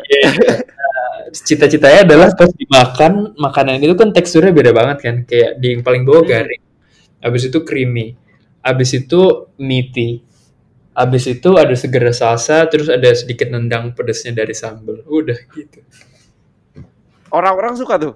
Cita-citanya 1.30 2.10
adalah 2.10 2.34
pas 2.34 2.50
dimakan 2.50 3.38
makanan 3.38 3.86
itu 3.86 3.94
kan 3.94 4.10
teksturnya 4.10 4.50
beda 4.50 4.74
banget 4.74 4.98
kan, 5.06 5.16
kayak 5.30 5.62
di 5.62 5.78
yang 5.78 5.86
paling 5.86 6.02
bawah 6.02 6.26
Hmm. 6.26 6.32
garing, 6.34 6.64
habis 7.22 7.44
itu 7.46 7.62
creamy, 7.62 8.18
habis 8.66 8.90
itu 8.98 9.22
meaty, 9.62 10.26
habis 10.98 11.30
itu 11.30 11.54
ada 11.54 11.76
segera 11.78 12.10
salsa, 12.10 12.66
terus 12.66 12.90
ada 12.90 13.14
sedikit 13.14 13.54
nendang 13.54 13.94
pedesnya 13.94 14.34
dari 14.34 14.58
sambal, 14.58 15.06
udah 15.06 15.38
gitu. 15.54 15.86
Orang-orang 17.30 17.78
suka 17.78 18.02
tuh. 18.02 18.14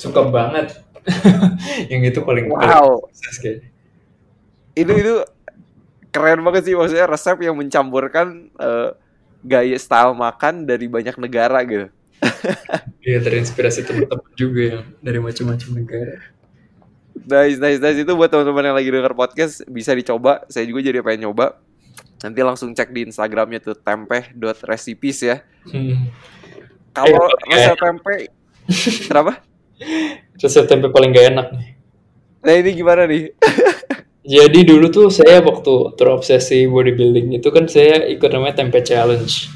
Suka 0.00 0.24
banget. 0.24 0.72
yang 1.92 2.00
itu 2.00 2.24
paling 2.24 2.48
Wow. 2.48 3.12
paling. 3.12 3.60
Itu 4.72 4.92
itu 4.96 5.14
keren 6.08 6.40
banget 6.40 6.64
sih 6.64 6.72
maksudnya 6.72 7.04
resep 7.04 7.36
yang 7.44 7.60
mencampurkan 7.60 8.48
eh, 8.56 8.90
gaya 9.44 9.78
style 9.78 10.14
makan 10.14 10.66
dari 10.66 10.86
banyak 10.90 11.16
negara 11.18 11.62
gitu. 11.64 11.86
Iya 13.08 13.24
terinspirasi 13.24 13.88
teman-teman 13.88 14.28
juga 14.36 14.60
yang 14.60 14.84
dari 15.00 15.16
macam-macam 15.16 15.70
negara. 15.80 16.20
Nice, 17.24 17.56
nice, 17.56 17.80
nice. 17.80 17.98
Itu 18.04 18.12
buat 18.12 18.28
teman-teman 18.28 18.68
yang 18.68 18.76
lagi 18.76 18.90
denger 18.92 19.16
podcast 19.16 19.64
bisa 19.64 19.96
dicoba. 19.96 20.44
Saya 20.52 20.68
juga 20.68 20.84
jadi 20.84 21.00
pengen 21.00 21.24
nyoba. 21.30 21.56
Nanti 22.20 22.40
langsung 22.44 22.76
cek 22.76 22.92
di 22.92 23.08
Instagramnya 23.08 23.64
tuh 23.64 23.80
tempe.recipes 23.80 25.18
ya. 25.24 25.40
Hmm. 25.72 26.12
Kalau 26.92 27.32
Eh, 27.48 27.56
resep 27.56 27.76
tempe 27.80 28.14
Kenapa? 29.08 29.32
Resep 30.42 30.64
tempe 30.68 30.92
paling 30.92 31.10
gak 31.16 31.26
enak 31.32 31.48
nih. 31.56 31.68
Nah 32.44 32.54
ini 32.60 32.70
gimana 32.76 33.08
nih? 33.08 33.32
Jadi 34.28 34.60
dulu 34.68 34.92
tuh 34.92 35.08
saya 35.08 35.40
waktu 35.40 35.96
terobsesi 35.96 36.68
bodybuilding 36.68 37.40
itu 37.40 37.48
kan 37.48 37.64
saya 37.64 38.04
ikut 38.12 38.28
namanya 38.28 38.60
tempe 38.60 38.84
challenge. 38.84 39.48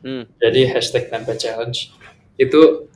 Hmm. 0.00 0.24
Jadi 0.40 0.64
hashtag 0.72 1.12
tempe 1.12 1.36
challenge. 1.36 1.92
Itu 2.40 2.88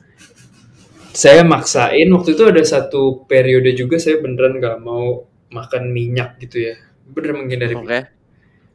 saya 1.13 1.45
maksain 1.45 2.09
waktu 2.09 2.33
itu 2.33 2.43
ada 2.49 2.63
satu 2.65 3.29
periode 3.29 3.69
juga 3.77 4.01
saya 4.01 4.17
beneran 4.17 4.57
nggak 4.57 4.77
mau 4.81 5.29
makan 5.53 5.93
minyak 5.93 6.41
gitu 6.41 6.73
ya. 6.73 6.75
Bener 7.05 7.37
menghindari 7.37 7.77
Oke. 7.77 7.85
minyak. 7.85 8.05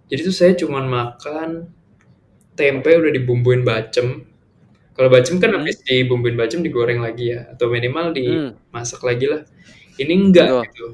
Jadi 0.07 0.21
tuh 0.23 0.37
saya 0.37 0.53
cuman 0.55 0.85
makan 0.87 1.49
tempe 2.55 2.91
udah 2.95 3.11
dibumbuin 3.11 3.67
bacem. 3.67 4.23
Kalau 4.95 5.11
bacem 5.11 5.43
kan 5.43 5.51
Hmm. 5.51 5.67
habis 5.67 5.83
dibumbuin 5.83 6.39
bacem 6.39 6.63
digoreng 6.63 7.03
lagi 7.03 7.35
ya 7.35 7.51
atau 7.51 7.67
minimal 7.67 8.15
Hmm. 8.15 8.15
dimasak 8.15 9.03
lagi 9.03 9.27
lah. 9.27 9.43
Ini 9.99 10.13
enggak 10.15 10.47
Betul. 10.47 10.63
gitu. 10.71 10.87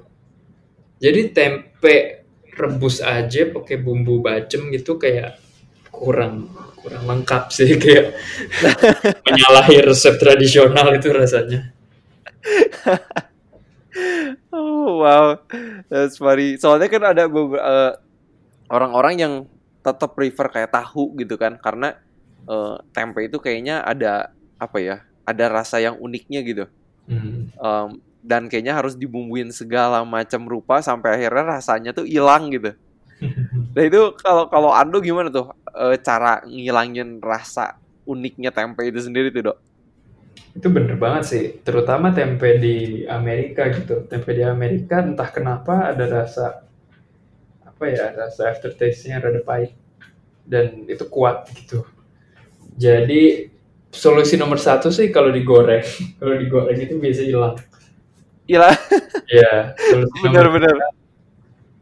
Jadi 1.04 1.36
tempe 1.36 2.24
rebus 2.56 3.04
aja 3.04 3.52
pakai 3.52 3.76
bumbu 3.76 4.24
bacem 4.24 4.72
gitu 4.72 4.96
kayak 4.96 5.36
kurang 5.92 6.48
kurang 6.80 7.04
lengkap 7.04 7.52
sih 7.52 7.76
kayak 7.82 8.16
menyalahi 9.28 9.84
resep 9.84 10.16
tradisional 10.16 10.88
itu 10.96 11.12
rasanya. 11.12 11.76
oh 14.52 15.04
wow, 15.04 15.36
that's 15.92 16.16
funny. 16.16 16.56
Soalnya 16.56 16.88
kan 16.88 17.02
ada 17.04 17.24
beberapa 17.28 17.60
uh, 17.60 17.92
orang-orang 18.68 19.14
yang 19.16 19.34
tetap 19.80 20.16
prefer 20.16 20.48
kayak 20.52 20.72
tahu 20.72 21.16
gitu 21.20 21.40
kan, 21.40 21.56
karena 21.56 21.96
uh, 22.44 22.76
tempe 22.92 23.24
itu 23.24 23.40
kayaknya 23.40 23.80
ada 23.80 24.36
apa 24.60 24.78
ya, 24.80 24.96
ada 25.24 25.44
rasa 25.48 25.80
yang 25.80 25.96
uniknya 25.96 26.44
gitu. 26.44 26.64
Hmm. 27.08 27.48
Um, 27.56 28.04
dan 28.24 28.48
kayaknya 28.48 28.72
harus 28.72 28.96
dibumbuin 28.96 29.52
segala 29.52 30.00
macam 30.00 30.48
rupa 30.48 30.80
sampai 30.80 31.20
akhirnya 31.20 31.60
rasanya 31.60 31.92
tuh 31.92 32.08
hilang 32.08 32.48
gitu. 32.48 32.72
Nah 33.74 33.82
itu 33.82 34.14
kalau 34.22 34.46
kalau 34.46 34.70
Ando 34.70 35.02
gimana 35.02 35.34
tuh 35.34 35.50
e, 35.74 35.98
cara 35.98 36.38
ngilangin 36.46 37.18
rasa 37.18 37.74
uniknya 38.06 38.54
tempe 38.54 38.86
itu 38.86 39.02
sendiri 39.02 39.34
tuh 39.34 39.50
dok? 39.50 39.58
Itu 40.54 40.70
bener 40.70 40.94
banget 40.94 41.24
sih, 41.26 41.44
terutama 41.58 42.14
tempe 42.14 42.62
di 42.62 43.02
Amerika 43.10 43.66
gitu. 43.74 44.06
Tempe 44.06 44.30
di 44.30 44.46
Amerika 44.46 45.02
entah 45.02 45.26
kenapa 45.26 45.90
ada 45.90 46.06
rasa 46.06 46.62
apa 47.66 47.84
ya 47.90 48.14
rasa 48.14 48.54
aftertaste-nya 48.54 49.18
rada 49.18 49.42
pahit 49.42 49.74
dan 50.46 50.86
itu 50.86 51.02
kuat 51.10 51.50
gitu. 51.58 51.82
Jadi 52.78 53.50
solusi 53.90 54.38
nomor 54.38 54.62
satu 54.62 54.94
sih 54.94 55.10
kalau 55.10 55.34
digoreng, 55.34 55.82
kalau 56.22 56.38
digoreng 56.38 56.78
itu 56.78 56.94
biasa 56.94 57.26
hilang 57.26 57.58
Iya. 58.44 58.76
Iya. 59.28 59.52
Benar-benar. 60.24 60.74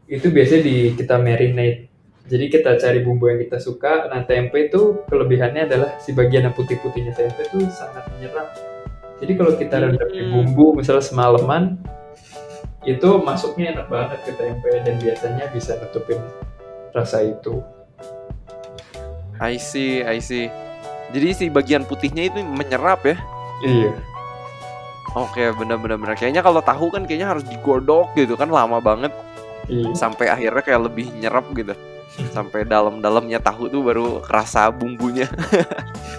Itu 0.07 0.31
biasanya 0.31 0.61
di 0.63 0.75
kita 0.95 1.19
marinate. 1.19 1.91
Jadi 2.23 2.45
kita 2.47 2.79
cari 2.79 3.03
bumbu 3.03 3.27
yang 3.27 3.39
kita 3.43 3.59
suka. 3.59 4.07
Nah 4.07 4.23
tempe 4.23 4.71
itu 4.71 5.03
kelebihannya 5.11 5.67
adalah 5.67 5.99
si 5.99 6.15
bagian 6.15 6.47
yang 6.47 6.55
putih-putihnya 6.55 7.11
tempe 7.11 7.43
itu 7.43 7.67
sangat 7.67 8.07
menyerap. 8.15 8.55
Jadi 9.19 9.31
kalau 9.35 9.53
kita 9.59 9.75
hmm. 9.79 9.83
rendam 9.91 10.09
di 10.11 10.23
bumbu 10.31 10.65
misalnya 10.79 11.03
semalaman, 11.03 11.79
itu 12.83 13.09
masuknya 13.23 13.75
enak 13.75 13.87
banget 13.91 14.19
ke 14.27 14.31
tempe 14.35 14.71
dan 14.83 14.95
biasanya 14.99 15.45
bisa 15.51 15.79
nutupin 15.79 16.19
rasa 16.95 17.27
itu. 17.27 17.59
I 19.39 19.59
see, 19.59 20.03
I 20.03 20.23
see. 20.23 20.47
Jadi 21.11 21.27
si 21.35 21.45
bagian 21.51 21.83
putihnya 21.83 22.31
itu 22.31 22.39
menyerap 22.39 23.03
ya? 23.03 23.15
Iya. 23.63 24.12
Oke, 25.13 25.53
bener-bener 25.53 25.97
bener. 26.01 26.17
Kayaknya 26.17 26.41
kalau 26.41 26.61
tahu 26.65 26.89
kan 26.89 27.05
kayaknya 27.05 27.37
harus 27.37 27.45
digodok 27.45 28.17
gitu 28.17 28.33
kan 28.33 28.49
lama 28.49 28.81
banget. 28.81 29.13
Iya. 29.69 29.93
Sampai 29.93 30.27
akhirnya 30.27 30.65
kayak 30.65 30.81
lebih 30.89 31.13
nyerap 31.13 31.45
gitu. 31.53 31.77
Sampai 32.33 32.65
dalam-dalamnya 32.65 33.41
tahu 33.41 33.69
tuh 33.69 33.81
baru 33.85 34.21
kerasa 34.25 34.73
bumbunya. 34.73 35.29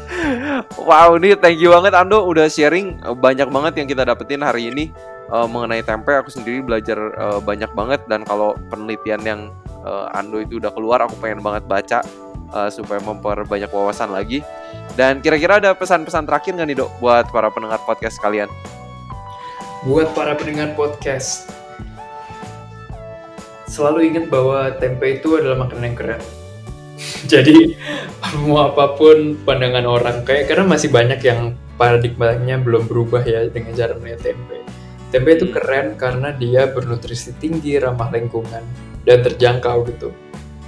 wow, 0.88 1.18
ini 1.18 1.34
thank 1.38 1.58
you 1.58 1.74
banget 1.74 1.94
Ando 1.94 2.22
udah 2.22 2.46
sharing 2.46 3.02
banyak 3.18 3.50
banget 3.50 3.72
yang 3.82 3.86
kita 3.90 4.02
dapetin 4.06 4.42
hari 4.42 4.70
ini 4.70 4.94
uh, 5.30 5.46
mengenai 5.50 5.82
tempe. 5.82 6.14
Aku 6.14 6.30
sendiri 6.30 6.62
belajar 6.62 6.98
uh, 7.18 7.42
banyak 7.42 7.70
banget 7.74 8.00
dan 8.06 8.22
kalau 8.22 8.54
penelitian 8.70 9.22
yang 9.26 9.40
uh, 9.82 10.06
Ando 10.14 10.38
itu 10.38 10.62
udah 10.62 10.70
keluar, 10.70 11.02
aku 11.02 11.18
pengen 11.18 11.42
banget 11.42 11.66
baca 11.66 11.98
uh, 12.54 12.70
supaya 12.70 13.02
memperbanyak 13.02 13.70
wawasan 13.74 14.14
lagi. 14.14 14.42
Dan 14.94 15.18
kira-kira 15.18 15.58
ada 15.58 15.74
pesan-pesan 15.74 16.26
terakhir 16.30 16.54
nggak 16.54 16.68
nih 16.70 16.78
dok 16.78 16.90
buat 17.02 17.26
para 17.34 17.50
pendengar 17.50 17.82
podcast 17.82 18.18
kalian? 18.22 18.46
Buat 19.84 20.16
para 20.16 20.32
pendengar 20.32 20.72
podcast, 20.80 21.52
selalu 23.68 24.08
ingat 24.08 24.32
bahwa 24.32 24.72
tempe 24.80 25.20
itu 25.20 25.36
adalah 25.36 25.68
makanan 25.68 25.92
yang 25.92 25.96
keren. 26.00 26.22
Jadi 27.32 27.76
mau 28.48 28.64
apa 28.72 28.96
pun 28.96 29.36
pandangan 29.44 29.84
orang 29.84 30.24
kayak 30.24 30.48
karena 30.48 30.64
masih 30.64 30.88
banyak 30.88 31.20
yang 31.20 31.52
paradigmanya 31.76 32.64
belum 32.64 32.88
berubah 32.88 33.28
ya 33.28 33.44
dengan 33.52 33.76
cara 33.76 33.92
melihat 34.00 34.32
tempe. 34.32 34.64
Tempe 35.12 35.28
itu 35.36 35.52
keren 35.52 36.00
karena 36.00 36.32
dia 36.32 36.64
bernutrisi 36.64 37.36
tinggi, 37.36 37.76
ramah 37.76 38.08
lingkungan, 38.08 38.64
dan 39.04 39.18
terjangkau 39.20 39.84
gitu. 39.92 40.16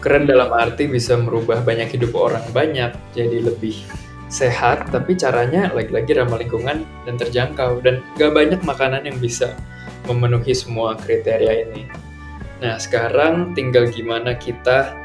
Keren 0.05 0.29
dalam 0.29 0.53
arti 0.53 0.93
bisa 0.93 1.17
merubah 1.17 1.65
banyak 1.65 1.89
hidup 1.89 2.13
orang 2.13 2.45
banyak 2.53 2.93
jadi 3.17 3.49
lebih 3.49 3.81
sehat 4.27 4.91
tapi 4.91 5.15
caranya 5.15 5.71
lagi-lagi 5.71 6.19
ramah 6.19 6.43
lingkungan 6.43 6.83
dan 7.07 7.15
terjangkau 7.15 7.79
dan 7.83 8.03
gak 8.19 8.35
banyak 8.35 8.59
makanan 8.67 9.07
yang 9.07 9.19
bisa 9.23 9.55
memenuhi 10.11 10.55
semua 10.55 10.99
kriteria 10.99 11.71
ini. 11.71 11.87
Nah 12.63 12.81
sekarang 12.81 13.55
tinggal 13.55 13.87
gimana 13.91 14.35
kita 14.35 14.97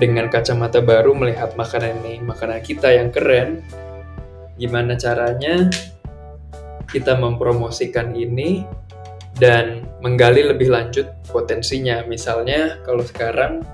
dengan 0.00 0.26
kacamata 0.32 0.80
baru 0.80 1.12
melihat 1.12 1.52
makanan 1.54 2.00
ini, 2.02 2.24
makanan 2.24 2.64
kita 2.64 2.96
yang 2.96 3.12
keren, 3.12 3.60
gimana 4.56 4.96
caranya 4.96 5.68
kita 6.88 7.16
mempromosikan 7.16 8.16
ini 8.16 8.64
dan 9.36 9.84
menggali 10.00 10.44
lebih 10.44 10.72
lanjut 10.72 11.08
potensinya. 11.28 12.04
Misalnya 12.08 12.80
kalau 12.84 13.04
sekarang 13.04 13.64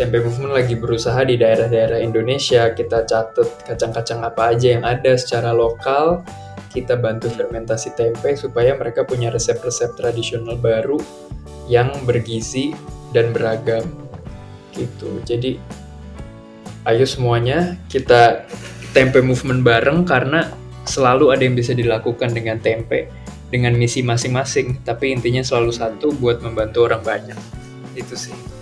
Tempe 0.00 0.16
Movement 0.24 0.56
lagi 0.56 0.80
berusaha 0.80 1.20
di 1.28 1.36
daerah-daerah 1.36 2.00
Indonesia. 2.00 2.72
Kita 2.72 3.04
catat 3.04 3.68
kacang-kacang 3.68 4.24
apa 4.24 4.56
aja 4.56 4.80
yang 4.80 4.84
ada 4.88 5.12
secara 5.12 5.52
lokal. 5.52 6.24
Kita 6.72 6.96
bantu 6.96 7.28
fermentasi 7.28 7.92
tempe 8.00 8.32
supaya 8.32 8.72
mereka 8.80 9.04
punya 9.04 9.28
resep-resep 9.28 9.92
tradisional 10.00 10.56
baru 10.56 10.96
yang 11.68 11.92
bergizi 12.08 12.72
dan 13.12 13.36
beragam. 13.36 13.84
Gitu. 14.72 15.20
Jadi 15.28 15.60
ayo 16.88 17.04
semuanya 17.04 17.76
kita 17.92 18.48
tempe 18.96 19.20
movement 19.20 19.60
bareng 19.60 20.08
karena 20.08 20.48
selalu 20.88 21.28
ada 21.28 21.44
yang 21.44 21.52
bisa 21.52 21.76
dilakukan 21.76 22.32
dengan 22.32 22.56
tempe 22.56 23.12
dengan 23.52 23.76
misi 23.76 24.00
masing-masing 24.00 24.80
tapi 24.80 25.12
intinya 25.12 25.44
selalu 25.44 25.76
satu 25.76 26.16
buat 26.16 26.40
membantu 26.40 26.88
orang 26.88 27.04
banyak 27.04 27.36
itu 27.98 28.16
sih 28.16 28.59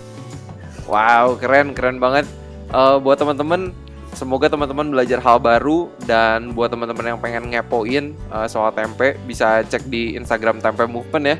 Wow, 0.89 1.37
keren, 1.37 1.77
keren 1.77 2.01
banget. 2.01 2.25
Uh, 2.73 2.97
buat 2.97 3.21
teman-teman, 3.21 3.69
semoga 4.17 4.49
teman-teman 4.49 4.89
belajar 4.89 5.21
hal 5.21 5.37
baru 5.37 5.85
dan 6.09 6.57
buat 6.57 6.73
teman-teman 6.73 7.13
yang 7.13 7.19
pengen 7.21 7.45
ngepoin 7.53 8.17
uh, 8.33 8.49
soal 8.49 8.73
tempe 8.73 9.13
bisa 9.29 9.61
cek 9.69 9.85
di 9.85 10.17
Instagram 10.17 10.57
Tempe 10.57 10.89
Movement 10.89 11.25
ya. 11.29 11.37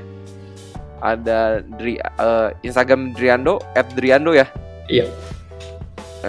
Ada 1.02 1.66
Dri, 1.66 1.98
uh, 1.98 2.54
Instagram 2.62 3.18
Driando, 3.18 3.58
at 3.74 3.90
Driando 3.98 4.38
ya. 4.38 4.46
Iya. 4.86 5.10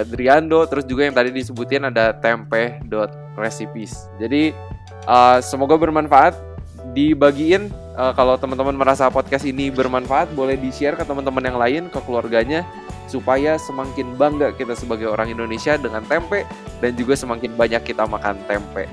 Driando, 0.08 0.64
terus 0.64 0.88
juga 0.88 1.04
yang 1.04 1.12
tadi 1.12 1.28
disebutin 1.28 1.92
ada 1.92 2.16
tempe.recipes. 2.16 4.08
Jadi 4.16 4.56
uh, 5.04 5.44
semoga 5.44 5.76
bermanfaat. 5.76 6.48
Dibagiin 6.96 7.68
uh, 8.00 8.16
kalau 8.16 8.40
teman-teman 8.40 8.72
merasa 8.72 9.12
podcast 9.12 9.44
ini 9.44 9.68
bermanfaat, 9.68 10.32
boleh 10.32 10.56
di-share 10.56 10.96
ke 10.96 11.04
teman-teman 11.04 11.44
yang 11.44 11.58
lain, 11.60 11.82
ke 11.92 12.00
keluarganya 12.02 12.64
supaya 13.10 13.58
semakin 13.58 14.14
bangga 14.14 14.54
kita 14.54 14.78
sebagai 14.78 15.10
orang 15.10 15.34
Indonesia 15.34 15.74
dengan 15.74 16.06
tempe 16.06 16.46
dan 16.78 16.94
juga 16.94 17.18
semakin 17.18 17.58
banyak 17.58 17.82
kita 17.82 18.06
makan 18.06 18.38
tempe. 18.46 18.86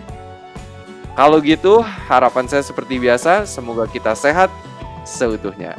Kalau 1.13 1.37
gitu, 1.41 1.81
harapan 1.81 2.45
saya 2.49 2.65
seperti 2.65 2.97
biasa, 2.97 3.45
semoga 3.45 3.85
kita 3.85 4.17
sehat 4.17 4.49
seutuhnya. 5.05 5.77